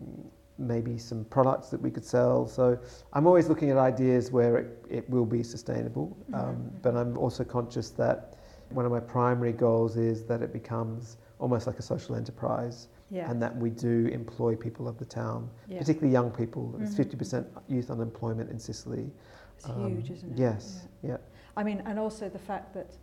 maybe 0.59 0.99
some 0.99 1.25
products 1.27 1.69
that 1.69 1.81
we 1.81 1.91
could 1.91 2.05
sell. 2.05 2.47
So 2.47 2.79
I'm 3.13 3.27
always 3.27 3.49
looking 3.49 3.71
at 3.71 3.77
ideas 3.77 4.33
where 4.33 4.57
it, 4.57 4.85
it 4.89 5.11
will 5.11 5.27
be 5.27 5.43
sustainable. 5.43 6.17
Um, 6.33 6.41
Mhm. 6.43 6.83
But 6.83 6.97
I'm 6.97 7.17
also 7.19 7.45
conscious 7.45 7.91
that 7.91 8.35
one 8.71 8.85
of 8.87 8.93
my 8.93 9.01
primary 9.01 9.53
goals 9.53 9.97
is 9.97 10.25
that 10.25 10.43
it 10.43 10.53
becomes 10.53 11.19
almost 11.39 11.67
like 11.67 11.79
a 11.79 11.83
social 11.83 12.17
enterprise 12.17 12.89
Yeah. 13.11 13.29
and 13.31 13.43
that 13.43 13.57
we 13.57 13.71
do 13.71 14.07
employ 14.13 14.55
people 14.55 14.87
of 14.87 14.97
the 14.99 15.05
town, 15.05 15.51
yeah. 15.67 15.79
particularly 15.79 16.13
young 16.13 16.31
people. 16.31 16.69
There's 16.79 16.95
Mhm. 16.95 16.97
50% 16.97 17.47
youth 17.69 17.91
unemployment 17.91 18.51
in 18.51 18.59
Sicily. 18.59 19.11
It's 19.57 19.69
Um, 19.69 19.97
huge, 19.97 20.11
isn't 20.13 20.33
it? 20.33 20.39
Yes, 20.39 20.87
Yeah. 21.03 21.11
yeah. 21.11 21.17
I 21.57 21.65
mean, 21.65 21.83
and 21.87 21.99
also 21.99 22.29
the 22.29 22.39
fact 22.39 22.73
that 22.75 22.97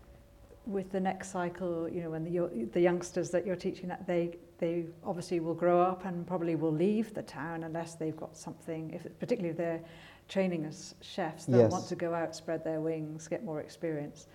with 0.66 0.92
the 0.92 1.00
next 1.00 1.30
cycle, 1.30 1.88
you 1.90 2.02
know, 2.02 2.10
when 2.12 2.24
the, 2.24 2.66
the 2.72 2.80
youngsters 2.82 3.30
that 3.32 3.46
you're 3.46 3.56
teaching, 3.58 3.88
that 3.90 4.06
they 4.08 4.38
they 4.60 4.88
obviously 5.04 5.40
will 5.40 5.54
grow 5.54 5.80
up 5.80 6.04
and 6.06 6.26
probably 6.26 6.56
will 6.56 6.72
leave 6.72 7.14
the 7.14 7.22
town 7.22 7.64
unless 7.64 7.94
they've 7.94 8.18
got 8.18 8.36
something. 8.36 8.90
If 8.90 9.04
particularly 9.20 9.52
if 9.52 9.58
they're 9.58 9.82
training 10.28 10.66
as 10.66 10.96
chefs, 11.02 11.46
they'll 11.46 11.60
Yes. 11.60 11.72
want 11.72 11.86
to 11.90 11.96
go 11.96 12.12
out, 12.16 12.36
spread 12.36 12.64
their 12.64 12.82
wings, 12.82 13.28
get 13.28 13.44
more 13.46 13.60
experience, 13.62 14.26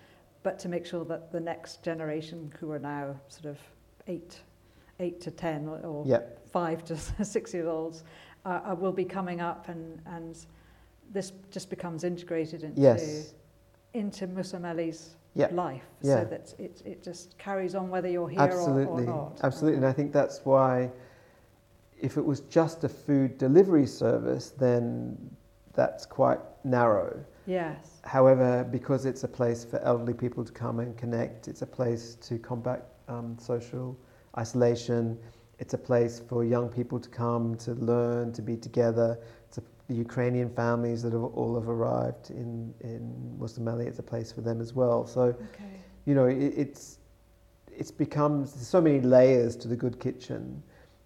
but 0.41 0.57
to 0.59 0.69
make 0.69 0.85
sure 0.85 1.03
that 1.05 1.33
the 1.33 1.41
next 1.41 1.83
generation, 1.83 2.53
who 2.57 2.71
are 2.71 2.79
now 2.79 3.19
sort 3.27 3.47
of 3.47 3.59
eight, 4.07 4.41
eight 4.99 5.21
to 5.21 5.31
ten, 5.31 5.67
or, 5.67 5.79
or 5.79 6.03
Yeah. 6.05 6.19
five 6.51 6.83
to 6.85 6.97
six 7.23 7.53
year 7.53 7.67
olds 7.67 8.03
uh, 8.45 8.61
uh, 8.71 8.75
will 8.75 8.91
be 8.91 9.05
coming 9.05 9.41
up, 9.41 9.69
and 9.69 10.01
and 10.05 10.45
this 11.11 11.31
just 11.51 11.69
becomes 11.69 12.03
integrated 12.03 12.63
into 12.63 12.81
Yes. 12.81 13.33
into 13.93 14.27
Mussomeli's 14.27 15.15
Yeah. 15.35 15.49
life 15.51 15.83
Yeah. 16.01 16.19
so 16.21 16.25
that 16.25 16.53
it, 16.59 16.81
it 16.85 17.03
just 17.03 17.37
carries 17.37 17.75
on 17.75 17.89
whether 17.89 18.07
you're 18.07 18.29
here 18.29 18.41
Absolutely, 18.41 19.05
or, 19.05 19.11
or 19.11 19.15
not. 19.31 19.39
absolutely. 19.43 19.77
And 19.77 19.85
I 19.85 19.91
think 19.93 20.11
that's 20.11 20.45
why, 20.45 20.91
if 21.99 22.17
it 22.17 22.25
was 22.25 22.41
just 22.41 22.83
a 22.83 22.89
food 22.89 23.37
delivery 23.37 23.85
service, 23.85 24.49
then 24.51 25.17
that's 25.73 26.05
quite 26.05 26.39
narrow. 26.63 27.23
Yes. 27.45 27.99
However, 28.03 28.63
because 28.71 29.05
it's 29.05 29.23
a 29.23 29.27
place 29.27 29.63
for 29.65 29.79
elderly 29.79 30.13
people 30.13 30.43
to 30.45 30.51
come 30.51 30.79
and 30.79 30.95
connect, 30.97 31.47
it's 31.47 31.61
a 31.61 31.67
place 31.67 32.15
to 32.21 32.37
combat 32.39 32.85
um, 33.07 33.37
social 33.39 33.97
isolation, 34.37 35.17
it's 35.59 35.73
a 35.73 35.77
place 35.77 36.19
for 36.19 36.43
young 36.43 36.69
people 36.69 36.99
to 36.99 37.09
come 37.09 37.55
to 37.57 37.73
learn, 37.73 38.31
to 38.33 38.41
be 38.41 38.57
together. 38.57 39.19
It's 39.47 39.57
a, 39.59 39.63
the 39.87 39.95
Ukrainian 39.95 40.49
families 40.49 41.01
that 41.03 41.13
have 41.13 41.23
all 41.23 41.55
have 41.59 41.69
arrived 41.69 42.29
in 42.31 42.73
in 42.81 43.03
Mussomeli. 43.39 43.85
It's 43.87 43.99
a 43.99 44.03
place 44.13 44.31
for 44.31 44.41
them 44.41 44.59
as 44.61 44.73
well. 44.73 45.05
So 45.05 45.21
Okay. 45.21 45.73
you 46.05 46.15
know, 46.15 46.25
it, 46.25 46.53
it's 46.63 46.99
it's 47.75 47.91
becomes 47.91 48.53
so 48.67 48.79
many 48.81 49.01
layers 49.01 49.55
to 49.57 49.67
the 49.67 49.75
good 49.75 49.99
kitchen 49.99 50.61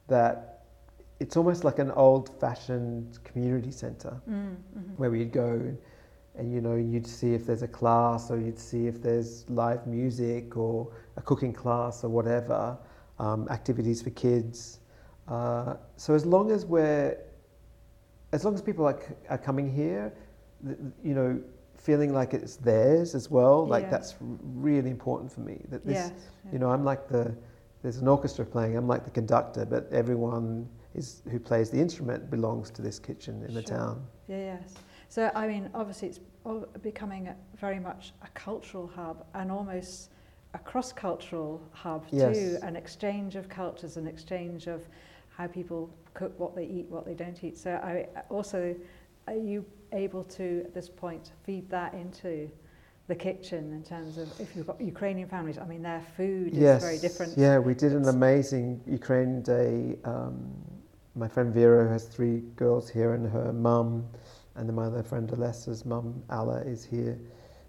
that 0.07 0.63
it's 1.19 1.35
almost 1.37 1.63
like 1.63 1.79
an 1.79 1.91
old-fashioned 1.91 3.17
community 3.23 3.71
center 3.71 4.21
Mm, 4.29 4.55
mhm. 4.77 4.97
where 4.97 5.09
we'd 5.09 5.31
go 5.31 5.49
and 6.37 6.53
you 6.53 6.61
know 6.61 6.75
you'd 6.75 7.07
see 7.07 7.33
if 7.33 7.45
there's 7.47 7.63
a 7.63 7.67
class 7.67 8.29
or 8.31 8.37
you'd 8.39 8.59
see 8.59 8.85
if 8.87 9.01
there's 9.01 9.49
live 9.49 9.87
music 9.87 10.55
or 10.57 10.87
a 11.15 11.21
cooking 11.21 11.53
class 11.53 12.03
or 12.03 12.09
whatever 12.09 12.77
um, 13.19 13.47
activities 13.49 14.01
for 14.01 14.09
kids 14.11 14.79
uh, 15.27 15.75
so 15.95 16.13
as 16.13 16.25
long 16.25 16.51
as 16.51 16.65
we're 16.65 17.17
as 18.33 18.43
long 18.43 18.53
as 18.53 18.61
people 18.61 18.85
are, 18.85 18.99
c- 18.99 19.13
are 19.29 19.37
coming 19.37 19.71
here 19.71 20.13
th- 20.65 20.77
you 21.03 21.13
know 21.13 21.39
feeling 21.75 22.13
like 22.13 22.33
it's 22.33 22.55
theirs 22.57 23.15
as 23.15 23.29
well 23.29 23.65
like 23.67 23.83
Yeah. 23.83 23.89
that's 23.91 24.15
really 24.19 24.89
important 24.89 25.31
for 25.31 25.41
me 25.41 25.61
that 25.69 25.85
this 25.85 25.95
yes. 25.95 26.11
you 26.51 26.59
know 26.59 26.71
i'm 26.71 26.83
like 26.83 27.07
the 27.07 27.33
there's 27.83 27.97
an 27.97 28.07
orchestra 28.07 28.45
playing 28.45 28.75
i'm 28.75 28.87
like 28.87 29.03
the 29.05 29.11
conductor 29.11 29.65
but 29.65 29.87
everyone 29.91 30.67
is 30.95 31.21
who 31.29 31.39
plays 31.39 31.69
the 31.69 31.79
instrument 31.79 32.29
belongs 32.29 32.71
to 32.71 32.81
this 32.81 32.99
kitchen 32.99 33.43
in 33.47 33.53
the 33.53 33.61
town 33.61 34.05
Yeah, 34.27 34.57
yes. 34.59 34.73
So, 35.09 35.31
I 35.35 35.47
mean, 35.47 35.69
obviously, 35.73 36.09
it's 36.09 36.19
becoming 36.81 37.27
a, 37.27 37.35
very 37.55 37.79
much 37.79 38.11
a 38.23 38.27
cultural 38.33 38.87
hub 38.93 39.25
and 39.33 39.49
almost 39.51 40.09
a 40.57 40.69
cross 40.69 40.91
cultural 40.91 41.61
hub 41.71 42.05
Yes. 42.11 42.35
too 42.37 42.57
an 42.63 42.75
exchange 42.75 43.35
of 43.35 43.47
cultures, 43.49 43.97
an 43.97 44.07
exchange 44.07 44.67
of 44.67 44.81
how 45.29 45.47
people 45.47 45.89
cook, 46.13 46.37
what 46.39 46.55
they 46.55 46.65
eat, 46.65 46.87
what 46.89 47.05
they 47.05 47.13
don't 47.13 47.43
eat. 47.43 47.57
So, 47.57 47.71
I 47.75 48.07
also, 48.29 48.75
are 49.27 49.35
you 49.35 49.65
able 49.91 50.23
to, 50.23 50.61
at 50.65 50.73
this 50.73 50.89
point, 50.89 51.31
feed 51.43 51.69
that 51.69 51.93
into 51.93 52.49
the 53.07 53.15
kitchen 53.15 53.71
in 53.71 53.83
terms 53.83 54.17
of 54.17 54.27
if 54.39 54.55
you've 54.55 54.67
got 54.67 54.81
Ukrainian 54.81 55.29
families? 55.29 55.57
I 55.59 55.65
mean, 55.65 55.83
their 55.83 56.01
food 56.17 56.53
is 56.55 56.81
very 56.83 56.97
different. 56.97 57.37
Yeah, 57.37 57.59
we 57.59 57.73
did 57.73 57.91
an 57.91 57.99
It's- 58.01 58.15
amazing 58.15 58.81
Ukraine 58.87 59.41
Day. 59.41 59.97
Um, 60.03 60.37
my 61.15 61.27
friend 61.27 61.53
Vera 61.53 61.87
has 61.87 62.05
three 62.07 62.41
girls 62.55 62.89
here, 62.89 63.13
and 63.13 63.27
her 63.27 63.53
mum, 63.53 64.07
and 64.55 64.67
then 64.67 64.75
my 64.75 64.85
other 64.85 65.03
friend 65.03 65.29
Alessa's 65.29 65.85
mum, 65.85 66.23
Alla, 66.29 66.59
is 66.61 66.83
here. 66.83 67.17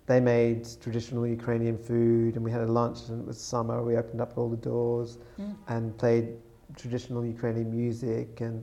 They 0.09 0.21
made 0.21 0.67
traditional 0.81 1.27
Ukrainian 1.27 1.77
food, 1.77 2.37
and 2.37 2.43
we 2.45 2.51
had 2.51 2.63
a 2.63 2.73
lunch, 2.81 2.99
and 3.11 3.21
it 3.23 3.27
was 3.27 3.39
summer. 3.39 3.83
We 3.83 3.95
opened 4.03 4.21
up 4.23 4.33
all 4.39 4.49
the 4.49 4.63
doors 4.73 5.19
Mm, 5.39 5.55
and 5.69 5.85
played 6.03 6.27
traditional 6.83 7.23
Ukrainian 7.37 7.71
music, 7.81 8.41
and 8.41 8.57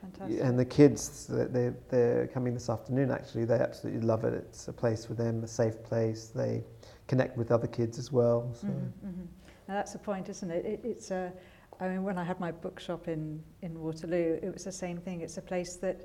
fantastic. 0.00 0.44
and 0.46 0.54
the 0.62 0.64
kids, 0.64 1.26
they're, 1.28 1.74
they're 1.92 2.26
coming 2.28 2.52
this 2.54 2.68
afternoon 2.76 3.10
actually, 3.10 3.44
they 3.44 3.60
absolutely 3.68 4.02
love 4.12 4.22
it. 4.28 4.34
It's 4.34 4.68
a 4.68 4.72
place 4.72 5.04
for 5.08 5.14
them, 5.14 5.42
a 5.42 5.48
safe 5.62 5.82
place. 5.90 6.22
They 6.42 6.62
connect 7.08 7.36
with 7.36 7.50
other 7.50 7.66
kids 7.78 7.98
as 7.98 8.08
well. 8.12 8.40
So. 8.60 8.68
Mhm, 8.68 8.90
mhm. 9.10 9.26
Now 9.68 9.74
that's 9.78 9.92
the 9.92 9.98
point, 9.98 10.28
isn't 10.28 10.50
it? 10.58 10.64
it 10.72 10.80
it's 10.84 11.10
a, 11.10 11.32
I 11.80 11.88
mean, 11.88 12.02
when 12.08 12.18
I 12.18 12.24
had 12.30 12.38
my 12.38 12.52
bookshop 12.52 13.08
in, 13.08 13.22
in 13.62 13.72
Waterloo, 13.80 14.38
it 14.46 14.52
was 14.56 14.64
the 14.64 14.72
same 14.84 14.98
thing. 14.98 15.22
It's 15.22 15.38
a 15.38 15.42
place 15.52 15.74
that 15.76 15.98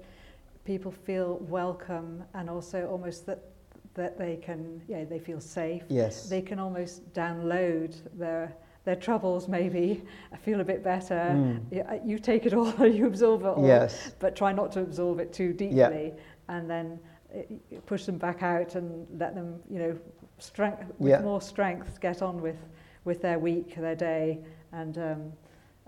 people 0.66 0.92
feel 0.92 1.38
welcome 1.60 2.24
and 2.34 2.50
also 2.50 2.88
almost 2.88 3.26
that 3.28 3.40
that 4.00 4.18
they 4.18 4.38
can, 4.38 4.82
yeah, 4.88 5.04
they 5.04 5.20
feel 5.20 5.41
safe. 5.41 5.84
Yes. 5.89 6.30
They 6.30 6.41
can 6.41 6.58
almost 6.60 7.14
download 7.14 7.95
their 8.18 8.56
their 8.86 8.95
troubles 8.95 9.47
maybe, 9.50 10.04
feel 10.41 10.62
a 10.62 10.64
bit 10.64 10.82
better. 10.84 11.22
Mm. 11.36 11.60
Yeah, 11.70 12.00
you 12.04 12.18
take 12.18 12.45
it 12.45 12.54
all, 12.54 12.74
you 12.97 13.06
absorb 13.08 13.41
it 13.41 13.47
all, 13.47 13.68
Yes. 13.68 14.14
but 14.20 14.36
try 14.38 14.52
not 14.54 14.72
to 14.72 14.80
absorb 14.80 15.20
it 15.20 15.34
too 15.34 15.52
deeply, 15.54 16.14
and 16.47 16.68
then 16.70 16.97
uh, 17.36 17.41
push 17.86 18.06
them 18.06 18.18
back 18.18 18.41
out 18.41 18.76
and 18.76 19.06
let 19.20 19.36
them, 19.36 19.60
you 19.70 19.80
know, 19.80 20.00
strength 20.39 20.86
with 20.97 21.12
Yeah. 21.12 21.22
more 21.22 21.41
strength 21.41 22.00
get 22.00 22.22
on 22.22 22.41
with 22.41 22.58
with 23.04 23.22
their 23.22 23.38
week, 23.39 23.76
their 23.76 23.95
day, 23.95 24.39
and. 24.72 24.97
Um, 24.97 25.34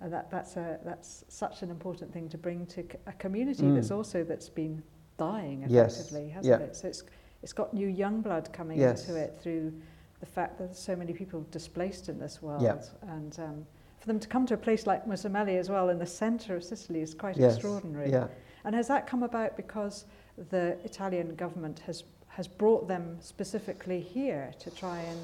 and 0.03 0.11
that, 0.11 0.31
that's, 0.31 0.57
a, 0.57 0.79
that's 0.83 1.23
such 1.27 1.61
an 1.61 1.69
important 1.69 2.11
thing 2.11 2.27
to 2.29 2.37
bring 2.37 2.65
to 2.65 2.83
a 3.05 3.11
community 3.19 3.61
Mm. 3.65 3.75
that's 3.75 3.91
also 3.91 4.23
that's 4.23 4.49
been 4.49 4.81
dying 5.17 5.63
Yes. 5.69 5.93
effectively, 5.99 6.29
hasn't 6.29 6.59
Yeah. 6.59 6.65
it? 6.67 6.75
So 6.75 6.87
it's, 6.87 7.03
it's 7.43 7.53
got 7.53 7.73
new 7.73 7.87
young 7.87 8.21
blood 8.21 8.51
coming 8.53 8.79
Yes. 8.79 9.07
into 9.07 9.19
it 9.19 9.37
through 9.41 9.73
the 10.19 10.25
fact 10.25 10.57
that 10.57 10.65
there's 10.65 10.79
so 10.79 10.95
many 10.95 11.13
people 11.13 11.45
displaced 11.51 12.07
in 12.09 12.19
this 12.19 12.41
world. 12.41 12.61
Yeah. 12.61 12.81
And 13.01 13.37
um, 13.39 13.65
for 13.99 14.07
them 14.07 14.19
to 14.19 14.27
come 14.27 14.45
to 14.47 14.53
a 14.53 14.57
place 14.57 14.85
like 14.85 15.05
Mussomeli 15.07 15.57
as 15.57 15.69
well 15.69 15.89
in 15.89 15.97
the 15.97 16.05
centre 16.05 16.55
of 16.55 16.63
Sicily 16.63 17.01
is 17.01 17.13
quite 17.13 17.37
Yes. 17.37 17.55
extraordinary. 17.55 18.11
Yeah. 18.11 18.27
And 18.63 18.75
has 18.75 18.87
that 18.89 19.07
come 19.07 19.23
about 19.23 19.57
because 19.57 20.05
the 20.49 20.77
Italian 20.83 21.35
government 21.35 21.79
has, 21.79 22.03
has 22.27 22.47
brought 22.47 22.87
them 22.87 23.17
specifically 23.19 23.99
here 23.99 24.51
to 24.59 24.69
try 24.69 24.99
and 24.99 25.19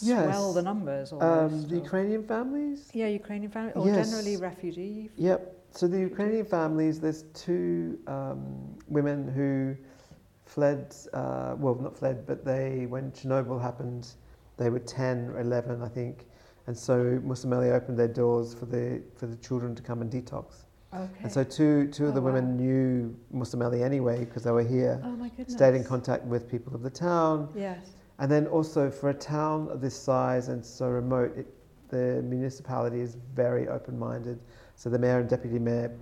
Yes. 0.00 0.24
swell 0.24 0.52
the 0.52 0.62
numbers? 0.62 1.12
Um, 1.12 1.18
the 1.68 1.74
or- 1.74 1.82
Ukrainian 1.84 2.22
families? 2.22 2.88
yeah, 2.94 3.08
Ukrainian 3.08 3.50
families, 3.50 3.76
or 3.76 3.84
generally 3.86 4.36
refugee. 4.36 5.10
Yep. 5.16 5.54
So 5.72 5.86
the 5.86 5.98
Ukrainian 6.00 6.46
families, 6.46 7.00
there's 7.00 7.24
two 7.34 7.98
um, 8.06 8.40
women 8.88 9.28
who 9.28 9.76
fled, 10.48 10.94
uh, 11.12 11.54
well, 11.58 11.74
not 11.74 11.96
fled, 11.96 12.26
but 12.26 12.44
they, 12.44 12.86
when 12.86 13.12
Chernobyl 13.12 13.60
happened, 13.60 14.08
they 14.56 14.70
were 14.70 14.78
10 14.80 15.30
or 15.30 15.40
11, 15.40 15.82
I 15.82 15.88
think. 15.88 16.26
And 16.66 16.76
so 16.76 17.20
Mussomeli 17.24 17.72
opened 17.72 17.98
their 17.98 18.08
doors 18.08 18.54
for 18.54 18.66
the, 18.66 19.02
for 19.16 19.26
the 19.26 19.36
children 19.36 19.74
to 19.74 19.82
come 19.82 20.00
and 20.02 20.10
detox. 20.10 20.64
Okay. 20.94 21.06
And 21.22 21.30
so 21.32 21.44
two, 21.44 21.88
two 21.88 22.06
of 22.06 22.14
the 22.14 22.20
Oh, 22.20 22.24
wow. 22.24 22.32
women 22.32 22.56
knew 22.56 23.14
Mussomeli 23.34 23.82
anyway 23.82 24.24
because 24.24 24.42
they 24.44 24.50
were 24.50 24.62
here, 24.64 25.00
oh 25.04 25.10
my 25.10 25.28
goodness. 25.30 25.52
stayed 25.52 25.74
in 25.74 25.84
contact 25.84 26.24
with 26.24 26.50
people 26.50 26.74
of 26.74 26.82
the 26.82 26.90
town. 26.90 27.48
Yes. 27.54 27.78
And 28.18 28.30
then 28.30 28.46
also 28.46 28.90
for 28.90 29.10
a 29.10 29.14
town 29.14 29.68
of 29.70 29.80
this 29.80 29.94
size 29.96 30.48
and 30.48 30.64
so 30.64 30.88
remote, 30.88 31.36
it, 31.36 31.46
the 31.88 32.22
municipality 32.22 33.00
is 33.00 33.16
very 33.34 33.68
open-minded. 33.68 34.38
So 34.76 34.90
the 34.90 34.98
mayor 34.98 35.20
and 35.20 35.28
deputy 35.28 35.58
mayor 35.58 35.94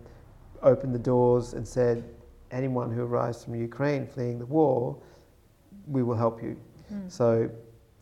opened 0.62 0.94
the 0.94 0.98
doors 1.00 1.52
and 1.54 1.66
said, 1.66 2.02
anyone 2.50 2.90
who 2.90 3.02
arrives 3.02 3.44
from 3.44 3.54
Ukraine 3.54 4.06
fleeing 4.06 4.38
the 4.38 4.46
war, 4.46 4.96
we 5.86 6.02
will 6.02 6.16
help 6.16 6.42
you. 6.42 6.56
Mm. 6.92 7.10
So 7.10 7.50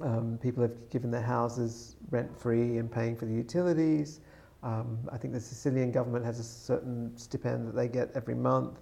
um, 0.00 0.38
people 0.42 0.62
have 0.62 0.90
given 0.90 1.10
their 1.10 1.22
houses 1.22 1.96
rent-free 2.10 2.78
and 2.78 2.90
paying 2.90 3.16
for 3.16 3.26
the 3.26 3.32
utilities. 3.34 4.20
Um, 4.62 4.98
I 5.12 5.18
think 5.18 5.34
the 5.34 5.40
Sicilian 5.40 5.90
government 5.92 6.24
has 6.24 6.38
a 6.38 6.44
certain 6.44 7.16
stipend 7.16 7.68
that 7.68 7.74
they 7.74 7.88
get 7.88 8.10
every 8.14 8.34
month, 8.34 8.78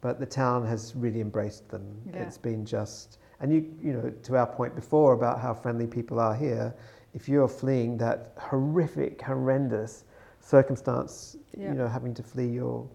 but 0.00 0.18
the 0.18 0.26
town 0.26 0.66
has 0.66 0.94
really 0.96 1.20
embraced 1.20 1.68
them. 1.68 1.84
Yeah. 2.06 2.22
It's 2.22 2.38
been 2.38 2.64
just, 2.64 3.18
and 3.40 3.52
you, 3.52 3.72
you 3.80 3.92
know, 3.92 4.10
to 4.10 4.36
our 4.36 4.46
point 4.46 4.74
before 4.74 5.12
about 5.12 5.40
how 5.40 5.54
friendly 5.54 5.86
people 5.86 6.18
are 6.18 6.34
here, 6.34 6.74
if 7.14 7.28
you're 7.28 7.48
fleeing 7.48 7.96
that 7.98 8.32
horrific, 8.36 9.22
horrendous 9.22 10.04
circumstance, 10.40 11.36
Yeah. 11.56 11.68
you 11.68 11.74
know, 11.74 11.86
having 11.86 12.14
to 12.14 12.22
flee 12.22 12.48
your 12.48 12.88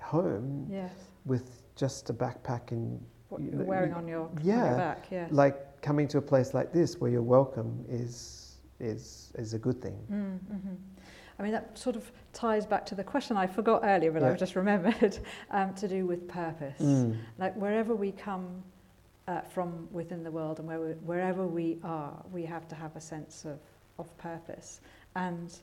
home 0.00 0.66
Yes. 0.70 0.92
With 1.24 1.62
just 1.76 2.10
a 2.10 2.14
backpack 2.14 2.70
and 2.72 3.00
What 3.28 3.40
You 3.40 3.50
you're 3.52 3.64
wearing 3.64 3.92
on 3.92 4.06
your, 4.08 4.22
on 4.22 4.38
yeah, 4.42 4.68
your 4.70 4.76
back. 4.76 5.06
Yes. 5.10 5.30
like 5.32 5.80
coming 5.82 6.06
to 6.08 6.18
a 6.18 6.22
place 6.22 6.52
like 6.54 6.72
this 6.72 7.00
where 7.00 7.10
you're 7.10 7.22
welcome 7.22 7.84
is 7.88 8.56
is 8.80 9.32
is 9.36 9.54
a 9.54 9.58
good 9.58 9.80
thing. 9.82 9.98
Mm, 10.10 10.38
mhm. 10.56 10.76
I 11.38 11.42
mean, 11.42 11.52
that 11.52 11.78
sort 11.78 11.96
of 11.96 12.10
ties 12.34 12.66
back 12.66 12.84
to 12.86 12.94
the 12.94 13.04
question 13.04 13.36
I 13.38 13.46
forgot 13.46 13.80
earlier, 13.84 14.12
but 14.12 14.20
Yeah. 14.22 14.28
I've 14.28 14.38
just 14.38 14.56
remembered, 14.56 15.18
um, 15.50 15.74
to 15.74 15.88
do 15.88 16.04
with 16.06 16.28
purpose. 16.28 16.78
Mm. 16.80 17.16
Like 17.38 17.54
wherever 17.56 17.94
we 17.94 18.12
come 18.12 18.62
uh, 19.26 19.40
from 19.42 19.88
within 19.90 20.22
the 20.22 20.30
world 20.30 20.58
and 20.58 20.68
where 20.68 20.80
we, 20.80 20.92
wherever 21.10 21.46
we 21.46 21.78
are, 21.82 22.12
we 22.30 22.44
have 22.44 22.68
to 22.68 22.74
have 22.74 22.94
a 22.96 23.00
sense 23.00 23.46
of, 23.46 23.58
of 23.98 24.14
purpose. 24.18 24.80
And 25.16 25.56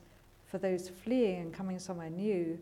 for 0.46 0.58
those 0.58 0.88
fleeing 0.88 1.42
and 1.42 1.52
coming 1.52 1.78
somewhere 1.78 2.10
new, 2.10 2.58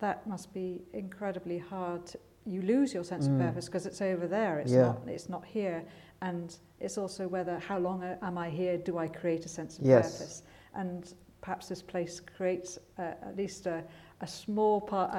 that 0.00 0.26
must 0.26 0.52
be 0.52 0.82
incredibly 0.92 1.58
hard. 1.58 2.02
You 2.46 2.62
lose 2.62 2.92
your 2.94 3.04
sense 3.04 3.28
Mm. 3.28 3.34
of 3.34 3.46
purpose 3.46 3.66
because 3.66 3.86
it's 3.86 4.00
over 4.02 4.26
there. 4.26 4.58
It's 4.58 4.72
Yeah. 4.72 4.82
not. 4.82 5.08
It's 5.08 5.28
not 5.28 5.44
here. 5.44 5.84
And 6.22 6.56
it's 6.80 6.98
also 6.98 7.28
whether 7.28 7.58
how 7.58 7.78
long 7.78 8.02
am 8.02 8.36
I 8.38 8.50
here? 8.50 8.76
Do 8.78 8.98
I 8.98 9.08
create 9.08 9.44
a 9.44 9.48
sense 9.48 9.78
of 9.78 9.84
Yes. 9.86 10.18
purpose? 10.18 10.42
And 10.74 11.14
perhaps 11.40 11.68
this 11.68 11.82
place 11.82 12.20
creates 12.20 12.78
uh, 12.98 13.02
at 13.22 13.36
least 13.36 13.66
a, 13.66 13.82
a 14.20 14.26
small 14.26 14.80
part, 14.80 15.14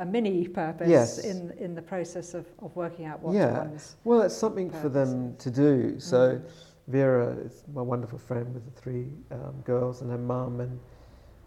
a 0.00 0.04
mini 0.06 0.46
purpose 0.46 0.88
Yes. 0.88 1.18
in 1.24 1.50
in 1.58 1.74
the 1.74 1.82
process 1.82 2.32
of, 2.34 2.46
of 2.60 2.74
working 2.76 3.04
out 3.06 3.20
what 3.22 3.34
Yeah. 3.34 3.58
one's 3.58 3.96
Well, 4.04 4.22
it's 4.22 4.34
something 4.34 4.70
for 4.70 4.88
them 4.88 5.36
to 5.38 5.50
do. 5.50 5.98
So 6.00 6.36
Mm. 6.36 6.42
Vera 6.86 7.28
is 7.44 7.64
my 7.74 7.82
wonderful 7.82 8.18
friend 8.18 8.54
with 8.54 8.64
the 8.64 8.80
three 8.80 9.12
um, 9.30 9.60
girls 9.64 10.00
and 10.02 10.10
her 10.10 10.18
mum, 10.18 10.60
and 10.60 10.78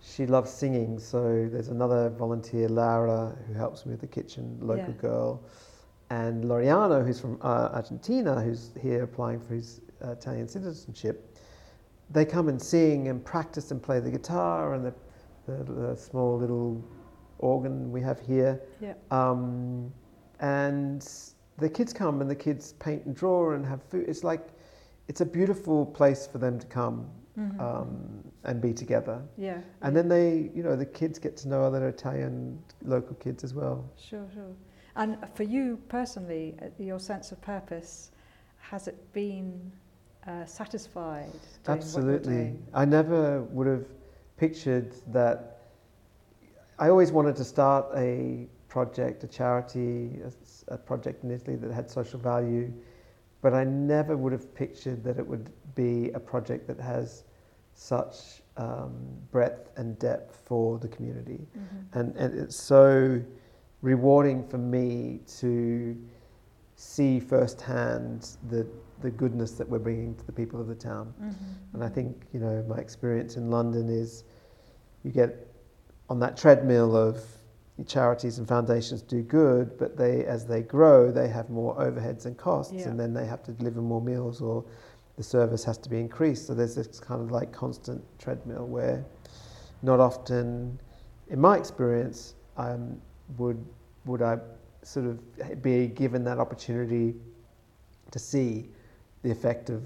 she 0.02 0.26
loves 0.26 0.52
singing. 0.52 1.00
So 1.00 1.48
there's 1.52 1.68
another 1.70 2.10
volunteer, 2.10 2.68
Laura, 2.68 3.36
who 3.48 3.54
helps 3.54 3.86
me 3.86 3.92
with 3.92 4.02
the 4.02 4.08
kitchen, 4.08 4.58
local 4.62 4.94
Yeah. 4.94 5.02
girl, 5.02 5.44
and 6.10 6.44
Loriano, 6.44 7.06
who's 7.06 7.20
from 7.20 7.38
uh, 7.42 7.70
Argentina, 7.74 8.42
who's 8.42 8.72
here 8.82 9.04
applying 9.04 9.40
for 9.40 9.54
his 9.54 9.82
uh, 10.04 10.12
Italian 10.12 10.48
citizenship. 10.48 11.38
They 12.10 12.26
come 12.26 12.50
and 12.50 12.62
sing 12.62 13.08
and 13.08 13.24
practice 13.24 13.72
and 13.72 13.82
play 13.82 14.00
the 14.02 14.12
guitar 14.12 14.74
and 14.74 14.84
the, 14.86 14.94
the, 15.48 15.64
the 15.74 15.96
small 15.96 16.38
little 16.38 16.84
organ 17.40 17.92
we 17.92 18.02
have 18.02 18.20
here. 18.20 18.60
yeah 18.82 18.94
Um, 19.12 19.94
and 20.40 21.08
the 21.58 21.70
kids 21.70 21.94
come 21.94 22.20
and 22.22 22.30
the 22.30 22.36
kids 22.36 22.74
paint 22.74 23.06
and 23.06 23.16
draw 23.16 23.52
and 23.54 23.66
have 23.66 23.82
food. 23.84 24.10
It's 24.10 24.24
like, 24.24 24.50
it's 25.08 25.22
a 25.22 25.26
beautiful 25.26 25.86
place 25.86 26.28
for 26.28 26.40
them 26.40 26.60
to 26.60 26.68
come. 26.68 27.08
Mhm. 27.38 27.60
Um, 27.62 28.31
and 28.44 28.62
be 28.62 28.74
together. 28.74 29.22
Yeah. 29.38 29.60
And 29.82 29.96
then 29.96 30.08
they, 30.08 30.50
you 30.56 30.64
know, 30.64 30.76
the 30.76 30.86
kids 30.86 31.20
get 31.20 31.38
to 31.38 31.48
know 31.48 31.64
other 31.64 31.88
Italian 31.88 32.62
local 32.84 33.16
kids 33.16 33.44
as 33.44 33.54
well. 33.54 33.90
Sure, 33.98 34.26
sure. 34.34 34.56
And 34.96 35.18
for 35.36 35.44
you 35.44 35.80
personally, 35.90 36.56
uh, 36.62 36.66
your 36.78 37.00
sense 37.00 37.32
of 37.32 37.42
purpose, 37.42 38.12
has 38.58 38.88
it 38.88 39.14
been 39.14 39.72
uh, 40.28 40.46
satisfied? 40.46 41.32
doing 41.32 41.34
what 41.34 41.66
you're 41.66 41.76
Absolutely. 41.76 42.56
I 42.74 42.86
never 42.86 43.44
would 43.44 43.68
have 43.68 43.86
pictured 44.38 44.96
that. 45.14 45.60
I 46.80 46.90
always 46.90 47.12
wanted 47.12 47.36
to 47.36 47.44
start 47.44 47.86
a 47.96 48.48
project, 48.68 49.24
a 49.24 49.28
charity, 49.28 50.20
a 50.68 50.78
project 50.78 51.24
in 51.24 51.32
Italy 51.32 51.58
that 51.58 51.72
had 51.72 51.92
social 51.92 52.20
value, 52.20 52.74
but 53.42 53.54
I 53.54 53.64
never 53.66 54.18
would 54.18 54.32
have 54.32 54.54
pictured 54.56 55.04
that 55.04 55.20
it 55.20 55.28
would 55.28 55.52
be 55.76 56.10
a 56.12 56.20
project 56.20 56.68
that 56.68 56.80
has 56.80 57.24
such 57.82 58.44
um, 58.58 58.94
breadth 59.32 59.72
and 59.76 59.98
depth 59.98 60.40
for 60.46 60.78
the 60.78 60.88
community. 60.88 61.48
Mhm. 61.58 62.00
And, 62.00 62.16
and 62.16 62.40
it's 62.40 62.56
so 62.56 63.20
rewarding 63.82 64.48
for 64.48 64.60
me 64.60 65.20
to 65.40 65.98
see 66.76 67.20
firsthand 67.20 68.38
the, 68.50 68.68
the 69.02 69.10
goodness 69.10 69.54
that 69.54 69.68
we're 69.68 69.80
bringing 69.80 70.14
to 70.16 70.26
the 70.28 70.32
people 70.32 70.62
of 70.62 70.68
the 70.68 70.76
town. 70.76 71.12
Mhm, 71.20 71.34
And 71.74 71.84
I 71.84 71.90
think, 71.90 72.28
you 72.34 72.40
know, 72.40 72.64
my 72.68 72.78
experience 72.78 73.36
in 73.36 73.50
London 73.50 73.90
is 73.90 74.26
you 75.04 75.12
get 75.12 75.48
on 76.08 76.20
that 76.20 76.38
treadmill 76.38 76.96
of 76.96 77.24
charities 77.88 78.38
and 78.38 78.48
foundations 78.48 79.02
do 79.02 79.24
good, 79.24 79.76
but 79.80 79.98
they, 79.98 80.24
as 80.26 80.46
they 80.46 80.62
grow, 80.62 81.10
they 81.12 81.28
have 81.30 81.50
more 81.50 81.74
overheads 81.78 82.28
and 82.28 82.38
costs, 82.38 82.74
Yeah. 82.74 82.90
and 82.90 83.00
then 83.00 83.12
they 83.12 83.26
have 83.26 83.42
to 83.44 83.52
deliver 83.54 83.82
more 83.82 84.02
meals 84.02 84.40
or 84.40 84.64
the 85.22 85.28
service 85.28 85.64
has 85.64 85.78
to 85.78 85.88
be 85.88 86.00
increased. 86.00 86.48
So 86.48 86.56
there's 86.56 86.74
this 86.74 87.00
kind 87.00 87.22
of 87.22 87.30
like 87.30 87.52
constant 87.52 88.04
treadmill 88.18 88.66
where 88.66 89.06
not 89.84 90.00
often, 90.00 90.80
in 91.30 91.40
my 91.40 91.58
experience, 91.58 92.34
um, 92.58 93.00
would, 93.38 93.64
would 94.06 94.24
I 94.24 94.40
sort 94.82 95.06
of 95.06 95.62
be 95.62 95.86
given 95.86 96.24
that 96.24 96.40
opportunity 96.40 97.14
to 98.10 98.18
see 98.18 98.68
the 99.22 99.30
effect 99.30 99.70
of 99.70 99.84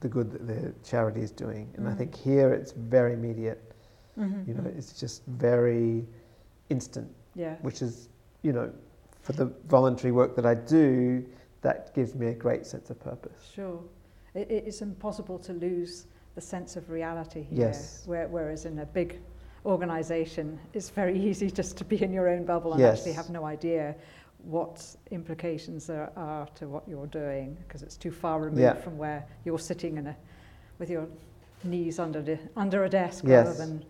the 0.00 0.08
good 0.08 0.30
that 0.30 0.46
the 0.46 0.74
charity 0.84 1.22
is 1.22 1.30
doing. 1.30 1.72
And 1.78 1.88
I 1.88 1.92
Mm. 1.92 1.98
think 1.98 2.14
here 2.14 2.52
it's 2.52 2.72
very 2.72 3.14
immediate. 3.14 3.62
Mhm, 4.18 4.46
You 4.46 4.54
know, 4.54 4.62
mhm. 4.68 4.76
it's 4.78 4.92
just 5.00 5.24
very 5.24 6.06
instant, 6.68 7.10
yeah. 7.34 7.56
which 7.62 7.80
is, 7.80 8.10
you 8.42 8.52
know, 8.52 8.70
for 9.22 9.32
the 9.32 9.46
voluntary 9.68 10.12
work 10.12 10.36
that 10.36 10.44
I 10.44 10.54
do, 10.54 11.24
that 11.62 11.94
gives 11.94 12.14
me 12.14 12.26
a 12.26 12.34
great 12.34 12.66
sense 12.66 12.90
of 12.90 13.00
purpose. 13.00 13.40
Sure. 13.54 13.80
It, 14.36 14.50
it- 14.50 14.64
it's 14.66 14.82
impossible 14.82 15.38
to 15.40 15.52
lose 15.52 16.06
the 16.34 16.40
sense 16.40 16.76
of 16.76 16.90
reality 16.90 17.42
here. 17.42 17.66
Yes. 17.68 18.02
Where, 18.06 18.28
whereas 18.28 18.66
in 18.66 18.78
a 18.80 18.86
big 18.86 19.18
organisation, 19.64 20.58
it's 20.74 20.90
very 20.90 21.18
easy 21.28 21.50
just 21.50 21.76
to 21.78 21.84
be 21.84 22.02
in 22.02 22.12
your 22.12 22.28
own 22.28 22.44
bubble 22.44 22.72
and 22.72 22.80
Yes. 22.80 22.98
actually 22.98 23.12
have 23.12 23.30
no 23.30 23.44
idea 23.44 23.94
what 24.44 24.84
implications 25.10 25.86
there 25.86 26.10
are 26.16 26.46
to 26.54 26.68
what 26.68 26.86
you're 26.86 27.06
doing 27.08 27.56
because 27.66 27.82
it's 27.82 27.96
too 27.96 28.10
far 28.12 28.38
removed 28.40 28.60
Yeah. 28.60 28.74
from 28.74 28.96
where 28.98 29.26
you're 29.44 29.58
sitting 29.58 29.96
in 29.96 30.06
a, 30.08 30.16
with 30.78 30.90
your 30.90 31.08
knees 31.64 31.98
under, 31.98 32.22
the, 32.22 32.38
under 32.56 32.84
a 32.84 32.88
desk 32.88 33.24
rather 33.26 33.54
than 33.54 33.84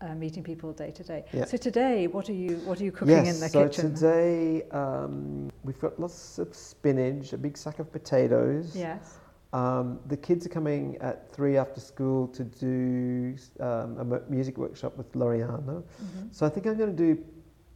uh, 0.00 0.14
meeting 0.14 0.42
people 0.42 0.72
day 0.72 0.90
to 0.92 1.02
day. 1.04 1.24
Yeah. 1.32 1.44
So 1.44 1.56
today, 1.58 2.06
what 2.06 2.28
are 2.30 2.32
you 2.32 2.56
what 2.58 2.80
are 2.80 2.84
you 2.84 2.92
cooking 2.92 3.16
yes, 3.24 3.34
in 3.34 3.40
the 3.40 3.48
so 3.48 3.64
kitchen? 3.66 3.96
So 3.96 4.06
today 4.10 4.62
um, 4.70 5.50
we've 5.64 5.78
got 5.80 5.98
lots 6.00 6.38
of 6.38 6.54
spinach, 6.54 7.32
a 7.32 7.36
big 7.36 7.56
sack 7.58 7.78
of 7.80 7.90
potatoes. 7.92 8.74
Yes. 8.76 9.17
Um, 9.52 9.98
the 10.06 10.16
kids 10.16 10.44
are 10.44 10.50
coming 10.50 10.98
at 11.00 11.32
three 11.32 11.56
after 11.56 11.80
school 11.80 12.28
to 12.28 12.44
do 12.44 13.34
um, 13.60 14.12
a 14.12 14.20
music 14.28 14.58
workshop 14.58 14.96
with 14.98 15.10
Loriano. 15.14 15.82
Mhm. 15.82 16.28
So 16.32 16.44
I 16.46 16.50
think 16.50 16.66
I'm 16.66 16.76
going 16.76 16.94
to 16.94 17.14
do 17.14 17.24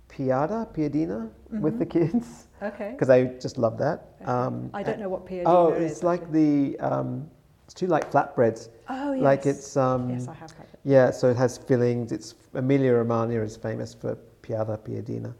piada, 0.09 0.67
piadina 0.75 1.31
with 1.51 1.79
the 1.79 1.87
Mhm. 1.87 1.91
kids 1.91 2.47
Okay. 2.63 2.91
because 2.93 3.09
I 3.09 3.25
just 3.41 3.57
love 3.57 3.79
that. 3.79 3.99
Okay. 4.21 4.31
Um, 4.31 4.69
I 4.75 4.83
don't 4.83 4.99
know 5.01 5.09
what 5.09 5.25
piadina 5.25 5.47
Oh, 5.47 5.73
is. 5.73 5.93
it's 5.93 6.03
like 6.03 6.23
actually. 6.23 6.73
the 6.77 6.81
um, 6.81 7.31
it's 7.65 7.73
two 7.75 7.87
like 7.87 8.11
flatbreads. 8.13 8.69
Oh, 8.91 9.13
yes. 9.13 9.23
Like 9.23 9.47
it's 9.47 9.77
um, 9.77 10.11
yes, 10.11 10.29
I 10.29 10.35
have 10.35 10.53
had 10.53 10.67
it. 10.75 10.79
yeah. 10.85 11.11
So 11.11 11.31
it 11.31 11.37
has 11.39 11.57
fillings. 11.57 12.13
It's 12.13 12.35
Emilia 12.53 12.93
Romagna 12.93 13.41
is 13.41 13.57
famous 13.57 13.95
for 13.95 14.19
piada, 14.43 14.77
piadina. 14.79 15.33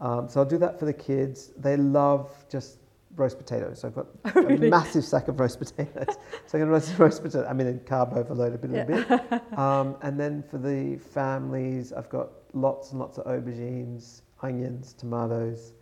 Um, 0.00 0.28
so 0.28 0.40
I'll 0.40 0.46
do 0.46 0.58
that 0.58 0.78
for 0.78 0.86
the 0.86 0.92
kids. 0.92 1.52
They 1.56 1.76
love 1.76 2.30
just 2.48 2.78
roast 3.18 3.38
potatoes. 3.38 3.80
So 3.80 3.88
I've 3.88 3.94
got 3.94 4.06
Oh, 4.36 4.42
really? 4.42 4.68
a 4.68 4.70
massive 4.70 5.04
sack 5.04 5.28
of 5.28 5.38
roast 5.40 5.58
potatoes. 5.58 6.16
so 6.46 6.58
I'm 6.58 6.60
going 6.60 6.66
to 6.66 6.72
roast 6.72 6.98
roast 6.98 7.22
potatoes. 7.22 7.46
I 7.48 7.52
mean, 7.52 7.66
a 7.68 7.72
carb 7.74 8.16
overload 8.16 8.54
a 8.54 8.58
bit, 8.58 8.70
a 8.70 8.84
bit. 8.84 9.42
Um, 9.58 9.96
and 10.02 10.18
then 10.18 10.42
for 10.50 10.58
the 10.58 10.96
families, 10.98 11.92
I've 11.92 12.08
got 12.08 12.28
lots 12.54 12.90
and 12.92 13.00
lots 13.00 13.18
of 13.18 13.26
aubergines, 13.26 14.22
onions, 14.42 14.92
tomatoes. 14.94 15.74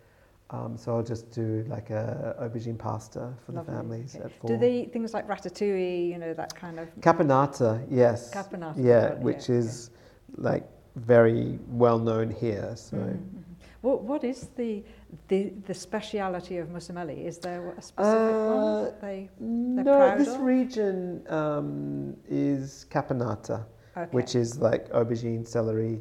Um, 0.49 0.77
so 0.77 0.95
I'll 0.95 1.03
just 1.03 1.29
do 1.31 1.65
like 1.67 1.89
a 1.89 2.35
aubergine 2.41 2.77
pasta 2.77 3.33
for 3.45 3.51
Lovely, 3.51 3.65
the 3.71 3.77
families 3.77 4.15
okay. 4.15 4.25
at 4.25 4.31
four. 4.39 4.49
Do 4.49 4.57
they 4.57 4.77
eat 4.79 4.93
things 4.93 5.13
like 5.13 5.27
ratatouille, 5.27 6.07
you 6.09 6.17
know, 6.17 6.33
that 6.33 6.55
kind 6.55 6.79
of 6.79 6.87
Caponata, 7.01 7.85
yes. 7.89 8.33
caponata? 8.33 8.73
Yeah, 8.77 9.13
which 9.15 9.49
yeah, 9.49 9.55
is 9.57 9.89
like 10.37 10.65
very 10.95 11.59
well 11.67 11.99
known 11.99 12.31
here. 12.31 12.73
So 12.75 12.95
Mhm, 12.97 13.09
mhm. 13.17 13.43
What, 13.81 14.03
what 14.03 14.23
is 14.23 14.47
the, 14.55 14.83
the, 15.27 15.53
the 15.65 15.73
speciality 15.73 16.57
of 16.57 16.67
Mussomeli? 16.69 17.25
Is 17.25 17.37
there 17.37 17.71
a 17.77 17.81
specific 17.81 18.35
one 18.35 18.63
Uh, 18.63 18.83
that 18.83 19.01
they... 19.01 19.29
no, 19.39 19.83
proud 19.83 20.19
this 20.19 20.29
of? 20.29 20.41
region 20.41 21.23
um, 21.29 22.15
is 22.29 22.85
caponata, 22.89 23.65
Okay. 23.95 24.09
which 24.11 24.35
is 24.35 24.59
like 24.59 24.89
aubergine, 24.91 25.47
celery, 25.47 25.99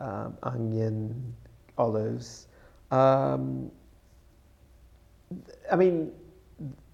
um, 0.00 0.36
onion, 0.42 1.34
olives. 1.76 2.48
Um, 2.90 3.70
I 5.70 5.76
mean, 5.76 6.12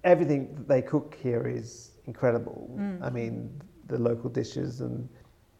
everything 0.03 0.53
that 0.55 0.67
they 0.67 0.81
cook 0.81 1.15
here 1.21 1.47
is 1.47 1.91
incredible. 2.07 2.75
Mm. 2.77 3.01
I 3.01 3.09
mean, 3.09 3.61
the 3.87 3.97
local 3.99 4.29
dishes 4.29 4.81
and 4.81 5.07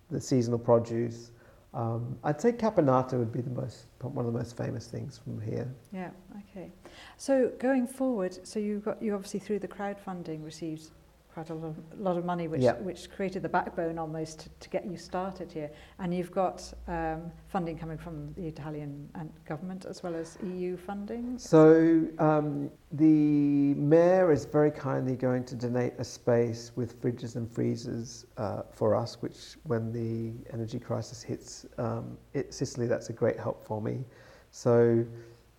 the 0.09 0.19
seasonal 0.19 0.59
produce. 0.59 1.31
Um, 1.73 2.17
I'd 2.23 2.39
say 2.39 2.51
caponata 2.51 3.13
would 3.13 3.31
be 3.31 3.41
the 3.41 3.49
most 3.49 3.85
one 4.01 4.25
of 4.25 4.31
the 4.31 4.37
most 4.37 4.55
famous 4.55 4.87
things 4.87 5.19
from 5.23 5.41
here. 5.41 5.73
Yeah, 5.91 6.11
okay. 6.51 6.71
So 7.17 7.51
going 7.57 7.87
forward, 7.87 8.45
so 8.47 8.59
you 8.59 8.79
got 8.79 9.01
you 9.01 9.15
obviously 9.15 9.39
through 9.39 9.59
the 9.59 9.67
crowdfunding 9.67 10.43
received 10.43 10.91
quite 11.33 11.49
a 11.49 11.53
lot 11.53 11.69
of, 11.69 11.99
lot 11.99 12.17
of 12.17 12.25
money, 12.25 12.47
which 12.47 12.61
Yeah. 12.61 12.73
which 12.73 13.09
created 13.09 13.41
the 13.41 13.49
backbone 13.49 13.97
almost 13.97 14.41
to, 14.41 14.49
to 14.49 14.69
get 14.69 14.85
you 14.85 14.97
started 14.97 15.51
here. 15.51 15.71
And 15.99 16.13
you've 16.13 16.31
got 16.31 16.71
um, 16.87 17.31
funding 17.47 17.77
coming 17.77 17.97
from 17.97 18.33
the 18.33 18.45
Italian 18.45 19.09
government 19.45 19.85
as 19.85 20.03
well 20.03 20.15
as 20.15 20.37
EU 20.43 20.77
funding. 20.77 21.37
So 21.39 22.05
um, 22.19 22.69
the 22.91 23.73
mayor 23.73 24.31
is 24.31 24.45
very 24.45 24.71
kindly 24.71 25.15
going 25.15 25.43
to 25.45 25.55
donate 25.55 25.93
a 25.97 26.03
space 26.03 26.71
with 26.75 27.01
fridges 27.01 27.35
and 27.35 27.49
freezers 27.51 28.25
uh, 28.37 28.61
for 28.71 28.95
us, 28.95 29.21
which 29.21 29.57
when 29.63 29.91
the 29.91 30.33
energy 30.53 30.79
crisis 30.79 31.23
hits 31.23 31.65
um, 31.77 32.17
it, 32.33 32.53
Sicily, 32.53 32.87
that's 32.87 33.09
a 33.09 33.13
great 33.13 33.39
help 33.39 33.65
for 33.65 33.81
me. 33.81 34.05
So 34.51 35.03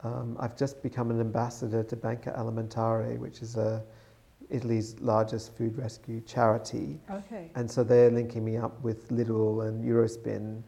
um, 0.05 0.37
I've 0.39 0.57
just 0.57 0.83
become 0.83 1.11
an 1.11 1.20
ambassador 1.20 1.83
to 1.83 1.97
Banco 1.97 2.31
Alimentare, 2.33 3.18
which 3.18 3.43
is 3.43 3.57
a 3.57 3.83
Italy's 4.51 4.99
largest 5.01 5.57
food 5.57 5.76
rescue 5.76 6.20
charity. 6.20 7.01
Okay. 7.11 7.51
And 7.55 7.70
so 7.70 7.84
they're 7.84 8.11
linking 8.11 8.45
me 8.45 8.57
up 8.57 8.80
with 8.82 9.09
Lidl 9.09 9.68
and 9.68 9.84
Eurospin 9.84 10.62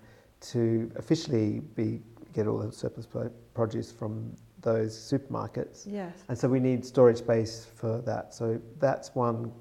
to 0.52 0.90
officially 0.96 1.60
be 1.74 2.02
get 2.32 2.46
all 2.46 2.58
the 2.58 2.70
surplus 2.70 3.06
pro- 3.06 3.30
produce 3.54 3.90
from 3.90 4.36
those 4.60 4.94
supermarkets. 4.94 5.84
Yes. 5.86 6.24
And 6.28 6.36
so 6.36 6.48
we 6.48 6.60
need 6.60 6.84
storage 6.84 7.18
space 7.18 7.66
for 7.76 8.02
that. 8.02 8.34
So 8.34 8.60
that's 8.78 9.14
one 9.14 9.52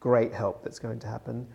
great 0.00 0.32
help 0.32 0.62
that's 0.62 0.78
going 0.78 1.00
to 1.00 1.06
happen. 1.06 1.46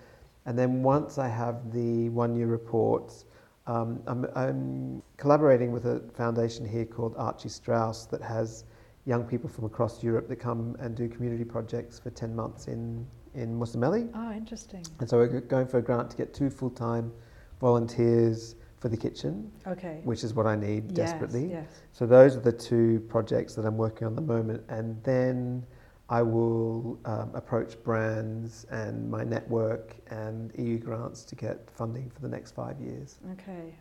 And 0.46 0.58
then 0.58 0.82
once 0.82 1.18
I 1.18 1.28
have 1.28 1.72
the 1.72 2.10
one 2.10 2.36
year 2.36 2.48
reports, 2.48 3.26
um, 3.68 4.02
I'm, 4.08 4.26
I'm 4.36 5.04
collaborating 5.18 5.72
with 5.72 5.86
a 5.86 6.00
foundation 6.16 6.68
here 6.68 6.86
called 6.86 7.16
Arci 7.16 7.52
Strauss 7.52 8.06
that 8.08 8.22
has 8.22 8.66
young 9.06 9.24
people 9.24 9.50
from 9.50 9.66
across 9.66 10.04
Europe 10.04 10.28
that 10.28 10.38
come 10.38 10.76
and 10.80 10.96
do 10.96 11.08
community 11.08 11.44
projects 11.44 12.00
for 12.00 12.10
10 12.10 12.36
months 12.36 12.68
in, 12.68 13.06
in 13.34 13.58
Mussomeli. 13.58 14.10
Oh, 14.14 14.32
interesting. 14.32 14.86
And 15.00 15.10
so 15.10 15.18
we're 15.18 15.40
going 15.42 15.68
for 15.68 15.78
a 15.78 15.82
grant 15.82 16.10
to 16.12 16.18
get 16.18 16.34
two 16.34 16.50
full 16.50 16.70
time 16.70 17.12
volunteers 17.60 18.56
for 18.80 18.88
the 18.88 18.98
kitchen, 18.98 19.52
Okay. 19.68 20.00
which 20.04 20.24
is 20.24 20.34
what 20.34 20.46
I 20.46 20.56
need 20.56 20.94
desperately. 20.94 21.50
Yes. 21.52 21.68
So 21.92 22.06
those 22.06 22.38
are 22.38 22.40
the 22.40 22.52
two 22.52 23.06
projects 23.10 23.54
that 23.56 23.66
I'm 23.66 23.78
working 23.78 24.08
on 24.08 24.14
at 24.14 24.16
the 24.16 24.22
moment. 24.22 24.64
And 24.70 25.04
then 25.04 25.66
I 26.08 26.22
will 26.22 27.00
um, 27.06 27.32
approach 27.36 27.82
brands 27.84 28.66
and 28.72 29.10
my 29.10 29.24
network 29.24 29.96
and 30.10 30.52
EU 30.58 30.78
grants 30.80 31.24
to 31.26 31.36
get 31.36 31.70
funding 31.72 32.10
for 32.10 32.22
the 32.22 32.30
next 32.30 32.52
five 32.56 32.80
years. 32.80 33.20
Okay. 33.34 33.76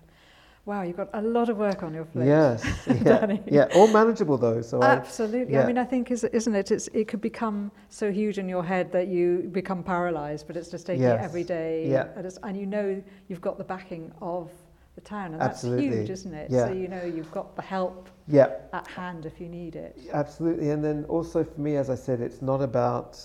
Wow, 0.68 0.82
you've 0.82 0.98
got 0.98 1.08
a 1.14 1.22
lot 1.22 1.48
of 1.48 1.56
work 1.56 1.82
on 1.82 1.94
your 1.94 2.04
plate. 2.04 2.26
Yes, 2.26 2.62
yeah, 3.02 3.38
yeah, 3.46 3.68
all 3.74 3.88
manageable 3.88 4.36
though. 4.36 4.60
So 4.60 4.82
I, 4.82 4.90
Absolutely. 4.90 5.56
I 5.56 5.60
yeah. 5.60 5.66
mean, 5.66 5.78
I 5.78 5.84
think, 5.84 6.10
is, 6.10 6.24
isn't 6.24 6.54
it? 6.54 6.70
It's, 6.70 6.88
it 6.88 7.08
could 7.08 7.22
become 7.22 7.72
so 7.88 8.12
huge 8.12 8.36
in 8.36 8.50
your 8.50 8.62
head 8.62 8.92
that 8.92 9.08
you 9.08 9.48
become 9.50 9.82
paralyzed, 9.82 10.46
but 10.46 10.58
it's 10.58 10.70
just 10.70 10.84
taking 10.86 11.04
Yes. 11.04 11.22
it 11.22 11.24
every 11.24 11.42
day. 11.42 11.88
Yeah. 11.88 12.08
And, 12.42 12.54
you 12.54 12.66
know 12.66 13.02
you've 13.28 13.40
got 13.40 13.56
the 13.56 13.64
backing 13.64 14.12
of 14.20 14.50
the 14.94 15.00
town, 15.00 15.32
and 15.32 15.40
that's 15.40 15.62
huge, 15.62 16.10
isn't 16.10 16.34
it? 16.34 16.50
Yeah. 16.50 16.66
So 16.66 16.74
you 16.74 16.88
know 16.88 17.02
you've 17.02 17.32
got 17.32 17.56
the 17.56 17.62
help 17.62 18.10
yeah, 18.26 18.50
at 18.74 18.86
hand 18.88 19.24
if 19.24 19.40
you 19.40 19.48
need 19.48 19.74
it. 19.74 19.98
absolutely. 20.12 20.68
And 20.68 20.84
then 20.84 21.06
also 21.08 21.44
for 21.44 21.58
me, 21.58 21.76
as 21.76 21.88
I 21.88 21.94
said, 21.94 22.20
it's 22.20 22.42
not 22.42 22.60
about 22.60 23.18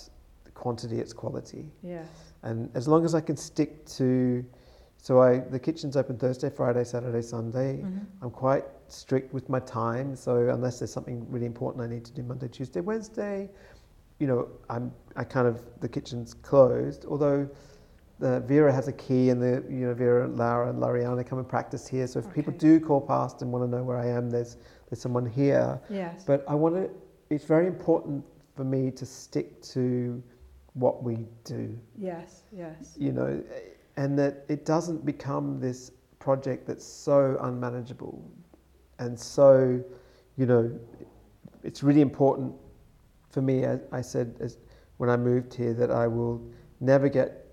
quantity; 0.53 1.01
it's 1.01 1.11
quality. 1.11 1.65
Yes. 1.81 2.07
And 2.43 2.69
as 2.73 2.87
long 2.87 3.03
as 3.03 3.13
I 3.13 3.19
can 3.19 3.35
stick 3.35 3.85
to, 3.97 4.45
so 5.03 5.21
I 5.21 5.39
the 5.39 5.59
kitchen's 5.59 5.97
open 5.97 6.17
Thursday, 6.17 6.49
Friday, 6.49 6.85
Saturday, 6.85 7.21
Sunday. 7.21 7.81
Mhm. 7.81 8.05
I'm 8.21 8.31
quite 8.31 8.65
strict 8.87 9.33
with 9.33 9.49
my 9.49 9.59
time, 9.59 10.15
so 10.15 10.47
unless 10.47 10.79
there's 10.79 10.93
something 10.93 11.27
really 11.29 11.45
important 11.45 11.83
I 11.83 11.87
need 11.87 12.05
to 12.05 12.13
do 12.13 12.23
Monday, 12.23 12.47
Tuesday, 12.47 12.79
Wednesday, 12.79 13.49
you 14.19 14.27
know, 14.27 14.47
I'm 14.69 14.93
I 15.17 15.25
kind 15.25 15.45
of 15.45 15.59
the 15.81 15.89
kitchen's 15.89 16.33
closed. 16.33 17.05
Although 17.05 17.49
the 18.19 18.39
Vera 18.51 18.71
has 18.71 18.87
a 18.87 18.93
key, 18.93 19.29
and 19.29 19.41
the 19.41 19.61
you 19.69 19.87
know 19.87 19.93
Vera, 19.93 20.25
Laura, 20.25 20.69
and 20.69 20.79
Lariana 20.81 21.25
come 21.25 21.37
and 21.37 21.49
practice 21.49 21.85
here. 21.85 22.07
So 22.07 22.19
if 22.19 22.33
people 22.33 22.53
do 22.53 22.79
call 22.79 23.01
past 23.01 23.41
and 23.41 23.51
want 23.51 23.65
to 23.65 23.77
know 23.77 23.83
where 23.83 23.97
I 23.97 24.07
am, 24.07 24.29
there's 24.29 24.55
there's 24.89 25.01
someone 25.01 25.25
here. 25.25 25.81
Yes. 25.89 26.23
But 26.23 26.45
I 26.47 26.55
want 26.55 26.75
to. 26.75 26.89
It's 27.29 27.43
very 27.43 27.67
important 27.67 28.23
for 28.55 28.63
me 28.63 28.89
to 28.91 29.05
stick 29.05 29.61
to 29.73 30.23
what 30.75 31.03
we 31.03 31.27
do 31.43 31.77
yes. 31.97 32.43
Yes. 32.51 32.95
you 32.97 33.11
know, 33.11 33.43
and 33.97 34.17
that 34.17 34.45
it 34.49 34.65
doesn't 34.65 35.05
become 35.05 35.59
this 35.59 35.91
project 36.19 36.67
that's 36.67 36.85
so 36.85 37.37
unmanageable 37.41 38.23
and 38.99 39.19
so, 39.19 39.83
you 40.37 40.45
know, 40.45 40.71
it's 41.63 41.83
really 41.83 42.01
important 42.01 42.53
for 43.29 43.41
me. 43.41 43.63
As 43.63 43.79
I 43.91 44.01
said 44.01 44.35
as 44.39 44.57
when 44.97 45.09
I 45.09 45.17
moved 45.17 45.53
here 45.53 45.73
that 45.73 45.91
I 45.91 46.07
will 46.07 46.41
never 46.79 47.09
get 47.09 47.47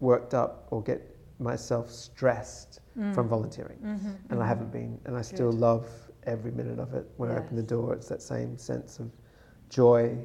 worked 0.00 0.34
up 0.34 0.66
or 0.70 0.82
get 0.82 1.16
myself 1.38 1.90
stressed 1.90 2.80
Mm. 2.98 3.14
from 3.14 3.28
volunteering, 3.28 3.78
Mhm, 3.82 4.14
and 4.30 4.40
I 4.40 4.44
mhm. 4.44 4.48
haven't 4.48 4.72
been, 4.72 5.00
and 5.04 5.16
I 5.16 5.22
still 5.22 5.52
Good. 5.52 5.60
love 5.60 6.10
every 6.24 6.50
minute 6.50 6.78
of 6.78 6.92
it. 6.92 7.06
When 7.16 7.30
I 7.30 7.38
open 7.38 7.56
the 7.56 7.62
door, 7.62 7.94
it's 7.94 8.08
that 8.08 8.20
same 8.20 8.58
sense 8.58 8.98
of 8.98 9.10
joy. 9.68 10.18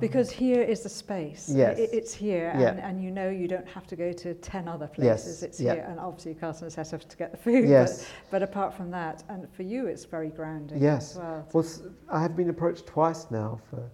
Because 0.00 0.30
here 0.30 0.62
is 0.62 0.80
the 0.82 0.88
space. 0.88 1.48
Yes. 1.52 1.78
I- 1.78 1.82
it's 1.92 2.14
here, 2.14 2.54
Yeah. 2.58 2.68
and, 2.70 2.80
and 2.80 3.02
you 3.02 3.10
know 3.10 3.28
you 3.28 3.48
don't 3.48 3.68
have 3.68 3.86
to 3.88 3.96
go 3.96 4.12
to 4.12 4.34
10 4.34 4.68
other 4.68 4.86
places. 4.86 5.26
Yes, 5.26 5.42
It's 5.42 5.60
yeah. 5.60 5.74
here, 5.74 5.86
and 5.88 5.98
obviously 6.00 6.34
Carson 6.34 6.70
has 6.70 6.90
to 6.90 6.98
to 6.98 7.16
get 7.16 7.30
the 7.32 7.36
food. 7.38 7.68
yes. 7.68 8.06
But, 8.30 8.40
but 8.40 8.42
apart 8.42 8.74
from 8.74 8.90
that, 8.92 9.24
and 9.28 9.50
for 9.52 9.62
you, 9.62 9.86
it's 9.86 10.04
very 10.04 10.28
grounding 10.30 10.82
Yes. 10.82 11.12
as 11.12 11.18
well. 11.18 11.48
Well, 11.52 11.66
I 12.10 12.22
have 12.22 12.36
been 12.36 12.50
approached 12.50 12.86
twice 12.86 13.30
now 13.30 13.60
for 13.70 13.90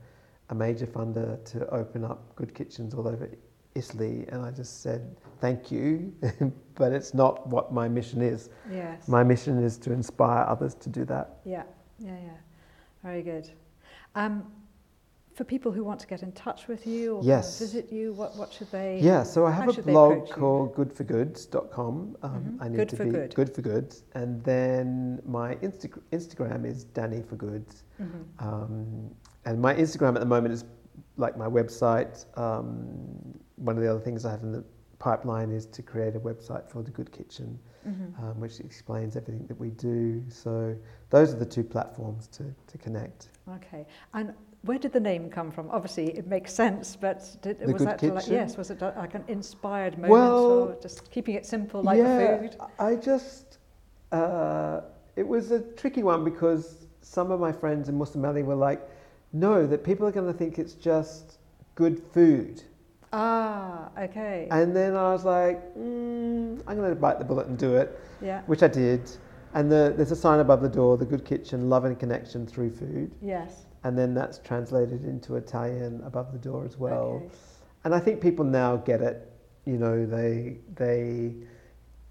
a 0.50 0.54
major 0.54 0.86
funder 0.86 1.42
to 1.52 1.68
open 1.70 2.04
up 2.04 2.34
good 2.36 2.54
kitchens 2.54 2.94
all 2.94 3.06
over 3.06 3.28
Italy, 3.76 4.26
and 4.30 4.44
I 4.44 4.50
just 4.50 4.82
said 4.82 5.16
thank 5.40 5.70
you, 5.70 6.12
but 6.74 6.92
it's 6.92 7.14
not 7.14 7.46
what 7.48 7.72
my 7.72 7.88
mission 7.88 8.20
is. 8.20 8.50
Yes. 8.70 9.06
My 9.08 9.22
mission 9.22 9.62
is 9.62 9.78
to 9.78 9.92
inspire 9.92 10.44
others 10.48 10.74
to 10.76 10.88
do 10.88 11.04
that. 11.06 11.36
yeah, 11.44 11.62
yeah, 11.98 12.16
yeah. 12.22 12.30
Very 13.02 13.22
good. 13.22 13.48
Um, 14.16 14.50
for 15.40 15.44
people 15.44 15.72
who 15.72 15.82
want 15.82 15.98
to 15.98 16.06
get 16.06 16.22
in 16.22 16.30
touch 16.32 16.68
with 16.68 16.86
you 16.86 17.16
or 17.16 17.24
Yes. 17.24 17.58
visit 17.58 17.90
you, 17.90 18.12
what, 18.12 18.36
what 18.36 18.52
should 18.52 18.70
they? 18.70 19.00
Yeah, 19.00 19.22
so 19.22 19.46
I 19.46 19.50
have 19.52 19.78
a 19.78 19.82
blog 19.82 20.28
called 20.28 20.74
goodforgoods.com. 20.74 22.16
Um, 22.22 22.30
Mhm. 22.30 22.56
I 22.62 22.68
need 22.68 22.76
Good 22.76 22.88
to 22.90 22.96
for 22.96 23.04
be 23.04 23.10
good. 23.10 23.34
good 23.34 23.48
for 23.54 23.62
good, 23.62 23.96
and 24.14 24.44
then 24.44 25.22
my 25.24 25.54
Insta- 25.66 25.98
Instagram 26.12 26.66
is 26.66 26.84
Danny 26.84 27.22
for 27.22 27.36
Goods. 27.36 27.84
Mhm. 27.98 28.24
Um, 28.38 29.10
and 29.46 29.58
my 29.62 29.74
Instagram 29.74 30.14
at 30.16 30.20
the 30.20 30.26
moment 30.26 30.52
is 30.52 30.64
like 31.16 31.38
my 31.38 31.48
website. 31.48 32.26
Um, 32.36 32.68
one 33.56 33.76
of 33.78 33.82
the 33.82 33.88
other 33.90 34.00
things 34.00 34.26
I 34.26 34.30
have 34.32 34.42
in 34.42 34.52
the 34.52 34.62
pipeline 34.98 35.50
is 35.52 35.64
to 35.64 35.82
create 35.82 36.16
a 36.16 36.20
website 36.20 36.68
for 36.68 36.82
the 36.82 36.90
Good 36.90 37.10
Kitchen, 37.12 37.58
Mhm. 37.88 38.22
um, 38.22 38.40
which 38.40 38.60
explains 38.60 39.16
everything 39.16 39.46
that 39.46 39.58
we 39.58 39.70
do. 39.70 40.22
So 40.28 40.76
those 41.08 41.32
are 41.32 41.38
the 41.38 41.46
two 41.56 41.64
platforms 41.64 42.26
to, 42.36 42.44
to 42.66 42.76
connect. 42.76 43.30
Okay. 43.48 43.86
And 44.12 44.34
where 44.62 44.78
did 44.78 44.92
the 44.92 45.00
name 45.00 45.30
come 45.30 45.50
from? 45.50 45.70
Obviously, 45.70 46.16
it 46.16 46.26
makes 46.26 46.52
sense, 46.52 46.96
but 46.96 47.36
did, 47.40 47.60
was 47.72 47.82
that 47.84 48.02
like, 48.02 48.28
yes? 48.28 48.56
Was 48.56 48.70
it 48.70 48.82
like 48.82 49.14
an 49.14 49.24
inspired 49.28 49.94
moment, 49.96 50.12
Well, 50.12 50.44
or 50.44 50.76
just 50.82 51.10
keeping 51.10 51.34
it 51.34 51.46
simple 51.46 51.82
like 51.82 51.98
yeah, 51.98 52.36
the 52.36 52.38
food? 52.38 52.56
I 52.78 52.96
just, 52.96 53.58
uh, 54.12 54.82
it 55.16 55.26
was 55.26 55.50
a 55.50 55.60
tricky 55.60 56.02
one 56.02 56.24
because 56.24 56.86
some 57.00 57.30
of 57.30 57.40
my 57.40 57.52
friends 57.52 57.88
in 57.88 57.98
Mussomeli 57.98 58.44
were 58.44 58.54
like, 58.54 58.86
no, 59.32 59.66
that 59.66 59.82
people 59.82 60.06
are 60.06 60.12
going 60.12 60.30
to 60.30 60.36
think 60.36 60.58
it's 60.58 60.74
just 60.74 61.38
good 61.74 62.02
food. 62.12 62.62
Ah, 63.12 63.88
okay. 63.98 64.46
And 64.50 64.76
then 64.76 64.94
I 64.94 65.12
was 65.12 65.24
like, 65.24 65.74
mm, 65.76 66.62
I'm 66.66 66.76
going 66.76 66.90
to 66.90 66.94
bite 66.94 67.18
the 67.18 67.24
bullet 67.24 67.46
and 67.46 67.56
do 67.56 67.76
it, 67.76 67.98
yeah. 68.20 68.42
which 68.42 68.62
I 68.62 68.68
did. 68.68 69.10
And 69.54 69.72
the, 69.72 69.94
there's 69.96 70.12
a 70.12 70.16
sign 70.16 70.40
above 70.40 70.60
the 70.60 70.68
door, 70.68 70.96
the 70.96 71.06
good 71.06 71.24
kitchen, 71.24 71.68
love 71.68 71.84
and 71.84 71.98
connection 71.98 72.46
through 72.46 72.70
food. 72.70 73.10
Yes. 73.20 73.64
And 73.84 73.96
then 73.96 74.14
that's 74.14 74.38
translated 74.38 75.04
into 75.04 75.36
Italian 75.36 76.02
above 76.04 76.32
the 76.32 76.38
door 76.38 76.64
as 76.66 76.76
well. 76.76 77.22
Okay. 77.24 77.30
And 77.84 77.94
I 77.94 78.00
think 78.00 78.20
people 78.20 78.44
now 78.44 78.76
get 78.76 79.00
it. 79.00 79.26
You 79.64 79.78
know, 79.78 80.04
they, 80.04 80.58
they, 80.74 81.32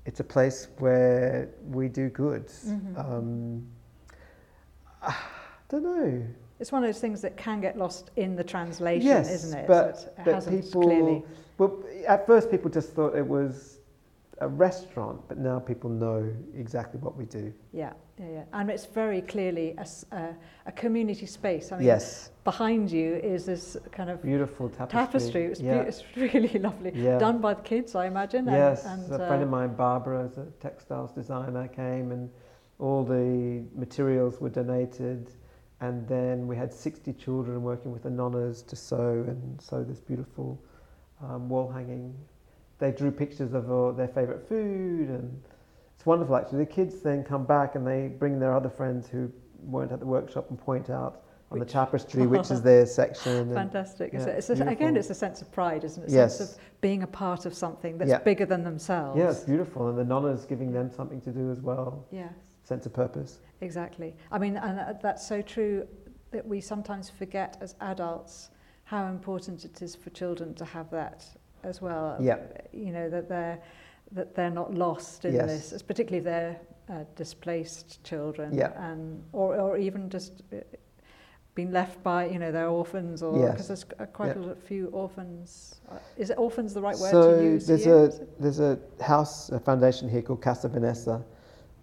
it's 0.06 0.20
a 0.20 0.24
place 0.24 0.68
where 0.80 1.50
we 1.68 1.88
do 1.88 2.10
good. 2.10 2.48
Mhm. 2.48 2.98
Um, 3.00 3.68
I 5.04 5.16
don't 5.70 5.84
know. 5.84 6.24
It's 6.60 6.72
one 6.72 6.84
of 6.84 6.88
those 6.90 7.00
things 7.00 7.22
that 7.22 7.38
can 7.38 7.62
get 7.62 7.78
lost 7.78 8.12
in 8.18 8.36
the 8.36 8.44
translation, 8.44 9.08
Yes, 9.08 9.32
isn't 9.32 9.60
it? 9.60 9.68
but- 9.68 9.98
So 10.00 10.08
it 10.08 10.14
but 10.26 10.34
hasn't 10.34 10.64
people- 10.66 10.82
clearly. 10.84 11.24
Well, 11.58 11.84
at 12.08 12.26
first 12.26 12.50
people 12.50 12.72
just 12.72 12.94
thought 12.94 13.16
it 13.16 13.26
was 13.28 13.79
a 14.42 14.48
restaurant, 14.48 15.22
but 15.28 15.38
now 15.38 15.60
people 15.60 15.90
know 15.90 16.32
exactly 16.56 17.00
what 17.00 17.16
we 17.18 17.26
do. 17.26 17.54
Yeah, 17.74 17.94
yeah, 18.18 18.26
yeah. 18.32 18.44
And 18.54 18.70
it's 18.70 18.86
very 18.86 19.22
clearly 19.22 19.76
a 20.66 20.72
community 20.72 21.26
space. 21.26 21.72
I 21.72 21.78
mean, 21.78 21.86
yes, 21.86 22.32
behind 22.44 22.90
you 22.92 23.16
is 23.16 23.46
this 23.46 23.76
kind 23.92 24.10
of 24.10 24.22
beautiful 24.22 24.70
tapestry. 24.70 24.98
tapestry. 25.00 25.46
It's, 25.46 25.60
yeah. 25.60 25.76
beau- 25.76 25.88
it's 25.88 26.04
really 26.16 26.60
lovely. 26.60 26.92
Yeah. 26.96 27.18
Done 27.18 27.40
by 27.40 27.54
the 27.54 27.62
kids, 27.62 27.96
I 27.96 28.08
imagine. 28.08 28.48
and- 28.48 28.58
Yes, 28.58 28.86
And, 28.86 29.04
a 29.12 29.18
friend 29.18 29.42
uh, 29.42 29.46
of 29.46 29.50
mine, 29.50 29.76
Barbara, 29.76 30.26
is 30.26 30.38
a 30.38 30.46
textiles 30.62 31.12
designer, 31.12 31.68
came 31.68 32.12
and 32.12 32.30
all 32.80 33.04
the 33.04 33.64
materials 33.76 34.40
were 34.40 34.50
donated. 34.50 35.32
And 35.82 36.08
then 36.08 36.48
we 36.48 36.56
had 36.56 36.74
60 36.74 37.14
children 37.14 37.62
working 37.62 37.92
with 37.92 38.04
the 38.04 38.10
nonnas 38.10 38.66
to 38.68 38.76
sew 38.76 39.24
and 39.28 39.62
sew 39.62 39.84
this 39.84 40.00
beautiful 40.00 40.62
um, 41.22 41.50
wall 41.50 41.70
hanging. 41.70 42.14
They 42.80 42.92
drew 42.92 43.12
pictures 43.12 43.54
of 43.54 43.72
uh, 43.72 43.92
their 43.92 44.08
favourite 44.08 44.42
food, 44.48 45.10
and 45.10 45.42
it's 45.96 46.06
wonderful 46.06 46.36
actually. 46.38 46.60
The 46.60 46.72
kids 46.72 47.02
then 47.02 47.24
come 47.24 47.46
back 47.46 47.76
and 47.76 47.86
they 47.86 48.08
bring 48.08 48.40
their 48.40 48.56
other 48.56 48.70
friends 48.70 49.08
who 49.08 49.32
weren't 49.64 49.92
at 49.92 50.00
the 50.00 50.06
workshop 50.06 50.50
and 50.50 50.58
point 50.58 50.90
out 50.90 51.24
on 51.52 51.60
Which- 51.60 51.68
the 51.68 51.74
tapestry 51.74 52.26
which 52.26 52.50
is 52.52 52.62
their 52.72 52.86
section. 52.86 53.54
Fantastic. 53.54 54.14
It's 54.14 54.26
yeah, 54.26 54.34
it's 54.34 54.50
a, 54.50 54.54
again, 54.68 54.96
it's 54.96 55.10
a 55.10 55.14
sense 55.16 55.42
of 55.42 55.52
pride, 55.52 55.84
isn't 55.84 56.04
it? 56.04 56.10
A 56.10 56.14
Yes. 56.14 56.38
sense 56.38 56.52
of 56.54 56.58
being 56.80 57.04
a 57.04 57.08
part 57.08 57.46
of 57.46 57.54
something 57.54 57.98
that's 57.98 58.10
Yeah. 58.10 58.20
bigger 58.20 58.46
than 58.46 58.64
themselves. 58.64 59.18
yeah, 59.20 59.32
it's 59.32 59.44
beautiful, 59.44 59.90
and 59.90 59.98
the 59.98 60.04
nonnas 60.06 60.48
giving 60.48 60.72
them 60.72 60.90
something 60.90 61.20
to 61.22 61.32
do 61.32 61.52
as 61.52 61.60
well. 61.62 62.06
Yes, 62.12 62.32
Sense 62.64 62.86
of 62.86 62.94
purpose. 62.94 63.40
exactly. 63.62 64.16
I 64.32 64.38
mean, 64.40 64.56
and 64.58 64.80
uh, 64.80 64.94
that's 65.02 65.28
so 65.28 65.42
true 65.42 65.86
that 66.32 66.48
we 66.48 66.62
sometimes 66.62 67.10
forget 67.10 67.58
as 67.60 67.76
adults 67.82 68.52
how 68.86 69.08
important 69.08 69.66
it 69.66 69.82
is 69.82 69.96
for 69.96 70.12
children 70.12 70.54
to 70.54 70.64
have 70.66 70.90
that 70.92 71.26
as 71.64 71.82
well. 71.82 72.18
Yeah. 72.20 72.38
You 72.72 72.92
know 72.92 73.10
that 73.10 73.28
they're 73.30 73.60
that 74.12 74.34
they're 74.36 74.50
not 74.50 74.74
lost 74.74 75.26
in 75.26 75.36
Yes. 75.36 75.70
this, 75.70 75.82
particularly 75.84 76.18
if 76.20 76.24
they're 76.24 76.60
uh, 76.90 77.04
displaced 77.16 78.04
children, 78.04 78.54
Yeah. 78.54 78.72
and 78.92 79.24
or 79.34 79.56
or 79.60 79.78
even 79.78 80.10
just. 80.10 80.44
Uh, 80.54 80.58
been 81.56 81.72
left 81.74 82.02
by, 82.04 82.26
you 82.26 82.40
know, 82.40 82.54
they're 82.54 82.70
orphans, 82.70 83.22
or 83.22 83.38
Yes. 83.38 83.52
because 83.52 83.68
there's 83.68 83.86
uh, 84.00 84.06
quite 84.14 84.38
Yeah. 84.38 84.52
a 84.52 84.56
few 84.56 84.88
orphans. 84.94 85.82
Uh, 85.90 85.96
Is 86.16 86.30
it 86.30 86.38
orphans 86.38 86.74
the 86.74 86.82
right 86.82 86.98
word 86.98 87.12
so 87.12 87.36
to 87.38 87.44
use? 87.44 87.68
there's 87.68 87.84
here? 87.84 88.06
a 88.06 88.10
there's 88.42 88.60
a 88.62 88.80
house 89.02 89.50
a 89.50 89.60
foundation 89.60 90.08
here 90.08 90.22
called 90.22 90.42
Casa 90.42 90.70
Vanessa, 90.70 91.22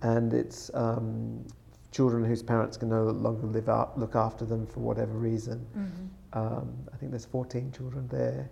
and 0.00 0.32
it's 0.32 0.70
um, 0.72 1.44
children 1.90 2.24
whose 2.24 2.42
parents 2.42 2.78
can 2.78 2.88
no 2.88 3.04
longer 3.04 3.46
live 3.48 3.68
out, 3.68 3.98
look 3.98 4.14
after 4.14 4.46
them 4.46 4.66
for 4.66 4.80
whatever 4.80 5.12
reason. 5.18 5.66
Mhm. 5.76 6.08
Um, 6.38 6.72
I 6.94 6.96
think 6.96 7.10
there's 7.12 7.26
14 7.26 7.70
children 7.70 8.06
there, 8.08 8.48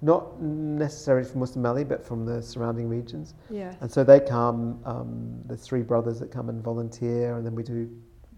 not 0.00 0.40
necessarily 0.40 1.28
from 1.28 1.40
Mussomeli, 1.40 1.86
but 1.86 2.04
from 2.04 2.24
the 2.24 2.40
surrounding 2.42 2.88
regions. 2.88 3.34
Yes. 3.50 3.76
And 3.80 3.90
so 3.90 4.04
they 4.04 4.20
come. 4.20 4.80
Um, 4.84 5.40
there's 5.46 5.62
three 5.62 5.82
brothers 5.82 6.20
that 6.20 6.30
come 6.30 6.48
and 6.48 6.62
volunteer, 6.62 7.36
and 7.36 7.44
then 7.44 7.54
we 7.54 7.62
do 7.62 7.90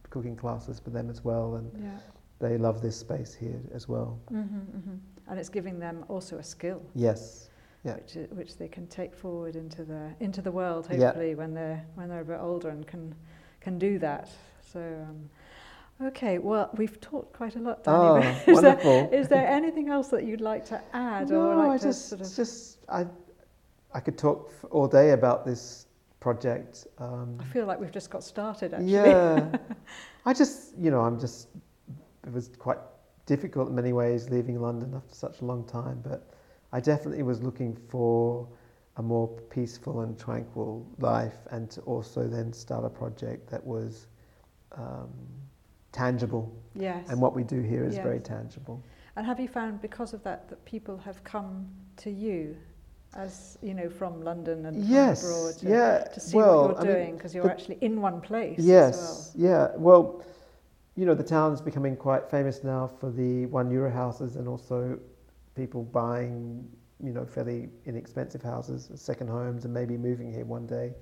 cooking 0.09 0.37
classes 0.37 0.81
for 0.81 0.91
them 0.91 1.11
as 1.11 1.23
well, 1.25 1.57
and 1.57 1.71
Yeah. 1.83 1.99
they 2.39 2.57
love 2.59 2.81
this 2.81 2.97
space 2.97 3.35
here 3.35 3.61
as 3.75 3.89
well. 3.89 4.19
hmm 4.29 4.41
hmm 4.43 4.97
And 5.29 5.39
it's 5.39 5.49
giving 5.51 5.79
them 5.79 6.05
also 6.09 6.39
a 6.39 6.43
skill. 6.43 6.83
Yes, 6.95 7.51
Yeah. 7.85 7.95
which 7.97 8.17
which 8.33 8.57
they 8.57 8.69
can 8.69 8.87
take 8.87 9.15
forward 9.15 9.55
into 9.55 9.85
the 9.85 10.11
into 10.21 10.43
the 10.43 10.51
world. 10.53 10.89
Yeah. 10.91 11.07
Hopefully, 11.07 11.35
when 11.35 11.55
they're 11.55 11.85
when 11.95 12.09
they're 12.09 12.23
a 12.23 12.25
bit 12.25 12.41
older 12.41 12.71
and 12.71 12.87
can 12.87 13.15
can 13.61 13.79
do 13.79 13.99
that. 13.99 14.29
So. 14.73 14.81
Um, 14.81 15.29
Okay, 16.03 16.39
well, 16.39 16.71
we've 16.77 16.99
talked 17.01 17.35
quite 17.35 17.57
a 17.57 17.59
lot, 17.59 17.85
Danny. 17.85 17.99
Oh, 17.99 18.17
is, 18.17 18.45
there, 18.45 18.55
wonderful. 18.55 19.11
is 19.13 19.29
there 19.29 19.47
anything 19.47 19.91
else 19.91 20.09
that 20.09 20.25
you'd 20.25 20.41
like 20.41 20.65
to 20.67 20.81
add, 20.95 21.29
no, 21.29 21.51
or 21.51 21.57
like 21.57 21.71
I 21.71 21.79
just, 21.79 22.09
sort 22.09 22.23
of? 22.23 22.35
just 22.35 22.79
I, 22.89 23.07
I 23.93 24.01
could 24.01 24.17
talk 24.17 24.51
all 24.71 24.89
day 24.89 25.11
about 25.11 25.45
this 25.45 25.87
project. 26.19 26.87
Um, 26.99 27.37
I 27.39 27.45
feel 27.45 27.67
like 27.67 27.79
we've 27.79 27.93
just 27.93 28.09
got 28.09 28.25
started. 28.25 28.73
Actually, 28.73 28.93
yeah, 28.93 29.55
I 30.27 30.33
just, 30.33 30.77
you 30.79 30.91
know, 30.91 31.01
I'm 31.01 31.21
just. 31.21 31.49
It 32.27 32.33
was 32.33 32.51
quite 32.59 32.79
difficult 33.27 33.69
in 33.69 33.75
many 33.75 33.93
ways 33.93 34.31
leaving 34.31 34.61
London 34.61 34.95
after 34.95 35.15
such 35.15 35.41
a 35.41 35.45
long 35.45 35.65
time, 35.65 36.01
but 36.03 36.31
I 36.73 36.81
definitely 36.81 37.23
was 37.23 37.43
looking 37.43 37.77
for 37.89 38.49
a 38.97 39.03
more 39.03 39.29
peaceful 39.51 40.01
and 40.01 40.19
tranquil 40.19 40.87
life, 40.99 41.47
and 41.51 41.71
to 41.73 41.83
also 41.83 42.27
then 42.27 42.55
start 42.55 42.87
a 42.87 42.91
project 42.91 43.51
that 43.51 43.65
was 43.65 44.07
um, 44.73 45.11
tangible. 45.93 46.53
yes. 46.75 47.09
And 47.11 47.21
what 47.21 47.35
we 47.35 47.43
do 47.45 47.61
here 47.61 47.85
is 47.85 47.97
very 47.97 48.21
tangible. 48.21 48.83
And 49.17 49.27
have 49.27 49.41
you 49.41 49.49
found 49.49 49.83
because 49.83 50.13
of 50.15 50.23
that 50.23 50.49
that 50.49 50.65
people 50.65 50.97
have 50.99 51.23
come 51.25 51.69
to 51.97 52.11
you, 52.11 52.57
as 53.15 53.59
you 53.61 53.75
know, 53.75 53.89
from 53.91 54.23
London 54.23 54.67
and 54.67 54.85
Yes, 54.85 55.23
abroad, 55.25 55.55
to, 55.59 55.69
yeah. 55.69 56.05
to 56.15 56.21
see 56.21 56.37
well, 56.37 56.69
what 56.69 56.77
you're 56.85 56.95
mean, 56.95 57.05
doing 57.05 57.17
because 57.17 57.35
you're 57.35 57.45
the- 57.45 57.51
actually 57.51 57.79
in 57.81 58.01
one 58.01 58.21
place. 58.21 58.59
Yes, 58.59 59.33
yeah. 59.37 59.73
Well, 59.77 60.23
you 60.95 61.07
know, 61.07 61.15
the 61.15 61.25
town 61.25 61.53
is 61.53 61.61
becoming 61.61 61.97
quite 61.97 62.31
famous 62.31 62.63
now 62.63 62.87
for 62.87 63.11
the 63.11 63.47
one 63.47 63.71
euro 63.71 63.91
houses 63.91 64.37
and 64.37 64.47
also 64.47 64.99
people 65.57 65.83
buying, 65.83 66.69
you 67.03 67.13
know, 67.13 67.25
fairly 67.25 67.69
inexpensive 67.87 68.43
houses, 68.43 68.91
second 68.95 69.29
homes, 69.29 69.65
and 69.65 69.75
maybe 69.75 69.97
moving 69.97 70.33
here 70.33 70.45
one 70.45 70.67
day. 70.67 70.93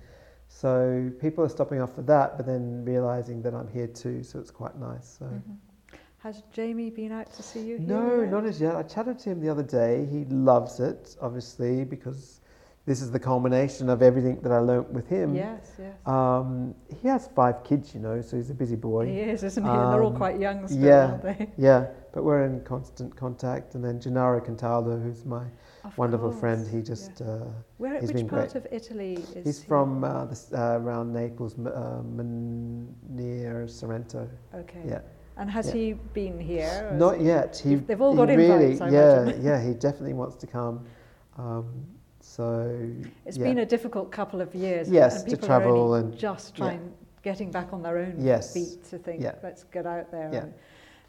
So 0.49 1.11
people 1.21 1.45
are 1.45 1.49
stopping 1.49 1.81
off 1.81 1.95
for 1.95 2.03
that, 2.03 2.37
but 2.37 2.47
then 2.47 2.85
realizing 2.85 3.43
that 3.43 3.55
I'm 3.55 3.69
here 3.69 3.87
too, 3.87 4.23
so 4.23 4.39
it's 4.39 4.51
quite 4.51 4.77
nice. 4.79 5.17
So. 5.19 5.27
Mhm. 5.27 5.57
Has 6.19 6.43
Jamie 6.51 6.91
been 6.91 7.13
out 7.13 7.33
to 7.35 7.43
see 7.45 7.61
you? 7.61 7.77
Here 7.79 7.87
No, 7.87 8.21
yet? 8.23 8.31
not 8.31 8.45
as 8.45 8.61
yet. 8.61 8.75
I 8.75 8.83
chatted 8.83 9.19
to 9.21 9.31
him 9.31 9.41
the 9.41 9.49
other 9.49 9.63
day. 9.63 10.05
He 10.07 10.25
loves 10.25 10.81
it, 10.81 11.17
obviously, 11.21 11.85
because 11.85 12.41
this 12.87 13.01
is 13.01 13.13
the 13.13 13.21
culmination 13.21 13.89
of 13.89 14.03
everything 14.03 14.41
that 14.41 14.51
I 14.51 14.59
learnt 14.59 14.91
with 14.91 15.07
him. 15.07 15.35
Yes, 15.35 15.71
yes. 15.79 15.95
Um, 16.07 16.75
he 16.89 17.07
has 17.07 17.29
five 17.29 17.63
kids, 17.63 17.95
you 17.95 18.01
know, 18.01 18.21
so 18.21 18.37
he's 18.37 18.51
a 18.51 18.55
busy 18.55 18.75
boy. 18.75 19.07
he 19.07 19.21
is, 19.21 19.45
isn't 19.45 19.63
he? 19.63 19.71
and 19.71 19.93
they're 19.93 20.03
all 20.03 20.11
Um, 20.11 20.17
quite 20.17 20.41
young 20.41 20.67
still, 20.67 20.81
yeah. 20.83 21.07
aren't 21.11 21.23
they? 21.23 21.53
Yeah, 21.57 21.87
but 22.13 22.25
we're 22.25 22.43
in 22.45 22.63
constant 22.65 23.15
contact. 23.15 23.75
And 23.77 23.85
then 23.85 24.01
Gennaro 24.01 24.41
Contaldo, 24.41 25.01
who's 25.01 25.25
my 25.25 25.45
Of 25.85 25.97
wonderful 25.97 26.31
course, 26.31 26.41
friend, 26.41 26.67
he 26.69 26.83
just 26.83 27.21
yeah. 27.21 27.27
uh, 27.27 27.45
Where? 27.79 28.01
he's 28.01 28.09
which 28.09 28.17
been 28.17 28.29
part 28.29 28.53
great. 28.53 28.65
of 28.65 28.73
Italy 28.73 29.15
is 29.37 29.45
he's 29.47 29.61
he? 29.63 29.69
from 29.69 30.03
uh, 30.05 30.25
this, 30.27 30.53
uh, 30.53 30.79
around 30.81 31.13
Naples, 31.13 31.55
m- 31.59 31.67
uh, 31.69 32.03
near 33.09 33.67
Sorrento. 33.69 34.29
Okay. 34.55 34.83
Yeah, 34.87 35.01
And 35.37 35.51
has 35.51 35.67
yeah. 35.69 35.73
he 35.75 35.93
been 36.15 36.39
here? 36.41 36.91
not 36.95 37.21
yet. 37.21 37.57
He, 37.63 37.77
They've- 37.77 38.01
all 38.01 38.15
got 38.15 38.29
really, 38.29 38.73
invites, 38.73 38.81
I 38.81 38.89
yeah, 38.91 39.23
imagine. 39.23 39.45
yeah. 39.45 39.67
He 39.67 39.75
definitely 39.75 40.15
wants 40.15 40.37
to 40.37 40.47
come. 40.47 40.85
Um, 41.37 41.67
so 42.21 42.45
It's 43.25 43.37
yeah. 43.39 43.45
been 43.45 43.59
a 43.61 43.67
difficult 43.67 44.11
couple 44.11 44.41
of 44.41 44.55
years. 44.55 44.91
Yes, 44.91 45.21
and 45.23 45.31
to 45.31 45.37
people 45.37 45.47
travel 45.49 45.95
and- 45.95 46.17
just 46.17 46.57
trying, 46.57 46.93
getting 47.23 47.51
back 47.51 47.73
on 47.73 47.83
their 47.83 47.99
own 47.99 48.15
Yes. 48.19 48.53
feet 48.53 48.85
to 48.91 48.99
think, 48.99 49.23
let's 49.43 49.63
get 49.65 49.87
out 49.87 50.11
there. 50.11 50.31
Yeah. 50.33 50.41
And 50.45 50.55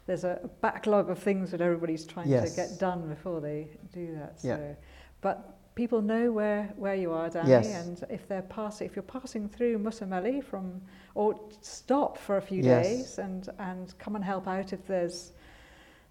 there's 0.06 0.24
a 0.24 0.48
backlog 0.60 1.10
of 1.10 1.18
things 1.18 1.50
that 1.50 1.60
everybody's 1.60 2.04
trying 2.04 2.28
Yes. 2.28 2.50
to 2.50 2.56
get 2.56 2.78
done 2.78 3.08
before 3.08 3.40
they 3.40 3.68
do 3.92 4.14
that. 4.16 4.40
So. 4.40 4.48
Yeah. 4.48 4.74
But 5.20 5.56
people 5.74 6.02
know 6.02 6.32
where, 6.32 6.72
where 6.76 6.94
you 6.94 7.12
are, 7.12 7.28
Danny, 7.30 7.50
Yes. 7.50 7.66
and 7.86 8.04
if 8.10 8.26
they're 8.26 8.42
passing, 8.42 8.86
if 8.86 8.96
you're 8.96 9.02
passing 9.02 9.48
through 9.48 9.78
Mussomeli 9.78 10.42
from, 10.42 10.80
or 11.14 11.38
stop 11.60 12.18
for 12.18 12.36
a 12.38 12.42
few 12.42 12.62
Yes. 12.62 12.86
days 12.86 13.18
and, 13.18 13.48
and 13.58 13.96
come 13.98 14.16
and 14.16 14.24
help 14.24 14.46
out 14.48 14.72
if 14.72 14.86
there's 14.86 15.32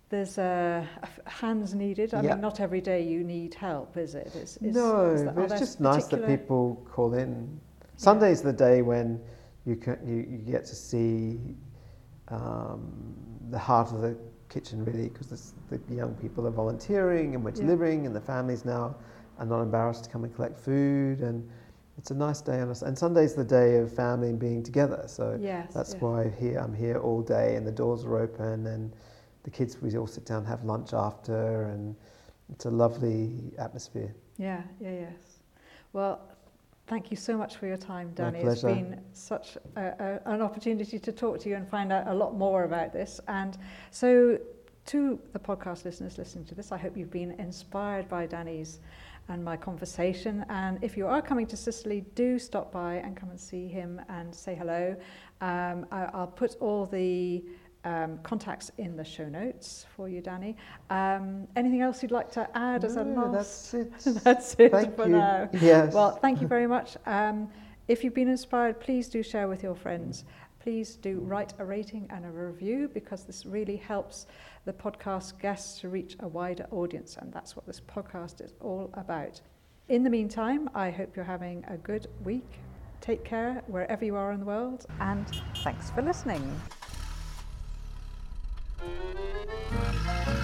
there's 0.09 0.39
uh, 0.39 0.83
hands 1.25 1.75
needed. 1.75 2.15
I 2.15 2.23
Yeah. 2.23 2.31
mean, 2.31 2.41
not 2.41 2.59
every 2.59 2.81
day 2.81 3.03
you 3.03 3.23
need 3.23 3.53
help, 3.53 3.95
is 3.95 4.15
it? 4.15 4.25
it? 4.27 4.35
Is, 4.35 4.57
is, 4.57 4.75
no, 4.75 5.11
is 5.11 5.23
that- 5.23 5.37
it's 5.37 5.59
just 5.59 5.79
nice 5.79 6.07
that 6.07 6.25
people 6.25 6.81
call 6.89 7.13
in. 7.13 7.59
Sunday's 7.95 8.41
the 8.41 8.51
day 8.53 8.81
when 8.81 9.21
you 9.65 9.75
can 9.75 9.99
you, 10.03 10.15
you 10.27 10.37
get 10.51 10.65
to 10.65 10.75
see 10.75 11.39
um, 12.31 12.81
the 13.49 13.59
heart 13.59 13.91
of 13.91 14.01
the 14.01 14.15
kitchen 14.49 14.83
really 14.85 15.09
because 15.09 15.53
the 15.69 15.79
young 15.93 16.13
people 16.15 16.47
are 16.47 16.51
volunteering 16.51 17.35
and 17.35 17.43
we're 17.43 17.51
Yeah. 17.51 17.61
delivering 17.61 18.05
and 18.05 18.15
the 18.15 18.21
families 18.21 18.65
now 18.65 18.95
are 19.37 19.45
not 19.45 19.61
embarrassed 19.61 20.05
to 20.05 20.09
come 20.09 20.23
and 20.23 20.33
collect 20.35 20.57
food 20.57 21.21
and 21.21 21.47
it's 21.97 22.11
a 22.11 22.15
nice 22.15 22.41
day 22.41 22.59
on 22.59 22.69
us 22.69 22.81
and 22.81 22.97
Sunday's 22.97 23.35
the 23.35 23.43
day 23.43 23.77
of 23.77 23.91
family 23.93 24.29
and 24.29 24.39
being 24.39 24.63
together 24.63 25.03
so 25.07 25.37
Yes, 25.41 25.73
that's 25.73 25.93
yes. 25.93 26.01
why 26.01 26.29
here 26.39 26.57
I'm 26.59 26.73
here 26.73 26.97
all 26.97 27.21
day 27.21 27.55
and 27.55 27.65
the 27.65 27.71
doors 27.71 28.05
are 28.05 28.17
open 28.17 28.65
and 28.67 28.91
the 29.43 29.49
kids 29.51 29.81
we 29.81 29.95
all 29.97 30.07
sit 30.07 30.25
down 30.25 30.39
and 30.39 30.47
have 30.47 30.63
lunch 30.63 30.93
after 30.93 31.63
and 31.65 31.95
it's 32.51 32.65
a 32.65 32.69
lovely 32.71 33.53
atmosphere. 33.59 34.13
Yeah, 34.37 34.63
yeah, 34.79 34.91
yes. 34.91 35.39
Well, 35.93 36.21
thank 36.89 37.11
you 37.11 37.17
so 37.17 37.37
much 37.37 37.55
for 37.55 37.67
your 37.67 37.77
time, 37.77 38.11
Danny. 38.15 38.39
It's 38.39 38.63
been 38.63 38.99
such 39.13 39.57
a, 39.77 40.19
a, 40.25 40.33
an 40.33 40.41
opportunity 40.41 40.97
to 40.97 41.11
talk 41.11 41.39
to 41.41 41.49
you 41.49 41.55
and 41.55 41.69
find 41.69 41.93
out 41.93 42.07
a 42.07 42.13
lot 42.13 42.35
more 42.35 42.63
about 42.63 42.91
this. 42.91 43.21
And 43.27 43.57
so, 43.91 44.39
to 44.87 45.19
the 45.33 45.39
podcast 45.39 45.85
listeners 45.85 46.17
listening 46.17 46.45
to 46.45 46.55
this, 46.55 46.71
I 46.71 46.77
hope 46.77 46.97
you've 46.97 47.11
been 47.11 47.31
inspired 47.33 48.09
by 48.09 48.25
Danny's 48.25 48.79
and 49.27 49.45
my 49.45 49.55
conversation. 49.55 50.43
And 50.49 50.83
if 50.83 50.97
you 50.97 51.05
are 51.05 51.21
coming 51.21 51.45
to 51.47 51.57
Sicily, 51.57 52.01
do 52.15 52.39
stop 52.39 52.71
by 52.71 52.95
and 52.95 53.15
come 53.15 53.29
and 53.29 53.39
see 53.39 53.67
him 53.67 54.01
and 54.09 54.33
say 54.33 54.55
hello. 54.55 54.95
Um, 55.41 55.85
I, 55.91 56.09
I'll 56.13 56.33
put 56.35 56.55
all 56.59 56.87
the 56.87 57.43
um, 57.85 58.19
contacts 58.23 58.71
in 58.77 58.95
the 58.97 59.03
show 59.03 59.27
notes 59.29 59.85
for 59.95 60.09
you, 60.09 60.21
Danny. 60.21 60.55
Um, 60.89 61.47
anything 61.55 61.81
else 61.81 62.01
you'd 62.03 62.11
like 62.11 62.31
to 62.33 62.49
add 62.57 62.83
as 62.83 62.95
a 62.97 63.03
No, 63.03 63.27
last? 63.27 63.71
that's 63.71 63.73
it. 64.07 64.13
That's 64.23 64.55
it 64.59 64.71
Thank 64.71 64.95
for 64.95 65.05
you. 65.05 65.13
now. 65.13 65.49
Yes. 65.53 65.93
Well, 65.93 66.11
thank 66.17 66.41
you 66.41 66.47
very 66.47 66.67
much. 66.67 66.97
Um, 67.05 67.49
if 67.87 68.03
you've 68.03 68.13
been 68.13 68.27
inspired, 68.29 68.79
please 68.79 69.07
do 69.07 69.23
share 69.23 69.47
with 69.47 69.63
your 69.63 69.75
friends. 69.75 70.25
Please 70.59 70.95
do 70.97 71.19
write 71.21 71.53
a 71.59 71.65
rating 71.65 72.05
and 72.09 72.25
a 72.25 72.29
review 72.29 72.89
because 72.93 73.23
this 73.23 73.45
really 73.45 73.77
helps 73.77 74.27
the 74.65 74.73
podcast 74.73 75.39
guests 75.39 75.79
to 75.79 75.89
reach 75.89 76.17
a 76.19 76.27
wider 76.27 76.67
audience, 76.71 77.15
and 77.17 77.31
that's 77.31 77.55
what 77.55 77.65
this 77.65 77.79
podcast 77.79 78.43
is 78.43 78.53
all 78.59 78.89
about. 78.93 79.39
In 79.87 80.03
the 80.03 80.09
meantime, 80.09 80.69
I 80.75 80.91
hope 80.91 81.15
you're 81.15 81.25
having 81.25 81.63
a 81.69 81.77
good 81.77 82.07
week. 82.25 82.59
Take 83.01 83.23
care 83.23 83.63
wherever 83.67 84.03
you 84.03 84.15
are 84.17 84.33
in 84.33 84.41
the 84.41 84.45
world, 84.45 84.85
and 84.99 85.25
thanks 85.63 85.89
for 85.91 86.01
listening. 86.01 86.43
Música 88.81 90.38